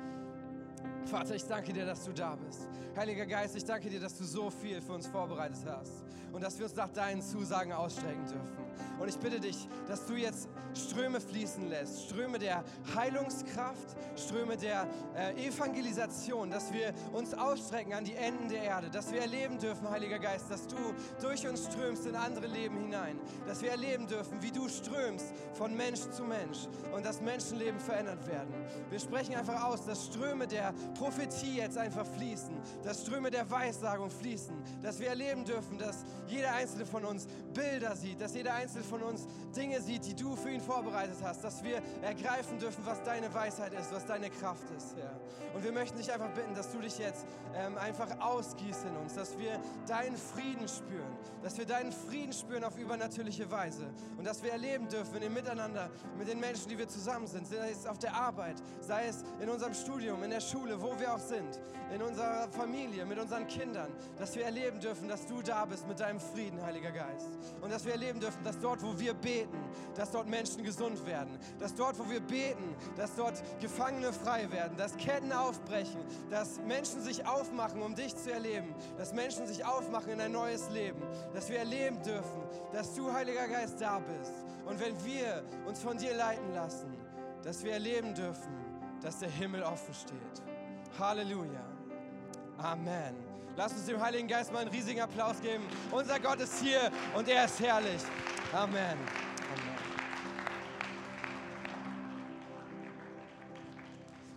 Vater, 1.07 1.35
ich 1.35 1.45
danke 1.45 1.73
dir, 1.73 1.87
dass 1.87 2.05
du 2.05 2.13
da 2.13 2.37
bist. 2.37 2.69
Heiliger 2.97 3.27
Geist, 3.27 3.57
ich 3.57 3.65
danke 3.65 3.89
dir, 3.89 4.01
dass 4.01 4.17
du 4.17 4.25
so 4.25 4.51
viel 4.51 4.81
für 4.81 4.93
uns 4.93 5.07
vorbereitet 5.07 5.65
hast 5.67 6.05
und 6.33 6.43
dass 6.43 6.59
wir 6.59 6.67
uns 6.67 6.77
nach 6.77 6.91
deinen 6.91 7.23
Zusagen 7.23 7.73
ausstrecken 7.73 8.25
dürfen. 8.27 8.70
Und 9.01 9.09
ich 9.09 9.19
bitte 9.19 9.41
dich, 9.41 9.67
dass 9.89 10.05
du 10.05 10.15
jetzt 10.15 10.47
Ströme 10.75 11.21
fließen 11.21 11.69
lässt, 11.71 12.11
Ströme 12.11 12.39
der 12.39 12.63
Heilungskraft, 12.95 13.97
Ströme 14.15 14.59
der 14.59 14.87
äh, 15.17 15.47
Evangelisation, 15.47 16.51
dass 16.51 16.71
wir 16.71 16.93
uns 17.13 17.33
ausstrecken 17.33 17.95
an 17.95 18.05
die 18.05 18.15
Enden 18.15 18.49
der 18.49 18.63
Erde, 18.63 18.91
dass 18.91 19.11
wir 19.11 19.23
erleben 19.23 19.59
dürfen, 19.59 19.89
Heiliger 19.89 20.19
Geist, 20.19 20.51
dass 20.51 20.67
du 20.67 20.77
durch 21.21 21.49
uns 21.49 21.65
strömst 21.65 22.07
in 22.07 22.15
andere 22.15 22.47
Leben 22.47 22.77
hinein, 22.77 23.19
dass 23.47 23.63
wir 23.63 23.71
erleben 23.71 24.07
dürfen, 24.07 24.43
wie 24.43 24.53
du 24.53 24.69
strömst 24.69 25.33
von 25.55 25.75
Mensch 25.75 26.01
zu 26.11 26.23
Mensch 26.23 26.69
und 26.95 27.05
dass 27.05 27.23
Menschenleben 27.23 27.81
verändert 27.81 28.27
werden. 28.27 28.53
Wir 28.91 29.01
sprechen 29.01 29.35
einfach 29.35 29.65
aus, 29.65 29.87
dass 29.87 30.07
Ströme 30.07 30.47
der 30.47 30.75
Prophetie 30.99 31.57
jetzt 31.57 31.79
einfach 31.79 32.07
fließen, 32.07 32.55
dass 32.85 33.01
Ströme 33.01 33.31
der 33.31 33.51
Weissagung 33.51 34.11
fließen, 34.11 34.55
dass 34.83 35.01
wir 35.01 35.09
erleben 35.09 35.47
dürfen, 35.47 35.79
dass 35.79 36.05
jeder 36.29 36.53
einzelne 36.53 36.85
von 36.85 37.05
uns 37.07 37.27
Bilder 37.55 37.97
sieht, 37.97 38.21
dass 38.21 38.35
jeder 38.35 38.55
einzelne 38.55 38.85
von 38.91 39.03
uns 39.03 39.27
Dinge 39.57 39.81
sieht, 39.81 40.05
die 40.05 40.15
du 40.15 40.37
für 40.37 40.51
ihn 40.51 40.61
vorbereitet 40.61 41.17
hast, 41.23 41.43
dass 41.45 41.63
wir 41.63 41.81
ergreifen 42.03 42.59
dürfen, 42.59 42.85
was 42.85 43.03
deine 43.03 43.33
Weisheit 43.33 43.73
ist, 43.73 43.93
was 43.93 44.05
deine 44.05 44.29
Kraft 44.31 44.69
ist, 44.77 44.97
Herr. 44.97 45.19
Und 45.55 45.65
wir 45.65 45.73
möchten 45.73 45.99
dich 45.99 46.13
einfach 46.13 46.31
bitten, 46.31 46.55
dass 46.55 46.71
du 46.71 46.79
dich 46.79 46.99
jetzt 46.99 47.25
ähm, 47.55 47.77
einfach 47.79 48.09
ausgießt 48.21 48.85
in 48.85 48.97
uns, 48.97 49.15
dass 49.15 49.39
wir 49.39 49.59
deinen 49.87 50.17
Frieden 50.17 50.69
spüren, 50.69 51.17
dass 51.43 51.57
wir 51.57 51.67
deinen 51.67 51.93
Frieden 51.93 52.33
spüren 52.33 52.65
auf 52.65 52.77
übernatürliche 52.79 53.51
Weise 53.51 53.87
und 54.19 54.25
dass 54.25 54.43
wir 54.43 54.53
erleben 54.53 54.89
dürfen 54.89 55.23
im 55.23 55.35
Miteinander 55.35 55.91
mit 56.19 56.29
den 56.29 56.41
Menschen, 56.41 56.69
die 56.69 56.79
wir 56.79 56.89
zusammen 56.89 57.27
sind, 57.27 57.47
sei 57.47 57.71
es 57.71 57.87
auf 57.87 57.99
der 57.99 58.15
Arbeit, 58.15 58.57
sei 58.81 59.07
es 59.07 59.25
in 59.41 59.49
unserem 59.49 59.75
Studium, 59.75 60.23
in 60.23 60.31
der 60.31 60.41
Schule, 60.41 60.81
wo 60.81 60.99
wir 60.99 61.15
auch 61.15 61.19
sind, 61.19 61.61
in 61.95 62.03
unserer 62.03 62.49
Familie, 62.51 63.05
mit 63.05 63.19
unseren 63.19 63.47
Kindern, 63.47 63.91
dass 64.19 64.35
wir 64.37 64.45
erleben 64.45 64.81
dürfen, 64.81 65.09
dass 65.09 65.27
du 65.27 65.43
da 65.43 65.65
bist 65.65 65.87
mit 65.89 66.01
deinem 66.01 66.21
Frieden, 66.21 66.63
Heiliger 66.63 66.93
Geist. 66.93 67.29
Und 67.61 67.73
dass 67.73 67.85
wir 67.85 67.93
erleben 67.93 68.21
dürfen, 68.21 68.43
dass 68.45 68.59
dort, 68.61 68.80
wo 68.83 68.99
wir 68.99 69.15
beten, 69.15 69.59
dass 69.95 70.11
dort 70.11 70.29
Menschen 70.29 70.63
gesund 70.65 71.05
werden, 71.07 71.39
dass 71.59 71.75
dort, 71.75 71.99
wo 71.99 72.09
wir 72.11 72.21
beten, 72.21 72.75
dass 72.97 73.15
dort 73.15 73.43
Gefangene 73.61 74.13
frei 74.13 74.51
werden, 74.51 74.77
dass 74.77 74.97
Ketten 74.97 75.33
aufbrechen, 75.33 76.01
dass 76.31 76.59
Menschen 76.67 77.03
sich 77.03 77.27
aufmachen, 77.27 77.83
um 77.83 77.95
dich 77.95 78.17
zu 78.17 78.33
erleben, 78.33 78.75
dass 78.99 79.13
Menschen 79.13 79.47
sich 79.47 79.65
aufmachen 79.65 80.13
in 80.13 80.21
ein 80.21 80.33
neues 80.33 80.71
Leben, 80.71 81.03
dass 81.35 81.49
wir 81.49 81.59
erleben 81.59 82.03
dürfen, 82.03 82.43
dass 82.73 82.95
du, 82.95 83.13
Heiliger 83.13 83.49
Geist, 83.49 83.81
da 83.81 83.99
bist. 83.99 84.33
Und 84.67 84.81
wenn 84.81 84.95
wir 85.05 85.43
uns 85.67 85.81
von 85.81 85.97
dir 85.97 86.15
leiten 86.15 86.55
lassen, 86.55 86.95
dass 87.43 87.65
wir 87.65 87.73
erleben 87.73 88.15
dürfen, 88.15 88.53
dass 89.03 89.19
der 89.19 89.31
Himmel 89.31 89.63
offen 89.63 89.95
steht. 89.95 90.43
Halleluja. 90.99 91.65
Amen. 92.59 93.17
Lass 93.57 93.73
uns 93.73 93.87
dem 93.87 94.01
Heiligen 94.01 94.29
Geist 94.29 94.53
mal 94.53 94.61
einen 94.61 94.71
riesigen 94.71 95.01
Applaus 95.01 95.41
geben. 95.41 95.65
Unser 95.91 96.21
Gott 96.21 96.41
ist 96.41 96.61
hier 96.61 96.91
und 97.17 97.29
er 97.29 97.47
ist 97.47 97.59
herrlich. 97.61 98.03
Amen. 98.53 98.99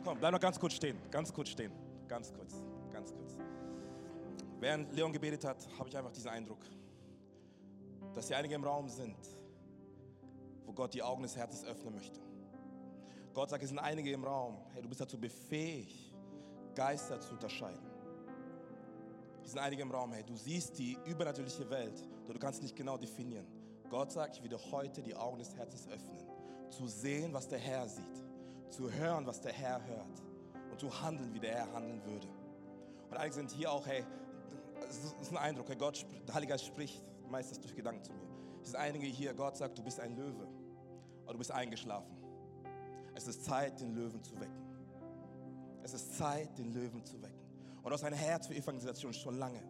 Komm, 0.03 0.19
bleib 0.19 0.33
noch 0.33 0.39
ganz 0.39 0.59
kurz 0.59 0.73
stehen. 0.73 0.97
Ganz 1.09 1.33
kurz 1.33 1.49
stehen. 1.49 1.71
Ganz 2.07 2.31
kurz. 2.31 2.61
Ganz 2.91 3.11
kurz. 3.11 3.37
Während 4.59 4.93
Leon 4.93 5.11
gebetet 5.11 5.43
hat, 5.45 5.67
habe 5.79 5.89
ich 5.89 5.97
einfach 5.97 6.11
diesen 6.11 6.29
Eindruck, 6.29 6.59
dass 8.13 8.27
hier 8.27 8.37
einige 8.37 8.53
im 8.53 8.63
Raum 8.63 8.87
sind, 8.87 9.17
wo 10.65 10.73
Gott 10.73 10.93
die 10.93 11.01
Augen 11.01 11.23
des 11.23 11.35
Herzens 11.35 11.65
öffnen 11.65 11.95
möchte. 11.95 12.19
Gott 13.33 13.49
sagt, 13.49 13.63
es 13.63 13.69
sind 13.69 13.79
einige 13.79 14.11
im 14.11 14.23
Raum. 14.23 14.59
Hey, 14.73 14.83
du 14.83 14.89
bist 14.89 15.01
dazu 15.01 15.19
befähigt, 15.19 16.13
Geister 16.75 17.19
zu 17.19 17.33
unterscheiden. 17.33 17.81
Es 19.43 19.51
sind 19.51 19.59
einige 19.59 19.81
im 19.81 19.91
Raum. 19.91 20.13
Hey, 20.13 20.23
du 20.23 20.35
siehst 20.35 20.77
die 20.77 20.97
übernatürliche 21.05 21.67
Welt, 21.69 22.07
doch 22.25 22.33
du 22.33 22.39
kannst 22.39 22.61
nicht 22.61 22.75
genau 22.75 22.95
definieren. 22.97 23.47
Gott 23.93 24.11
sagt, 24.11 24.37
ich 24.37 24.41
will 24.41 24.49
dir 24.49 24.71
heute 24.71 25.03
die 25.03 25.15
Augen 25.15 25.37
des 25.37 25.55
Herzens 25.55 25.87
öffnen, 25.87 26.17
zu 26.71 26.87
sehen, 26.87 27.31
was 27.31 27.47
der 27.47 27.59
Herr 27.59 27.87
sieht, 27.87 28.23
zu 28.71 28.91
hören, 28.91 29.27
was 29.27 29.39
der 29.39 29.53
Herr 29.53 29.85
hört 29.85 30.23
und 30.71 30.79
zu 30.79 30.89
handeln, 31.03 31.31
wie 31.31 31.39
der 31.39 31.51
Herr 31.51 31.73
handeln 31.73 32.03
würde. 32.03 32.27
Und 33.11 33.17
einige 33.17 33.35
sind 33.35 33.51
hier 33.51 33.71
auch, 33.71 33.85
hey, 33.85 34.03
es 34.89 35.13
ist 35.21 35.29
ein 35.31 35.37
Eindruck, 35.37 35.69
hey, 35.69 35.75
Gott, 35.75 36.07
der 36.27 36.33
Heilige 36.33 36.53
Geist 36.53 36.65
spricht 36.65 37.03
meistens 37.29 37.59
durch 37.59 37.75
Gedanken 37.75 38.03
zu 38.03 38.13
mir. 38.13 38.27
Es 38.63 38.71
sind 38.71 38.79
einige 38.79 39.05
hier, 39.05 39.31
Gott 39.35 39.57
sagt, 39.57 39.77
du 39.77 39.83
bist 39.83 39.99
ein 39.99 40.15
Löwe, 40.15 40.47
aber 41.25 41.33
du 41.33 41.37
bist 41.37 41.51
eingeschlafen. 41.51 42.17
Es 43.13 43.27
ist 43.27 43.45
Zeit, 43.45 43.79
den 43.79 43.93
Löwen 43.93 44.23
zu 44.23 44.33
wecken. 44.39 44.63
Es 45.83 45.93
ist 45.93 46.17
Zeit, 46.17 46.57
den 46.57 46.73
Löwen 46.73 47.05
zu 47.05 47.21
wecken. 47.21 47.45
Und 47.83 47.93
aus 47.93 48.03
ein 48.03 48.13
Herz 48.13 48.47
für 48.47 48.55
Evangelisation 48.55 49.13
schon 49.13 49.37
lange. 49.37 49.61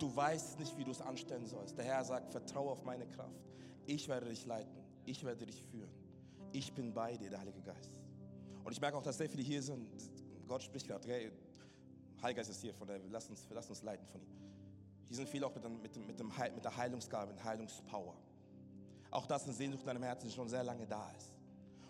Du 0.00 0.16
weißt 0.16 0.58
nicht, 0.58 0.76
wie 0.76 0.82
du 0.82 0.90
es 0.90 1.00
anstellen 1.00 1.46
sollst. 1.46 1.78
Der 1.78 1.84
Herr 1.84 2.04
sagt, 2.04 2.32
vertraue 2.32 2.72
auf 2.72 2.82
meine 2.82 3.06
Kraft. 3.06 3.49
Ich 3.86 4.08
werde 4.08 4.28
dich 4.28 4.46
leiten. 4.46 4.78
Ich 5.04 5.24
werde 5.24 5.46
dich 5.46 5.62
führen. 5.62 5.90
Ich 6.52 6.72
bin 6.72 6.92
bei 6.92 7.16
dir, 7.16 7.30
der 7.30 7.40
Heilige 7.40 7.60
Geist. 7.60 8.00
Und 8.64 8.72
ich 8.72 8.80
merke 8.80 8.96
auch, 8.96 9.02
dass 9.02 9.18
sehr 9.18 9.28
viele 9.28 9.42
hier 9.42 9.62
sind. 9.62 9.88
Gott 10.46 10.62
spricht 10.62 10.86
gerade, 10.86 11.08
hey, 11.08 11.30
Heiliger 12.22 12.38
Geist 12.40 12.50
ist 12.50 12.60
hier, 12.60 12.74
von 12.74 12.86
der, 12.86 13.00
lass 13.10 13.28
uns, 13.30 13.46
lass 13.50 13.68
uns 13.70 13.82
leiten 13.82 14.06
von 14.06 14.20
ihm. 14.20 14.40
Hier 15.06 15.16
sind 15.16 15.28
viele 15.28 15.46
auch 15.46 15.54
mit, 15.54 15.64
mit, 15.64 16.06
mit, 16.06 16.20
dem, 16.20 16.28
mit 16.54 16.64
der 16.64 16.76
Heilungsgabe, 16.76 17.32
mit 17.32 17.42
Heilungspower. 17.42 18.14
Auch 19.10 19.26
das 19.26 19.44
eine 19.44 19.52
Sehnsucht 19.52 19.82
in 19.82 19.86
deinem 19.86 20.02
Herzen, 20.02 20.28
die 20.28 20.34
schon 20.34 20.48
sehr 20.48 20.62
lange 20.62 20.86
da 20.86 21.10
ist. 21.16 21.32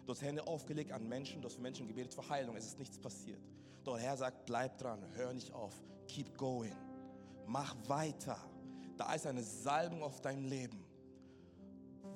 Du 0.06 0.12
hast 0.12 0.22
Hände 0.22 0.46
aufgelegt 0.46 0.92
an 0.92 1.08
Menschen, 1.08 1.42
du 1.42 1.46
hast 1.46 1.56
für 1.56 1.60
Menschen 1.60 1.86
gebetet 1.86 2.14
für 2.14 2.26
Heilung, 2.28 2.56
es 2.56 2.66
ist 2.66 2.78
nichts 2.78 2.98
passiert. 2.98 3.40
Doch 3.84 3.96
der 3.96 4.04
Herr 4.04 4.16
sagt, 4.16 4.46
bleib 4.46 4.78
dran, 4.78 5.04
hör 5.14 5.32
nicht 5.32 5.52
auf, 5.52 5.74
keep 6.08 6.36
going, 6.36 6.74
mach 7.46 7.76
weiter. 7.86 8.38
Da 8.96 9.14
ist 9.14 9.26
eine 9.26 9.42
Salbung 9.42 10.02
auf 10.02 10.20
dein 10.20 10.44
Leben, 10.44 10.84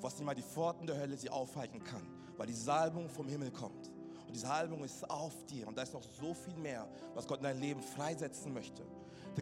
was 0.01 0.15
nicht 0.15 0.25
mal 0.25 0.35
die 0.35 0.43
Pforten 0.43 0.87
der 0.87 0.99
Hölle 0.99 1.17
sie 1.17 1.31
aufhalten 1.31 1.83
kann, 1.83 2.07
weil 2.37 2.47
die 2.47 2.55
Salbung 2.55 3.09
vom 3.09 3.29
Himmel 3.29 3.51
kommt. 3.51 3.91
Und 4.27 4.35
die 4.35 4.39
Salbung 4.39 4.85
ist 4.85 5.09
auf 5.11 5.45
dir 5.47 5.69
und 5.69 5.77
da 5.77 5.83
ist 5.83 5.93
noch 5.93 6.03
so 6.03 6.35
viel 6.35 6.57
mehr, 6.57 6.89
was 7.15 7.27
Gott 7.27 7.39
in 7.39 7.45
dein 7.45 7.61
Leben 7.61 7.83
freisetzen 7.83 8.53
möchte. 8.53 8.83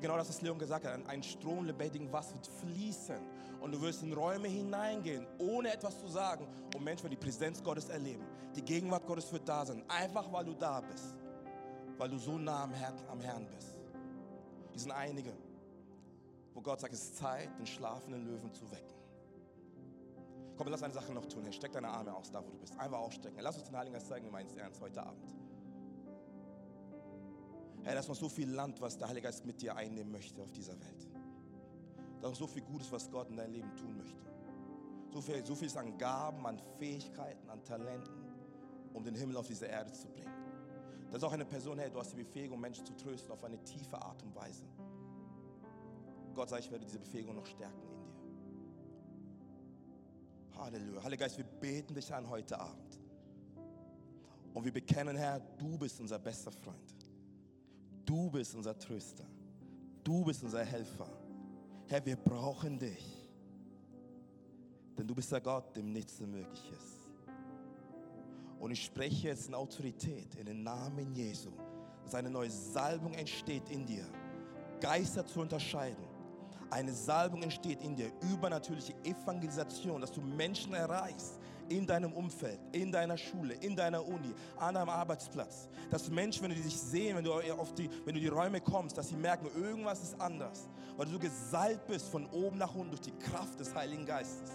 Genau 0.00 0.16
das, 0.16 0.28
was 0.28 0.40
Leon 0.40 0.58
gesagt 0.58 0.86
hat, 0.86 1.06
ein 1.06 1.22
Strom 1.22 1.66
lebendigen 1.66 2.10
Wasser 2.12 2.34
wird 2.34 2.46
fließen 2.46 3.18
und 3.60 3.72
du 3.72 3.80
wirst 3.82 4.02
in 4.02 4.12
Räume 4.12 4.48
hineingehen, 4.48 5.26
ohne 5.38 5.72
etwas 5.72 6.00
zu 6.00 6.08
sagen 6.08 6.46
und 6.74 6.82
Menschen 6.82 7.04
werden 7.04 7.18
die 7.18 7.24
Präsenz 7.24 7.62
Gottes 7.62 7.88
erleben. 7.88 8.24
Die 8.56 8.62
Gegenwart 8.62 9.06
Gottes 9.06 9.30
wird 9.32 9.48
da 9.48 9.66
sein, 9.66 9.84
einfach 9.88 10.32
weil 10.32 10.46
du 10.46 10.54
da 10.54 10.80
bist 10.80 11.14
weil 12.02 12.08
du 12.08 12.18
so 12.18 12.36
nah 12.36 12.64
am 12.64 12.72
Herrn, 12.72 12.98
am 13.08 13.20
Herrn 13.20 13.46
bist. 13.46 13.78
Hier 14.72 14.80
sind 14.80 14.90
einige, 14.90 15.32
wo 16.52 16.60
Gott 16.60 16.80
sagt, 16.80 16.92
es 16.92 17.00
ist 17.00 17.16
Zeit, 17.16 17.48
den 17.60 17.66
schlafenden 17.66 18.26
Löwen 18.26 18.52
zu 18.52 18.68
wecken. 18.72 18.96
Komm, 20.56 20.68
lass 20.68 20.82
eine 20.82 20.92
Sache 20.92 21.12
noch 21.12 21.26
tun. 21.26 21.44
Hey, 21.44 21.52
streck 21.52 21.72
deine 21.72 21.88
Arme 21.88 22.14
aus, 22.14 22.30
da 22.30 22.44
wo 22.44 22.50
du 22.50 22.58
bist. 22.58 22.78
Einfach 22.78 22.98
ausstrecken. 22.98 23.38
Lass 23.40 23.56
uns 23.56 23.66
den 23.66 23.76
Heiligen 23.76 23.94
Geist 23.94 24.08
zeigen, 24.08 24.26
du 24.26 24.32
meinst 24.32 24.56
ernst 24.56 24.80
heute 24.80 25.02
Abend. 25.02 25.34
Herr, 27.82 27.94
da 27.94 28.00
ist 28.00 28.08
noch 28.08 28.16
so 28.16 28.28
viel 28.28 28.48
Land, 28.50 28.80
was 28.80 28.96
der 28.96 29.08
Heilige 29.08 29.26
Geist 29.26 29.44
mit 29.44 29.60
dir 29.60 29.74
einnehmen 29.74 30.12
möchte 30.12 30.40
auf 30.40 30.52
dieser 30.52 30.78
Welt. 30.78 31.08
Da 32.20 32.28
ist 32.28 32.34
noch 32.38 32.46
so 32.46 32.46
viel 32.46 32.62
Gutes, 32.62 32.92
was 32.92 33.10
Gott 33.10 33.28
in 33.30 33.36
deinem 33.36 33.52
Leben 33.52 33.74
tun 33.74 33.96
möchte. 33.96 34.22
So 35.12 35.20
viel, 35.20 35.44
so 35.44 35.54
viel 35.54 35.76
an 35.76 35.98
Gaben, 35.98 36.46
an 36.46 36.60
Fähigkeiten, 36.78 37.50
an 37.50 37.62
Talenten, 37.64 38.24
um 38.92 39.02
den 39.02 39.14
Himmel 39.14 39.36
auf 39.36 39.48
diese 39.48 39.66
Erde 39.66 39.92
zu 39.92 40.08
bringen. 40.08 40.30
Das 41.10 41.16
ist 41.18 41.24
auch 41.24 41.32
eine 41.32 41.44
Person, 41.44 41.78
hey, 41.78 41.90
du 41.90 41.98
hast 41.98 42.12
die 42.12 42.16
Befähigung, 42.16 42.60
Menschen 42.60 42.86
zu 42.86 42.96
trösten 42.96 43.32
auf 43.32 43.42
eine 43.44 43.62
tiefe 43.64 44.00
Art 44.00 44.22
und 44.22 44.34
Weise. 44.34 44.64
Gott 46.34 46.48
sei, 46.48 46.60
ich 46.60 46.70
werde 46.70 46.84
diese 46.86 46.98
Befähigung 46.98 47.34
noch 47.34 47.44
stärken. 47.44 47.91
Halleluja. 50.64 51.02
Heiliger 51.02 51.24
Geist, 51.24 51.38
wir 51.38 51.44
beten 51.44 51.94
dich 51.94 52.12
an 52.12 52.28
heute 52.28 52.58
Abend. 52.58 52.98
Und 54.54 54.64
wir 54.64 54.72
bekennen, 54.72 55.16
Herr, 55.16 55.40
du 55.40 55.78
bist 55.78 55.98
unser 56.00 56.18
bester 56.18 56.52
Freund. 56.52 56.94
Du 58.04 58.30
bist 58.30 58.54
unser 58.54 58.78
Tröster. 58.78 59.24
Du 60.04 60.24
bist 60.24 60.42
unser 60.42 60.64
Helfer. 60.64 61.08
Herr, 61.88 62.04
wir 62.04 62.16
brauchen 62.16 62.78
dich. 62.78 63.28
Denn 64.96 65.06
du 65.06 65.14
bist 65.14 65.32
der 65.32 65.40
Gott, 65.40 65.74
dem 65.74 65.92
nichts 65.92 66.20
unmöglich 66.20 66.70
ist. 66.70 67.08
Und 68.58 68.70
ich 68.70 68.84
spreche 68.84 69.28
jetzt 69.28 69.48
in 69.48 69.54
Autorität, 69.54 70.34
in 70.36 70.46
den 70.46 70.62
Namen 70.62 71.14
Jesu, 71.14 71.50
dass 72.04 72.14
eine 72.14 72.30
neue 72.30 72.50
Salbung 72.50 73.14
entsteht 73.14 73.68
in 73.70 73.86
dir, 73.86 74.06
Geister 74.80 75.26
zu 75.26 75.40
unterscheiden. 75.40 76.11
Eine 76.72 76.94
Salbung 76.94 77.42
entsteht 77.42 77.82
in 77.82 77.94
dir, 77.94 78.10
übernatürliche 78.32 78.94
Evangelisation, 79.04 80.00
dass 80.00 80.10
du 80.10 80.22
Menschen 80.22 80.72
erreichst 80.72 81.38
in 81.68 81.86
deinem 81.86 82.14
Umfeld, 82.14 82.58
in 82.72 82.90
deiner 82.90 83.18
Schule, 83.18 83.52
in 83.60 83.76
deiner 83.76 84.02
Uni, 84.02 84.34
an 84.56 84.74
deinem 84.74 84.88
Arbeitsplatz. 84.88 85.68
Dass 85.90 86.08
Menschen, 86.08 86.44
wenn 86.44 86.50
du 86.50 86.56
dich 86.56 86.74
sehen, 86.74 87.18
wenn 87.18 87.24
du, 87.24 87.34
auf 87.34 87.74
die, 87.74 87.90
wenn 88.06 88.14
du 88.14 88.20
die 88.22 88.28
Räume 88.28 88.58
kommst, 88.58 88.96
dass 88.96 89.10
sie 89.10 89.16
merken, 89.16 89.48
irgendwas 89.54 90.02
ist 90.02 90.18
anders, 90.18 90.66
weil 90.96 91.04
du 91.04 91.18
gesalbt 91.18 91.88
bist 91.88 92.08
von 92.08 92.24
oben 92.28 92.56
nach 92.56 92.74
unten 92.74 92.88
durch 92.88 93.02
die 93.02 93.18
Kraft 93.18 93.60
des 93.60 93.74
Heiligen 93.74 94.06
Geistes. 94.06 94.52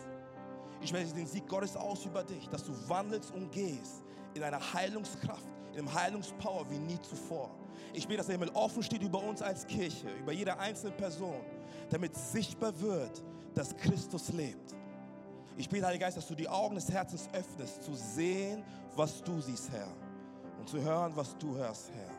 Ich 0.82 0.90
spreche 0.90 1.14
den 1.14 1.28
Sieg 1.28 1.48
Gottes 1.48 1.78
aus 1.78 2.04
über 2.04 2.24
dich, 2.24 2.50
dass 2.50 2.64
du 2.64 2.72
wandelst 2.90 3.32
und 3.32 3.52
gehst 3.52 4.02
in 4.34 4.42
einer 4.42 4.74
Heilungskraft, 4.74 5.46
in 5.78 5.94
Heilungspower 5.94 6.70
wie 6.70 6.80
nie 6.80 7.00
zuvor. 7.02 7.50
Ich 7.94 8.08
bete, 8.08 8.18
dass 8.18 8.28
der 8.28 8.36
Himmel 8.38 8.52
offen 8.54 8.84
steht 8.84 9.02
über 9.02 9.22
uns 9.22 9.42
als 9.42 9.66
Kirche, 9.66 10.10
über 10.20 10.32
jede 10.32 10.58
einzelne 10.60 10.92
Person, 10.94 11.42
damit 11.90 12.16
sichtbar 12.16 12.80
wird, 12.80 13.24
dass 13.54 13.76
Christus 13.76 14.32
lebt. 14.34 14.76
Ich 15.58 15.70
bete, 15.70 15.86
Heiliger 15.86 16.06
Geist, 16.06 16.18
dass 16.18 16.28
du 16.28 16.36
die 16.36 16.48
Augen 16.48 16.76
des 16.76 16.92
Herzens 16.92 17.30
öffnest, 17.34 17.84
zu 17.84 17.94
sehen, 17.94 18.64
was 18.96 19.24
du 19.24 19.40
siehst, 19.42 19.72
Herr, 19.72 19.88
und 20.60 20.70
zu 20.70 20.82
hören, 20.82 21.16
was 21.16 21.36
du 21.38 21.56
hörst, 21.56 21.92
Herr. 21.92 22.12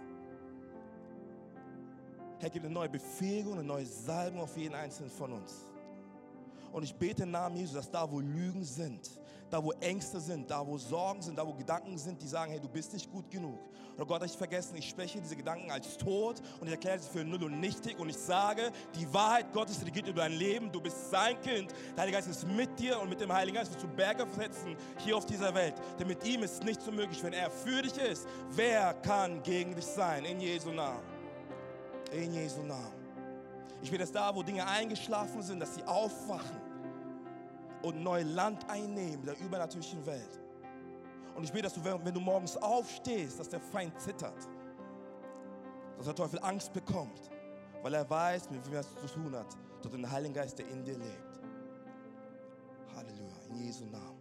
Herr, 2.40 2.50
gib 2.50 2.64
eine 2.64 2.72
neue 2.72 2.88
Befähigung, 2.88 3.54
eine 3.54 3.64
neue 3.64 3.86
Salbung 3.86 4.42
auf 4.42 4.56
jeden 4.56 4.74
einzelnen 4.74 5.10
von 5.10 5.32
uns. 5.32 5.66
Und 6.72 6.82
ich 6.82 6.94
bete 6.94 7.24
im 7.24 7.30
Namen 7.30 7.56
Jesus, 7.56 7.74
dass 7.74 7.90
da, 7.90 8.10
wo 8.10 8.20
Lügen 8.20 8.64
sind, 8.64 9.10
da, 9.50 9.62
wo 9.62 9.72
Ängste 9.72 10.20
sind, 10.20 10.50
da, 10.50 10.66
wo 10.66 10.76
Sorgen 10.78 11.22
sind, 11.22 11.38
da, 11.38 11.46
wo 11.46 11.52
Gedanken 11.52 11.96
sind, 11.96 12.20
die 12.20 12.26
sagen, 12.26 12.50
hey, 12.50 12.60
du 12.60 12.68
bist 12.68 12.92
nicht 12.92 13.10
gut 13.10 13.30
genug. 13.30 13.58
Oder 13.96 14.06
Gott, 14.06 14.24
ich 14.24 14.32
vergessen, 14.32 14.76
ich 14.76 14.88
spreche 14.88 15.20
diese 15.20 15.34
Gedanken 15.34 15.70
als 15.70 15.96
tot 15.96 16.40
und 16.60 16.66
ich 16.66 16.72
erkläre 16.72 16.98
sie 16.98 17.08
für 17.08 17.24
null 17.24 17.42
und 17.44 17.58
nichtig 17.58 17.98
und 17.98 18.08
ich 18.08 18.16
sage, 18.16 18.70
die 18.94 19.12
Wahrheit 19.12 19.52
Gottes 19.52 19.84
regiert 19.84 20.06
über 20.06 20.22
dein 20.22 20.32
Leben. 20.32 20.70
Du 20.70 20.80
bist 20.80 21.10
sein 21.10 21.40
Kind. 21.40 21.72
Der 21.96 22.02
Heilige 22.02 22.18
Geist 22.18 22.28
ist 22.28 22.46
mit 22.46 22.78
dir 22.78 23.00
und 23.00 23.08
mit 23.08 23.20
dem 23.20 23.32
Heiligen 23.32 23.56
Geist 23.56 23.72
wirst 23.72 23.82
du 23.82 23.88
Berge 23.88 24.26
versetzen 24.26 24.76
hier 24.98 25.16
auf 25.16 25.26
dieser 25.26 25.52
Welt. 25.54 25.74
Denn 25.98 26.06
mit 26.06 26.24
ihm 26.24 26.42
ist 26.42 26.62
nichts 26.62 26.86
unmöglich. 26.86 27.22
Wenn 27.24 27.32
er 27.32 27.50
für 27.50 27.82
dich 27.82 27.96
ist, 27.96 28.28
wer 28.50 28.94
kann 28.94 29.42
gegen 29.42 29.74
dich 29.74 29.86
sein? 29.86 30.24
In 30.24 30.40
Jesu 30.40 30.70
Namen. 30.70 31.02
In 32.12 32.32
Jesu 32.32 32.62
Namen. 32.62 32.94
Ich 33.82 33.90
will, 33.90 33.98
dass 33.98 34.12
da, 34.12 34.34
wo 34.34 34.42
Dinge 34.42 34.66
eingeschlafen 34.66 35.42
sind, 35.42 35.60
dass 35.60 35.74
sie 35.74 35.82
aufwachen 35.84 36.67
und 37.82 38.02
neu 38.02 38.22
Land 38.22 38.68
einnehmen 38.68 39.24
der 39.24 39.38
übernatürlichen 39.38 40.04
Welt. 40.06 40.40
Und 41.34 41.44
ich 41.44 41.54
will, 41.54 41.62
dass 41.62 41.74
du, 41.74 41.84
wenn 41.84 42.14
du 42.14 42.20
morgens 42.20 42.56
aufstehst, 42.56 43.38
dass 43.38 43.48
der 43.48 43.60
Feind 43.60 43.98
zittert, 44.00 44.48
dass 45.96 46.06
der 46.06 46.14
Teufel 46.14 46.40
Angst 46.40 46.72
bekommt, 46.72 47.30
weil 47.82 47.94
er 47.94 48.08
weiß, 48.08 48.50
mit 48.50 48.66
wem 48.66 48.74
er 48.74 48.80
es 48.80 48.94
zu 48.96 49.06
tun 49.06 49.34
hat, 49.34 49.56
durch 49.82 49.94
den 49.94 50.10
Heiligen 50.10 50.34
Geist, 50.34 50.58
der 50.58 50.68
in 50.68 50.84
dir 50.84 50.98
lebt. 50.98 51.40
Halleluja, 52.96 53.36
in 53.50 53.64
Jesu 53.64 53.84
Namen. 53.84 54.20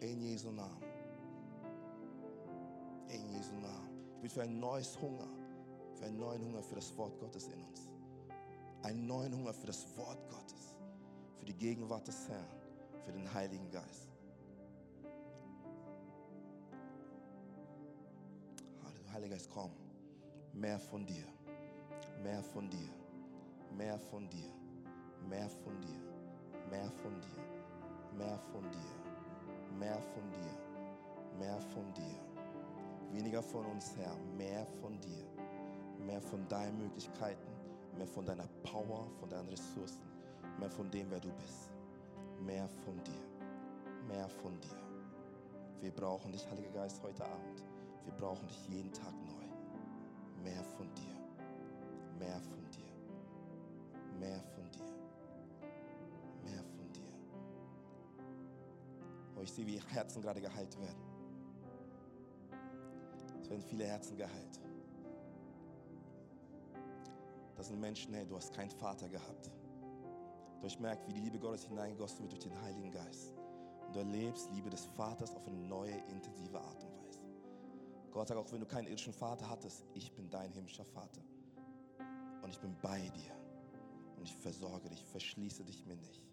In 0.00 0.20
Jesu 0.20 0.50
Namen. 0.50 0.82
In 3.08 3.28
Jesu 3.30 3.54
Namen. 3.54 3.88
Ich 4.14 4.20
bin 4.20 4.30
für 4.30 4.42
ein 4.42 4.60
neues 4.60 5.00
Hunger, 5.00 5.28
für 5.94 6.04
einen 6.04 6.18
neuen 6.18 6.44
Hunger 6.44 6.62
für 6.62 6.76
das 6.76 6.96
Wort 6.96 7.18
Gottes 7.18 7.48
in 7.48 7.60
uns. 7.60 7.90
Einen 8.82 9.06
neuen 9.06 9.34
Hunger 9.34 9.52
für 9.52 9.66
das 9.66 9.84
Wort 9.96 10.28
Gottes, 10.28 10.73
für 11.38 11.46
die 11.46 11.54
Gegenwart 11.54 12.06
des 12.08 12.28
Herrn, 12.28 12.46
für 13.04 13.12
den 13.12 13.32
Heiligen 13.32 13.70
Geist. 13.70 14.14
Heiliger 19.14 19.36
Geist, 19.36 19.48
komm. 19.54 19.70
Mehr 20.52 20.76
von 20.76 21.06
dir, 21.06 21.24
mehr 22.20 22.42
von 22.42 22.68
dir, 22.68 22.90
mehr 23.76 23.96
von 23.96 24.28
dir, 24.28 24.50
mehr 25.28 25.48
von 25.48 25.80
dir, 25.80 26.00
mehr 26.68 26.90
von 26.90 27.20
dir, 27.20 27.38
mehr 28.18 28.40
von 28.40 28.70
dir, 28.72 29.78
mehr 29.78 30.00
von 30.02 30.30
dir, 30.32 31.38
mehr 31.38 31.60
von 31.60 31.94
dir. 31.94 32.20
Weniger 33.12 33.42
von 33.42 33.64
uns, 33.66 33.96
Herr, 33.96 34.16
mehr 34.36 34.66
von 34.80 35.00
dir, 35.00 35.24
mehr 36.04 36.20
von 36.20 36.48
deinen 36.48 36.76
Möglichkeiten, 36.78 37.52
mehr 37.96 38.08
von 38.08 38.24
deiner 38.26 38.48
Power, 38.64 39.08
von 39.20 39.30
deinen 39.30 39.48
Ressourcen, 39.48 40.02
mehr 40.58 40.70
von 40.70 40.90
dem, 40.90 41.10
wer 41.10 41.20
du 41.20 41.30
bist. 41.32 41.70
Mehr 42.40 42.68
von 42.84 43.02
dir, 43.04 44.08
mehr 44.08 44.28
von 44.28 44.58
dir. 44.60 44.84
Wir 45.80 45.90
brauchen 45.90 46.32
dich, 46.32 46.48
Heiliger 46.50 46.70
Geist, 46.70 47.02
heute 47.02 47.24
Abend. 47.24 47.62
Wir 48.04 48.12
brauchen 48.14 48.46
dich 48.48 48.68
jeden 48.68 48.92
Tag 48.92 49.12
neu. 49.12 50.42
Mehr 50.42 50.62
von 50.62 50.86
dir, 50.94 51.14
mehr 52.18 52.40
von 52.40 52.70
dir, 52.70 54.18
mehr 54.18 54.40
von 54.42 54.70
dir, 54.70 54.94
mehr 56.44 56.62
von 56.62 56.92
dir. 56.92 57.12
Oh, 59.36 59.40
ich 59.42 59.52
sehe, 59.52 59.66
wie 59.66 59.80
Herzen 59.80 60.20
gerade 60.20 60.40
geheilt 60.40 60.78
werden. 60.78 61.02
Es 63.40 63.50
werden 63.50 63.62
viele 63.62 63.84
Herzen 63.84 64.16
geheilt. 64.16 64.60
Das 67.56 67.68
sind 67.68 67.80
Menschen, 67.80 68.12
hey, 68.14 68.26
du 68.26 68.36
hast 68.36 68.52
keinen 68.52 68.70
Vater 68.70 69.08
gehabt. 69.08 69.50
Du 70.64 70.70
hast 70.70 70.80
merkt, 70.80 71.06
wie 71.06 71.12
die 71.12 71.20
Liebe 71.20 71.38
Gottes 71.38 71.64
hineingegossen 71.64 72.20
wird 72.20 72.32
durch 72.32 72.44
den 72.44 72.62
Heiligen 72.62 72.90
Geist. 72.90 73.34
Und 73.86 73.94
du 73.94 73.98
erlebst 73.98 74.50
Liebe 74.50 74.70
des 74.70 74.86
Vaters 74.86 75.36
auf 75.36 75.46
eine 75.46 75.58
neue, 75.58 75.92
intensive 76.08 76.58
Art 76.58 76.82
und 76.82 76.96
Weise. 76.96 77.20
Gott 78.10 78.28
sagt 78.28 78.40
auch, 78.40 78.50
wenn 78.50 78.60
du 78.60 78.66
keinen 78.66 78.86
irdischen 78.86 79.12
Vater 79.12 79.46
hattest, 79.50 79.84
ich 79.92 80.10
bin 80.14 80.30
dein 80.30 80.50
himmlischer 80.52 80.86
Vater. 80.86 81.20
Und 82.40 82.48
ich 82.48 82.58
bin 82.60 82.74
bei 82.80 82.98
dir. 83.10 83.36
Und 84.16 84.22
ich 84.22 84.34
versorge 84.34 84.88
dich, 84.88 85.04
verschließe 85.04 85.66
dich 85.66 85.84
mir 85.84 85.96
nicht. 85.96 86.24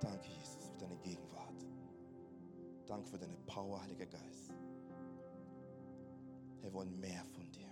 Danke, 0.00 0.26
Jesus, 0.36 0.66
für 0.66 0.78
deine 0.78 0.96
Gegenwart. 0.96 1.64
Danke 2.88 3.06
für 3.06 3.18
deine 3.18 3.36
Power, 3.46 3.80
Heiliger 3.82 4.06
Geist. 4.06 4.52
Wir 6.60 6.72
wollen 6.72 6.98
mehr 6.98 7.24
von 7.24 7.48
dir. 7.52 7.65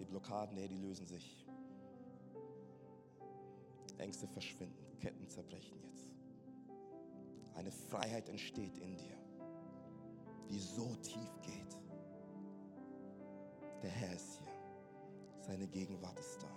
Sehe 0.00 0.06
Blockaden, 0.06 0.54
nee, 0.54 0.66
die 0.66 0.78
lösen 0.78 1.06
sich. 1.06 1.46
Ängste 3.98 4.26
verschwinden, 4.28 4.98
Ketten 4.98 5.28
zerbrechen 5.28 5.78
jetzt. 5.82 6.08
Eine 7.54 7.70
Freiheit 7.70 8.30
entsteht 8.30 8.78
in 8.78 8.96
dir, 8.96 9.18
die 10.48 10.58
so 10.58 10.94
tief 11.02 11.42
geht. 11.42 11.76
Der 13.82 13.90
Herr 13.90 14.14
ist 14.14 14.38
hier. 14.38 14.48
Seine 15.42 15.68
Gegenwart 15.68 16.18
ist 16.18 16.42
da. 16.42 16.48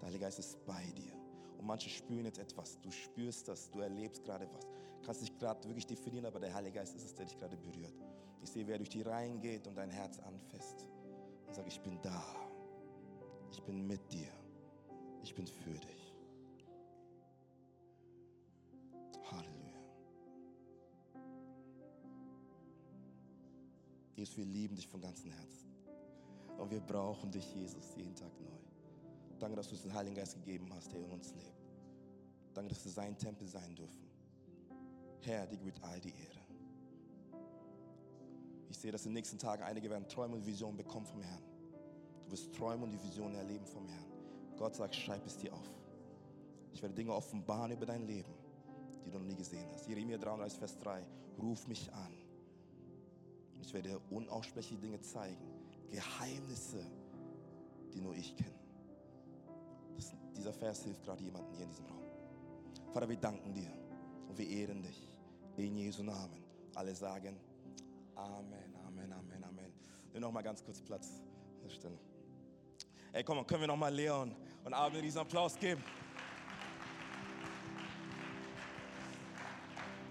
Der 0.00 0.06
Heilige 0.06 0.26
Geist 0.26 0.38
ist 0.38 0.64
bei 0.64 0.84
dir. 0.96 1.14
Und 1.58 1.66
manche 1.66 1.90
spüren 1.90 2.26
jetzt 2.26 2.38
etwas. 2.38 2.80
Du 2.80 2.92
spürst 2.92 3.48
das, 3.48 3.68
du 3.72 3.80
erlebst 3.80 4.22
gerade 4.22 4.48
was. 4.52 4.64
Kannst 5.04 5.22
dich 5.22 5.36
gerade 5.40 5.66
wirklich 5.66 5.86
definieren, 5.86 6.26
aber 6.26 6.38
der 6.38 6.54
Heilige 6.54 6.78
Geist 6.78 6.94
ist 6.94 7.04
es, 7.04 7.14
der 7.16 7.26
dich 7.26 7.36
gerade 7.36 7.56
berührt. 7.56 7.98
Ich 8.40 8.50
sehe, 8.50 8.64
wer 8.68 8.78
durch 8.78 8.90
die 8.90 9.02
Reihen 9.02 9.40
geht 9.40 9.66
und 9.66 9.76
dein 9.76 9.90
Herz 9.90 10.20
anfasst. 10.20 10.87
Sagt, 11.58 11.72
ich 11.72 11.80
bin 11.80 12.00
da. 12.02 12.24
Ich 13.50 13.60
bin 13.64 13.84
mit 13.84 14.12
dir. 14.12 14.30
Ich 15.24 15.34
bin 15.34 15.44
für 15.44 15.72
dich. 15.72 16.14
Halleluja. 19.28 19.80
Jesus, 24.14 24.36
wir 24.36 24.44
lieben 24.44 24.76
dich 24.76 24.86
von 24.86 25.00
ganzem 25.00 25.32
Herzen. 25.32 25.74
Und 26.58 26.70
wir 26.70 26.80
brauchen 26.80 27.32
dich, 27.32 27.52
Jesus, 27.52 27.92
jeden 27.96 28.14
Tag 28.14 28.30
neu. 28.40 28.60
Danke, 29.40 29.56
dass 29.56 29.66
du 29.66 29.72
uns 29.74 29.82
den 29.82 29.94
Heiligen 29.94 30.14
Geist 30.14 30.34
gegeben 30.34 30.72
hast, 30.72 30.92
der 30.92 31.00
in 31.00 31.10
uns 31.10 31.34
lebt. 31.34 31.72
Danke, 32.54 32.68
dass 32.68 32.84
wir 32.84 32.92
sein 32.92 33.18
Tempel 33.18 33.48
sein 33.48 33.74
dürfen. 33.74 34.08
Herr, 35.22 35.44
dir 35.48 35.56
gebührt 35.56 35.82
all 35.82 36.00
die 36.00 36.10
Ehre. 36.10 36.38
Ich 38.70 38.78
sehe, 38.78 38.92
dass 38.92 39.04
in 39.06 39.10
den 39.10 39.14
nächsten 39.14 39.38
Tagen 39.38 39.64
einige 39.64 39.90
werden 39.90 40.06
Träume 40.06 40.36
und 40.36 40.46
Visionen 40.46 40.76
bekommen 40.76 41.06
vom 41.06 41.20
Herrn. 41.20 41.47
Du 42.28 42.32
wirst 42.32 42.54
Träume 42.54 42.84
und 42.84 42.90
die 42.90 43.02
Visionen 43.02 43.36
erleben 43.36 43.64
vom 43.64 43.88
Herrn. 43.88 44.04
Gott 44.58 44.74
sagt, 44.74 44.94
schreib 44.94 45.24
es 45.26 45.38
dir 45.38 45.50
auf. 45.54 45.70
Ich 46.74 46.82
werde 46.82 46.94
Dinge 46.94 47.14
offenbaren 47.14 47.72
über 47.72 47.86
dein 47.86 48.06
Leben, 48.06 48.34
die 49.02 49.10
du 49.10 49.18
noch 49.18 49.24
nie 49.24 49.34
gesehen 49.34 49.66
hast. 49.72 49.88
Jeremia 49.88 50.18
33, 50.18 50.58
Vers 50.58 50.78
3. 50.78 51.02
Ruf 51.40 51.66
mich 51.66 51.90
an. 51.94 52.12
Ich 53.62 53.72
werde 53.72 53.88
dir 53.88 54.00
unaussprechliche 54.10 54.78
Dinge 54.78 55.00
zeigen. 55.00 55.42
Geheimnisse, 55.90 56.84
die 57.94 58.00
nur 58.02 58.14
ich 58.14 58.36
kenne. 58.36 58.58
Das, 59.96 60.12
dieser 60.36 60.52
Vers 60.52 60.84
hilft 60.84 61.02
gerade 61.04 61.22
jemandem 61.22 61.54
hier 61.54 61.64
in 61.64 61.70
diesem 61.70 61.86
Raum. 61.86 62.02
Vater, 62.92 63.08
wir 63.08 63.16
danken 63.16 63.54
dir 63.54 63.72
und 64.28 64.36
wir 64.36 64.46
ehren 64.46 64.82
dich. 64.82 65.08
In 65.56 65.76
Jesu 65.76 66.02
Namen. 66.02 66.44
Alle 66.74 66.94
sagen 66.94 67.40
Amen, 68.14 68.76
Amen, 68.86 69.12
Amen, 69.12 69.44
Amen. 69.44 69.72
Nimm 70.12 70.22
noch 70.22 70.30
mal 70.30 70.42
ganz 70.42 70.62
kurz 70.62 70.82
Platz 70.82 71.22
Stelle. 71.68 71.98
Ey, 73.12 73.24
komm 73.24 73.46
können 73.46 73.62
wir 73.62 73.68
noch 73.68 73.76
mal 73.76 73.92
Leon 73.92 74.34
und 74.64 74.74
Abel 74.74 75.00
diesen 75.00 75.20
Applaus 75.20 75.58
geben? 75.58 75.82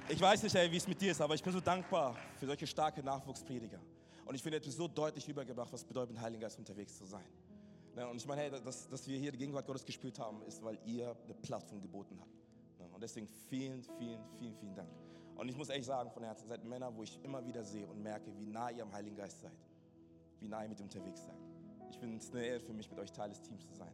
Ich 0.09 0.19
weiß 0.19 0.41
nicht, 0.43 0.55
ey, 0.55 0.71
wie 0.71 0.77
es 0.77 0.87
mit 0.87 0.99
dir 0.99 1.11
ist, 1.11 1.21
aber 1.21 1.35
ich 1.35 1.43
bin 1.43 1.53
so 1.53 1.59
dankbar 1.59 2.15
für 2.39 2.45
solche 2.45 2.65
starke 2.65 3.03
Nachwuchsprediger. 3.03 3.79
Und 4.25 4.35
ich 4.35 4.41
finde, 4.41 4.59
du 4.59 4.67
hast 4.67 4.77
so 4.77 4.87
deutlich 4.87 5.27
übergebracht, 5.27 5.71
was 5.71 5.83
bedeutet, 5.83 6.11
mit 6.11 6.21
Heiligen 6.21 6.41
Geist 6.41 6.57
unterwegs 6.57 6.97
zu 6.97 7.05
sein. 7.05 7.25
Ne, 7.95 8.07
und 8.07 8.17
ich 8.17 8.25
meine, 8.25 8.41
hey, 8.41 8.51
dass, 8.51 8.87
dass 8.87 9.07
wir 9.07 9.17
hier 9.17 9.31
die 9.31 9.37
Gegenwart 9.37 9.65
Gottes 9.67 9.85
gespürt 9.85 10.17
haben, 10.19 10.41
ist, 10.43 10.63
weil 10.63 10.79
ihr 10.85 11.15
eine 11.25 11.33
Plattform 11.33 11.81
geboten 11.81 12.17
habt. 12.19 12.31
Ne, 12.79 12.87
und 12.93 13.01
deswegen 13.01 13.27
vielen, 13.49 13.83
vielen, 13.83 14.23
vielen, 14.39 14.55
vielen 14.55 14.75
Dank. 14.75 14.89
Und 15.35 15.49
ich 15.49 15.55
muss 15.55 15.69
echt 15.69 15.85
sagen, 15.85 16.09
von 16.09 16.23
Herzen, 16.23 16.47
seid 16.47 16.63
Männer, 16.63 16.95
wo 16.95 17.03
ich 17.03 17.19
immer 17.23 17.45
wieder 17.45 17.63
sehe 17.63 17.85
und 17.85 18.01
merke, 18.01 18.31
wie 18.37 18.47
nah 18.47 18.69
ihr 18.71 18.83
am 18.83 18.91
Heiligen 18.91 19.15
Geist 19.15 19.41
seid. 19.41 19.51
Wie 20.39 20.47
nah 20.47 20.63
ihr 20.63 20.69
mit 20.69 20.79
ihm 20.79 20.85
unterwegs 20.85 21.23
seid. 21.25 21.46
Ich 21.89 21.97
finde 21.97 22.17
es 22.17 22.31
eine 22.31 22.45
Ehre 22.45 22.59
für 22.59 22.73
mich, 22.73 22.89
mit 22.89 22.99
euch 22.99 23.11
Teil 23.11 23.29
des 23.29 23.41
Teams 23.41 23.65
zu 23.65 23.73
sein. 23.73 23.91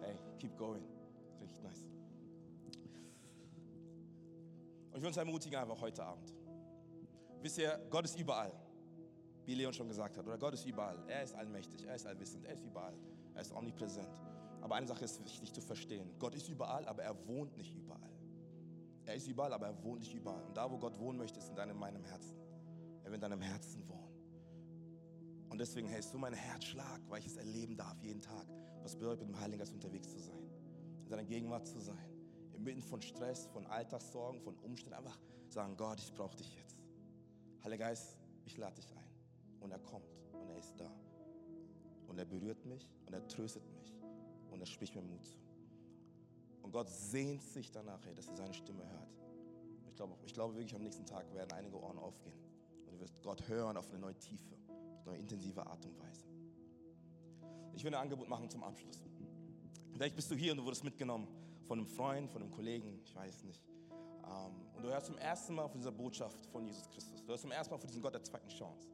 Hey, 0.00 0.16
keep 0.38 0.56
going. 0.56 0.84
Richtig 1.40 1.62
nice. 1.62 1.84
Und 4.90 4.96
ich 4.96 5.00
will 5.02 5.08
uns 5.08 5.16
ermutigen 5.16 5.58
einfach 5.58 5.80
heute 5.80 6.04
Abend. 6.04 6.32
Wisst 7.42 7.58
ihr, 7.58 7.78
Gott 7.90 8.04
ist 8.04 8.18
überall. 8.18 8.52
Wie 9.44 9.54
Leon 9.54 9.72
schon 9.72 9.88
gesagt 9.88 10.16
hat. 10.18 10.26
Oder 10.26 10.38
Gott 10.38 10.54
ist 10.54 10.66
überall. 10.66 10.98
Er 11.06 11.22
ist 11.22 11.34
allmächtig, 11.34 11.84
er 11.86 11.94
ist 11.94 12.06
allwissend, 12.06 12.44
er 12.44 12.54
ist 12.54 12.64
überall. 12.64 12.94
Er 13.34 13.42
ist 13.42 13.52
omnipräsent. 13.52 14.22
Aber 14.60 14.74
eine 14.74 14.86
Sache 14.86 15.04
ist 15.04 15.22
wichtig 15.24 15.52
zu 15.52 15.60
verstehen. 15.60 16.10
Gott 16.18 16.34
ist 16.34 16.48
überall, 16.48 16.86
aber 16.88 17.02
er 17.02 17.14
wohnt 17.28 17.56
nicht 17.56 17.74
überall. 17.74 18.10
Er 19.04 19.14
ist 19.14 19.28
überall, 19.28 19.52
aber 19.52 19.66
er 19.66 19.84
wohnt 19.84 20.00
nicht 20.00 20.14
überall. 20.14 20.42
Und 20.42 20.56
da, 20.56 20.68
wo 20.68 20.78
Gott 20.78 20.98
wohnen 20.98 21.18
möchte, 21.18 21.38
ist 21.38 21.48
in 21.48 21.54
deinem, 21.54 21.78
meinem 21.78 22.02
Herzen. 22.04 22.36
Er 23.04 23.10
will 23.10 23.14
in 23.14 23.20
deinem 23.20 23.40
Herzen. 23.40 23.75
Und 25.56 25.60
deswegen, 25.60 25.88
hey, 25.88 26.00
ist 26.00 26.10
so 26.10 26.18
mein 26.18 26.34
Herzschlag, 26.34 27.00
weil 27.08 27.20
ich 27.20 27.28
es 27.28 27.38
erleben 27.38 27.78
darf, 27.78 27.98
jeden 28.02 28.20
Tag. 28.20 28.46
Was 28.82 28.94
bedeutet, 28.94 29.26
mit 29.26 29.34
dem 29.34 29.40
Heiligen 29.40 29.58
Geist 29.58 29.72
unterwegs 29.72 30.10
zu 30.10 30.18
sein. 30.18 30.50
In 31.04 31.08
seiner 31.08 31.24
Gegenwart 31.24 31.66
zu 31.66 31.80
sein. 31.80 32.10
Inmitten 32.52 32.82
von 32.82 33.00
Stress, 33.00 33.46
von 33.46 33.66
Alltagssorgen, 33.66 34.42
von 34.42 34.54
Umständen. 34.58 34.98
Einfach 34.98 35.18
sagen, 35.48 35.74
Gott, 35.78 35.98
ich 35.98 36.12
brauche 36.12 36.36
dich 36.36 36.54
jetzt. 36.56 36.76
Heiliger 37.64 37.86
Geist, 37.86 38.18
ich 38.44 38.58
lade 38.58 38.74
dich 38.74 38.94
ein. 38.94 39.10
Und 39.60 39.70
er 39.70 39.78
kommt 39.78 40.04
und 40.34 40.50
er 40.50 40.58
ist 40.58 40.78
da. 40.78 40.92
Und 42.06 42.18
er 42.18 42.26
berührt 42.26 42.62
mich 42.66 42.86
und 43.06 43.14
er 43.14 43.26
tröstet 43.26 43.64
mich. 43.72 43.98
Und 44.50 44.60
er 44.60 44.66
spricht 44.66 44.94
mir 44.94 45.00
Mut 45.00 45.26
zu. 45.26 45.38
Und 46.60 46.70
Gott 46.70 46.90
sehnt 46.90 47.42
sich 47.42 47.70
danach, 47.70 48.02
dass 48.14 48.28
er 48.28 48.36
seine 48.36 48.52
Stimme 48.52 48.86
hört. 48.86 49.08
Ich 49.88 49.96
glaube, 49.96 50.16
ich 50.22 50.34
glaube 50.34 50.54
wirklich, 50.54 50.74
am 50.74 50.82
nächsten 50.82 51.06
Tag 51.06 51.32
werden 51.32 51.50
einige 51.52 51.80
Ohren 51.80 51.96
aufgehen. 51.96 52.36
Und 52.84 52.92
du 52.92 53.00
wirst 53.00 53.22
Gott 53.22 53.48
hören 53.48 53.78
auf 53.78 53.88
eine 53.88 54.00
neue 54.00 54.18
Tiefe, 54.18 54.54
auf 55.06 55.12
eine 55.12 55.18
intensive 55.18 55.64
Art 55.64 55.84
und 55.84 55.98
Weise. 55.98 56.24
Ich 57.74 57.84
will 57.84 57.94
ein 57.94 58.00
Angebot 58.00 58.28
machen 58.28 58.48
zum 58.50 58.64
Abschluss. 58.64 59.00
Vielleicht 59.92 60.16
bist 60.16 60.30
du 60.30 60.34
hier 60.34 60.52
und 60.52 60.58
du 60.58 60.64
wurdest 60.64 60.84
mitgenommen 60.84 61.28
von 61.64 61.78
einem 61.78 61.86
Freund, 61.86 62.30
von 62.30 62.42
einem 62.42 62.50
Kollegen, 62.50 63.00
ich 63.04 63.14
weiß 63.14 63.44
nicht. 63.44 63.62
Ähm, 64.24 64.52
und 64.74 64.82
du 64.82 64.88
hörst 64.88 65.06
zum 65.06 65.18
ersten 65.18 65.54
Mal 65.54 65.68
von 65.68 65.78
dieser 65.78 65.92
Botschaft 65.92 66.46
von 66.46 66.66
Jesus 66.66 66.88
Christus. 66.90 67.22
Du 67.22 67.28
hörst 67.28 67.42
zum 67.42 67.52
ersten 67.52 67.72
Mal 67.72 67.78
von 67.78 67.86
diesem 67.86 68.02
Gott 68.02 68.14
der 68.14 68.22
zweiten 68.22 68.48
Chance. 68.48 68.88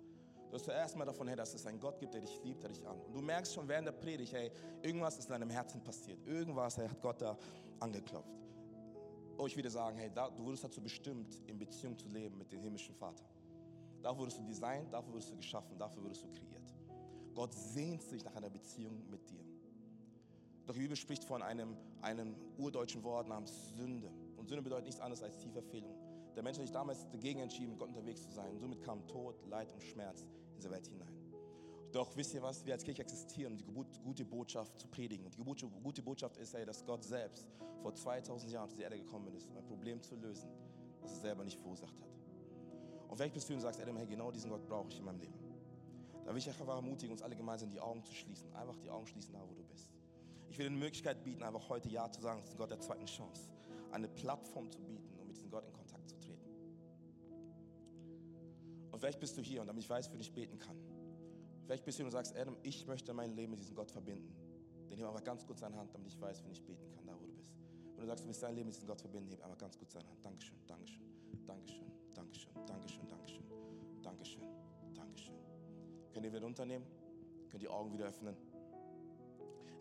Du 0.47 0.53
hörst 0.53 0.65
zum 0.65 0.75
ersten 0.75 0.99
Mal 0.99 1.05
davon, 1.05 1.29
hey, 1.29 1.37
dass 1.37 1.55
es 1.55 1.67
einen 1.67 1.81
Gott 1.81 1.99
gibt, 1.99 2.15
der 2.15 2.21
dich 2.21 2.43
liebt, 2.45 2.63
der 2.63 2.71
dich 2.71 2.87
an. 2.87 3.01
Und 3.01 3.15
du 3.15 3.21
merkst 3.21 3.55
schon 3.55 3.67
während 3.67 3.87
der 3.89 3.93
Predigt, 3.93 4.33
hey, 4.33 4.51
irgendwas 4.83 5.19
ist 5.19 5.27
in 5.27 5.33
deinem 5.33 5.51
Herzen 5.51 5.83
passiert. 5.83 6.19
Irgendwas 6.27 6.77
hat 6.77 7.01
Gott 7.01 7.23
da 7.23 7.39
angeklopft. 7.81 8.31
Oh, 9.39 9.47
ich 9.47 9.57
würde 9.57 9.71
sagen, 9.71 9.97
hey, 9.97 10.11
du 10.11 10.45
wurdest 10.45 10.65
dazu 10.65 10.81
bestimmt, 10.83 11.43
in 11.47 11.59
Beziehung 11.59 11.99
zu 11.99 12.09
leben 12.09 12.37
mit 12.37 12.53
dem 12.53 12.61
himmlischen 12.61 12.95
Vater. 12.95 13.25
Dafür 14.03 14.21
wurdest 14.21 14.39
du 14.39 14.43
designt, 14.43 14.93
dafür 14.93 15.13
wurdest 15.13 15.31
du 15.31 15.37
geschaffen, 15.37 15.79
dafür 15.79 16.03
wurdest 16.03 16.25
du 16.25 16.29
kreiert. 16.29 16.75
Gott 17.35 17.55
sehnt 17.55 18.03
sich 18.03 18.25
nach 18.25 18.35
einer 18.35 18.51
Beziehung 18.51 19.09
mit 19.09 19.31
dir. 19.31 19.45
Doch 20.67 20.75
die 20.75 20.81
Bibel 20.81 20.97
spricht 20.97 21.25
von 21.25 21.43
einem, 21.43 21.77
einem 22.03 22.35
urdeutschen 22.59 23.03
Wort 23.03 23.29
namens 23.29 23.71
Sünde. 23.77 24.11
Und 24.37 24.49
Sünde 24.49 24.63
bedeutet 24.63 24.87
nichts 24.87 25.01
anderes 25.01 25.23
als 25.23 25.39
tiefe 25.39 25.63
Fehlung. 25.63 25.95
Der 26.35 26.43
Mensch 26.43 26.59
hat 26.59 26.65
sich 26.65 26.73
damals 26.73 27.09
dagegen 27.11 27.41
entschieden, 27.41 27.71
mit 27.71 27.79
Gott 27.79 27.89
unterwegs 27.89 28.23
zu 28.23 28.31
sein. 28.31 28.51
Und 28.53 28.61
somit 28.61 28.83
kam 28.83 29.07
Tod, 29.07 29.37
Leid 29.49 29.73
und 29.73 29.83
Schmerz 29.83 30.23
in 30.23 30.57
diese 30.57 30.71
Welt 30.71 30.87
hinein. 30.87 31.23
Doch 31.93 32.17
wisst 32.17 32.33
ihr 32.33 32.43
was? 32.43 32.65
Wir 32.65 32.73
als 32.73 32.85
Kirche 32.85 33.03
existieren, 33.03 33.53
um 33.53 33.59
die 33.59 34.01
gute 34.03 34.25
Botschaft 34.25 34.79
zu 34.79 34.89
predigen. 34.89 35.27
Und 35.27 35.37
die 35.37 35.83
gute 35.83 36.03
Botschaft 36.03 36.39
ist, 36.39 36.55
hey, 36.55 36.65
dass 36.65 36.85
Gott 36.87 37.05
selbst 37.05 37.47
vor 37.83 37.95
2000 37.95 38.51
Jahren 38.51 38.65
auf 38.65 38.71
diese 38.71 38.83
Erde 38.83 38.97
gekommen 38.97 39.35
ist, 39.35 39.47
um 39.49 39.57
ein 39.59 39.65
Problem 39.65 40.01
zu 40.01 40.17
lösen, 40.17 40.49
das 41.03 41.13
er 41.13 41.21
selber 41.21 41.45
nicht 41.45 41.59
verursacht 41.59 42.01
hat. 42.01 42.12
Und 43.13 43.19
vielleicht 43.19 43.35
bist 43.35 43.47
du 43.51 43.53
und 43.53 43.61
sagst, 43.61 43.79
Adam, 43.79 43.95
hey, 43.99 44.07
genau 44.07 44.31
diesen 44.31 44.49
Gott 44.49 44.67
brauche 44.67 44.89
ich 44.89 44.99
in 44.99 45.05
meinem 45.05 45.21
Leben. 45.21 45.39
Da 46.25 46.31
will 46.31 46.39
ich 46.39 46.49
einfach 46.49 46.67
ermutigen, 46.67 47.13
uns 47.13 47.21
alle 47.21 47.37
gemeinsam 47.37 47.69
die 47.69 47.79
Augen 47.79 48.03
zu 48.03 48.15
schließen. 48.15 48.51
Einfach 48.55 48.75
die 48.79 48.89
Augen 48.89 49.07
schließen, 49.07 49.35
da 49.35 49.41
wo 49.47 49.53
du 49.53 49.63
bist. 49.65 49.93
Ich 50.49 50.57
will 50.57 50.65
dir 50.65 50.71
eine 50.71 50.79
Möglichkeit 50.79 51.23
bieten, 51.23 51.43
einfach 51.43 51.69
heute 51.69 51.91
Ja 51.91 52.11
zu 52.11 52.23
sagen, 52.23 52.39
das 52.39 52.47
ist 52.47 52.55
ein 52.55 52.57
Gott 52.57 52.71
der 52.71 52.81
zweiten 52.81 53.05
Chance. 53.05 53.51
Eine 53.91 54.09
Plattform 54.09 54.71
zu 54.71 54.81
bieten, 54.81 55.15
um 55.21 55.27
mit 55.27 55.37
diesem 55.37 55.51
Gott 55.51 55.67
in 55.67 55.75
Kontakt 55.75 56.09
zu 56.09 56.19
treten. 56.21 56.41
Und 58.93 58.99
vielleicht 58.99 59.21
bist 59.21 59.37
du 59.37 59.43
hier 59.43 59.61
und 59.61 59.67
damit 59.67 59.83
ich 59.83 59.91
weiß, 59.91 60.09
für 60.09 60.17
dich 60.17 60.33
beten 60.33 60.59
kann. 60.59 60.79
Vielleicht 61.67 61.85
bist 61.85 61.99
du 61.99 62.05
hier 62.05 62.07
und 62.07 62.13
sagst, 62.13 62.35
Adam, 62.35 62.57
ich 62.63 62.87
möchte 62.87 63.13
mein 63.13 63.37
Leben 63.37 63.51
mit 63.51 63.61
diesem 63.61 63.77
Gott 63.77 63.91
verbinden. 63.91 64.35
Dann 64.89 64.97
heb 64.97 65.07
einfach 65.07 65.23
ganz 65.23 65.45
kurz 65.45 65.61
deine 65.61 65.77
Hand, 65.77 65.95
damit 65.95 66.09
ich 66.09 66.19
weiß, 66.19 66.43
wenn 66.45 66.53
ich 66.53 66.65
beten 66.65 66.91
kann, 66.93 67.05
da 67.05 67.13
wo 67.21 67.27
du 67.27 67.33
bist. 67.35 67.53
Wenn 67.95 68.01
du 68.01 68.07
sagst, 68.07 68.25
du 68.25 68.29
willst 68.29 68.43
dein 68.43 68.55
Leben 68.55 68.69
mit 68.69 68.75
diesem 68.75 68.89
Gott 68.89 69.03
verbinden, 69.03 69.29
heb 69.29 69.45
einfach 69.45 69.59
ganz 69.59 69.77
kurz 69.77 69.93
deine 69.93 70.09
Hand. 70.09 70.25
Dankeschön, 70.25 70.57
Dankeschön, 70.67 71.05
Dankeschön, 71.47 71.82
Dankeschön, 72.33 72.55
Dankeschön, 72.67 73.07
Dankeschön, 73.09 73.45
Dankeschön, 74.03 74.43
Dankeschön. 74.95 75.35
Könnt 76.13 76.25
ihr 76.25 76.33
wieder 76.33 76.43
runternehmen? 76.43 76.87
Könnt 77.51 77.63
die 77.63 77.69
Augen 77.69 77.93
wieder 77.93 78.07
öffnen? 78.07 78.37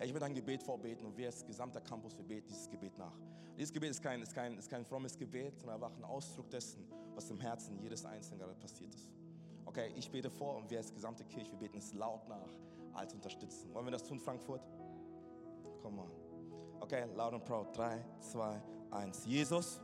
Ich 0.04 0.12
werde 0.12 0.26
ein 0.26 0.34
Gebet 0.34 0.64
vorbeten 0.64 1.06
und 1.06 1.16
wir 1.16 1.28
als 1.28 1.45
gesamter 1.45 1.80
Campus, 1.80 2.18
wir 2.18 2.26
beten 2.26 2.47
dieses 2.47 2.70
Gebet 2.70 2.97
nach. 2.97 3.16
Dieses 3.58 3.72
Gebet 3.72 3.91
ist 3.91 4.02
kein, 4.02 4.22
ist, 4.22 4.34
kein, 4.34 4.58
ist 4.58 4.70
kein 4.70 4.84
frommes 4.84 5.18
Gebet, 5.18 5.60
sondern 5.60 5.82
einfach 5.82 5.95
ein 5.95 6.04
Ausdruck 6.04 6.49
dessen, 6.49 6.84
was 7.14 7.30
im 7.30 7.39
Herzen 7.39 7.80
jedes 7.80 8.04
Einzelnen 8.06 8.39
gerade 8.39 8.56
passiert 8.56 8.93
ist. 8.95 9.12
Okay, 9.66 9.93
ich 9.95 10.10
bete 10.10 10.30
vor 10.30 10.58
und 10.58 10.70
wir 10.70 10.80
als 10.80 10.93
gesamte 10.93 11.24
Kirche, 11.24 11.52
wir 11.52 11.60
beten 11.60 11.78
es 11.78 11.93
laut 11.93 12.28
nach, 12.28 12.49
als 12.93 13.14
unterstützen. 13.14 13.74
Wollen 13.74 13.86
wir 13.86 13.91
das 13.91 14.04
tun, 14.04 14.20
Frankfurt? 14.20 14.62
Come 15.82 16.02
on. 16.02 16.12
Okay, 16.82 17.06
loud 17.16 17.34
and 17.34 17.45
proud. 17.45 17.78
3, 17.78 18.04
2, 18.20 18.62
1. 18.91 19.26
Jesus, 19.26 19.80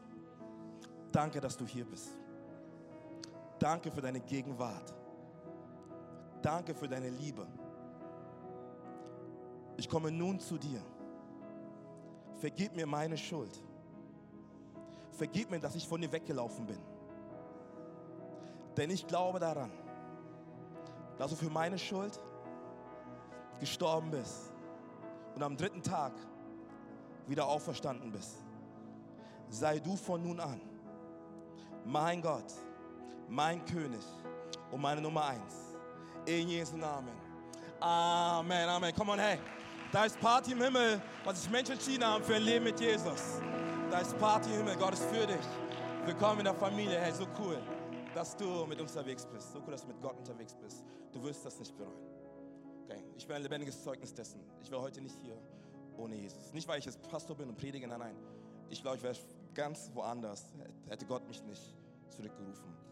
danke, 1.11 1.39
dass 1.39 1.55
du 1.55 1.65
hier 1.65 1.85
bist. 1.85 2.17
Danke 3.59 3.91
für 3.91 4.01
deine 4.01 4.19
Gegenwart. 4.19 4.93
Danke 6.41 6.73
für 6.73 6.87
deine 6.87 7.09
Liebe. 7.09 7.45
Ich 9.77 9.89
komme 9.89 10.11
nun 10.11 10.39
zu 10.39 10.57
dir. 10.57 10.81
Vergib 12.35 12.75
mir 12.75 12.85
meine 12.85 13.17
Schuld. 13.17 13.61
Vergib 15.11 15.49
mir, 15.49 15.59
dass 15.59 15.75
ich 15.75 15.87
von 15.87 15.99
dir 15.99 16.11
weggelaufen 16.11 16.65
bin. 16.67 16.79
Denn 18.75 18.91
ich 18.91 19.07
glaube 19.07 19.39
daran, 19.39 19.71
dass 21.17 21.31
du 21.31 21.35
für 21.35 21.49
meine 21.49 21.79
Schuld 21.79 22.19
gestorben 23.59 24.11
bist 24.11 24.53
und 25.33 25.41
am 25.41 25.57
dritten 25.57 25.81
Tag 25.81 26.13
wieder 27.25 27.47
auferstanden 27.47 28.11
bist. 28.11 28.37
Sei 29.49 29.79
du 29.79 29.95
von 29.95 30.21
nun 30.21 30.39
an 30.39 30.61
mein 31.87 32.21
Gott, 32.21 32.53
mein 33.29 33.63
König 33.65 34.03
und 34.71 34.81
meine 34.81 35.01
Nummer 35.01 35.25
eins. 35.25 35.75
In 36.25 36.49
Jesu 36.49 36.75
Namen. 36.75 37.13
Amen, 37.79 38.67
Amen. 38.69 38.93
Come 38.93 39.11
on, 39.11 39.19
hey. 39.19 39.39
Da 39.91 40.05
ist 40.05 40.19
Party 40.19 40.51
im 40.51 40.61
Himmel, 40.61 41.01
was 41.23 41.41
sich 41.41 41.49
Menschen 41.49 41.73
entschieden 41.73 42.05
haben 42.05 42.23
für 42.23 42.35
ein 42.35 42.41
Leben 42.41 42.65
mit 42.65 42.79
Jesus. 42.79 43.41
Da 43.89 43.99
ist 43.99 44.17
Party 44.17 44.49
im 44.49 44.57
Himmel, 44.57 44.75
Gott 44.75 44.93
ist 44.93 45.03
für 45.03 45.25
dich. 45.25 45.45
Willkommen 46.05 46.39
in 46.39 46.45
der 46.45 46.53
Familie, 46.53 46.99
hey, 46.99 47.13
so 47.13 47.25
cool, 47.39 47.57
dass 48.13 48.35
du 48.35 48.65
mit 48.65 48.79
uns 48.81 48.91
unterwegs 48.91 49.25
bist. 49.25 49.53
So 49.53 49.59
cool, 49.59 49.71
dass 49.71 49.81
du 49.81 49.87
mit 49.87 50.01
Gott 50.01 50.17
unterwegs 50.17 50.55
bist. 50.55 50.83
Du 51.13 51.23
wirst 51.23 51.45
das 51.45 51.57
nicht 51.59 51.75
bereuen. 51.77 51.95
Okay, 52.83 53.01
ich 53.15 53.25
bin 53.25 53.37
ein 53.37 53.43
lebendiges 53.43 53.81
Zeugnis 53.81 54.13
dessen. 54.13 54.41
Ich 54.61 54.71
war 54.71 54.81
heute 54.81 54.99
nicht 54.99 55.17
hier, 55.21 55.37
ohne 55.97 56.15
Jesus. 56.15 56.51
Nicht, 56.53 56.67
weil 56.67 56.79
ich 56.79 56.85
jetzt 56.85 57.01
Pastor 57.09 57.35
bin 57.37 57.47
und 57.47 57.57
predige, 57.57 57.87
nein, 57.87 57.99
nein. 57.99 58.15
Ich 58.69 58.81
glaube, 58.81 58.97
ich 58.97 59.03
wäre 59.03 59.15
ganz 59.53 59.89
woanders, 59.93 60.51
hätte 60.89 61.05
Gott 61.05 61.25
mich 61.27 61.41
nicht 61.43 61.75
zurückgerufen 62.09 62.87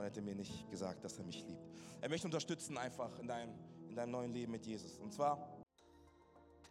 und 0.00 0.06
hätte 0.06 0.22
mir 0.22 0.34
nicht 0.34 0.70
gesagt, 0.70 1.04
dass 1.04 1.18
er 1.18 1.24
mich 1.24 1.44
liebt. 1.46 1.68
Er 2.00 2.08
möchte 2.08 2.26
unterstützen 2.26 2.78
einfach 2.78 3.18
in 3.18 3.28
deinem, 3.28 3.52
in 3.88 3.94
deinem 3.94 4.10
neuen 4.10 4.32
Leben 4.32 4.52
mit 4.52 4.64
Jesus. 4.66 4.98
Und 4.98 5.12
zwar 5.12 5.60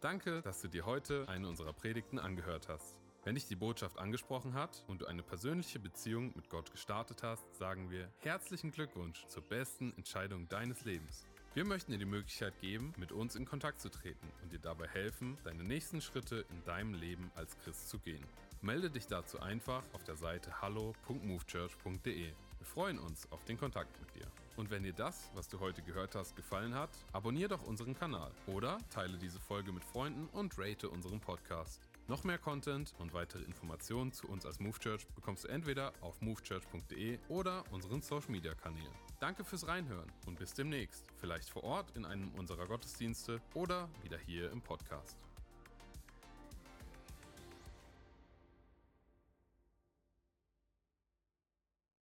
Danke, 0.00 0.40
dass 0.42 0.62
du 0.62 0.68
dir 0.68 0.86
heute 0.86 1.28
eine 1.28 1.46
unserer 1.46 1.72
Predigten 1.74 2.18
angehört 2.18 2.68
hast. 2.68 2.96
Wenn 3.22 3.34
dich 3.34 3.46
die 3.46 3.56
Botschaft 3.56 3.98
angesprochen 3.98 4.54
hat 4.54 4.82
und 4.88 5.02
du 5.02 5.06
eine 5.06 5.22
persönliche 5.22 5.78
Beziehung 5.78 6.32
mit 6.34 6.48
Gott 6.48 6.72
gestartet 6.72 7.22
hast, 7.22 7.44
sagen 7.54 7.90
wir 7.90 8.10
herzlichen 8.20 8.70
Glückwunsch 8.70 9.26
zur 9.26 9.42
besten 9.42 9.92
Entscheidung 9.96 10.48
deines 10.48 10.84
Lebens. 10.84 11.26
Wir 11.52 11.66
möchten 11.66 11.92
dir 11.92 11.98
die 11.98 12.06
Möglichkeit 12.06 12.58
geben, 12.60 12.94
mit 12.96 13.12
uns 13.12 13.36
in 13.36 13.44
Kontakt 13.44 13.80
zu 13.80 13.90
treten 13.90 14.26
und 14.42 14.52
dir 14.52 14.58
dabei 14.58 14.88
helfen, 14.88 15.36
deine 15.44 15.64
nächsten 15.64 16.00
Schritte 16.00 16.46
in 16.48 16.64
deinem 16.64 16.94
Leben 16.94 17.30
als 17.34 17.58
Christ 17.58 17.90
zu 17.90 17.98
gehen. 17.98 18.24
Melde 18.62 18.90
dich 18.90 19.06
dazu 19.06 19.38
einfach 19.40 19.82
auf 19.92 20.02
der 20.04 20.16
Seite 20.16 20.62
hallo.movechurch.de. 20.62 22.32
Wir 22.60 22.66
freuen 22.66 22.98
uns 22.98 23.26
auf 23.32 23.42
den 23.46 23.58
Kontakt 23.58 23.98
mit 23.98 24.14
dir. 24.14 24.30
Und 24.56 24.68
wenn 24.70 24.82
dir 24.82 24.92
das, 24.92 25.30
was 25.34 25.48
du 25.48 25.60
heute 25.60 25.80
gehört 25.80 26.14
hast, 26.14 26.36
gefallen 26.36 26.74
hat, 26.74 26.90
abonnier 27.10 27.48
doch 27.48 27.62
unseren 27.62 27.94
Kanal 27.94 28.30
oder 28.46 28.76
teile 28.90 29.16
diese 29.16 29.40
Folge 29.40 29.72
mit 29.72 29.82
Freunden 29.82 30.28
und 30.32 30.58
rate 30.58 30.90
unseren 30.90 31.20
Podcast. 31.20 31.80
Noch 32.06 32.22
mehr 32.22 32.36
Content 32.36 32.92
und 32.98 33.14
weitere 33.14 33.44
Informationen 33.44 34.12
zu 34.12 34.28
uns 34.28 34.44
als 34.44 34.60
Move 34.60 34.78
Church 34.78 35.06
bekommst 35.14 35.44
du 35.44 35.48
entweder 35.48 35.94
auf 36.02 36.20
movechurch.de 36.20 37.18
oder 37.28 37.64
unseren 37.70 38.02
Social 38.02 38.30
Media 38.30 38.52
Kanälen. 38.52 38.92
Danke 39.20 39.42
fürs 39.42 39.66
Reinhören 39.66 40.12
und 40.26 40.38
bis 40.38 40.52
demnächst. 40.52 41.06
Vielleicht 41.16 41.48
vor 41.48 41.64
Ort 41.64 41.96
in 41.96 42.04
einem 42.04 42.28
unserer 42.34 42.66
Gottesdienste 42.66 43.40
oder 43.54 43.88
wieder 44.02 44.18
hier 44.18 44.50
im 44.50 44.60
Podcast. 44.60 45.16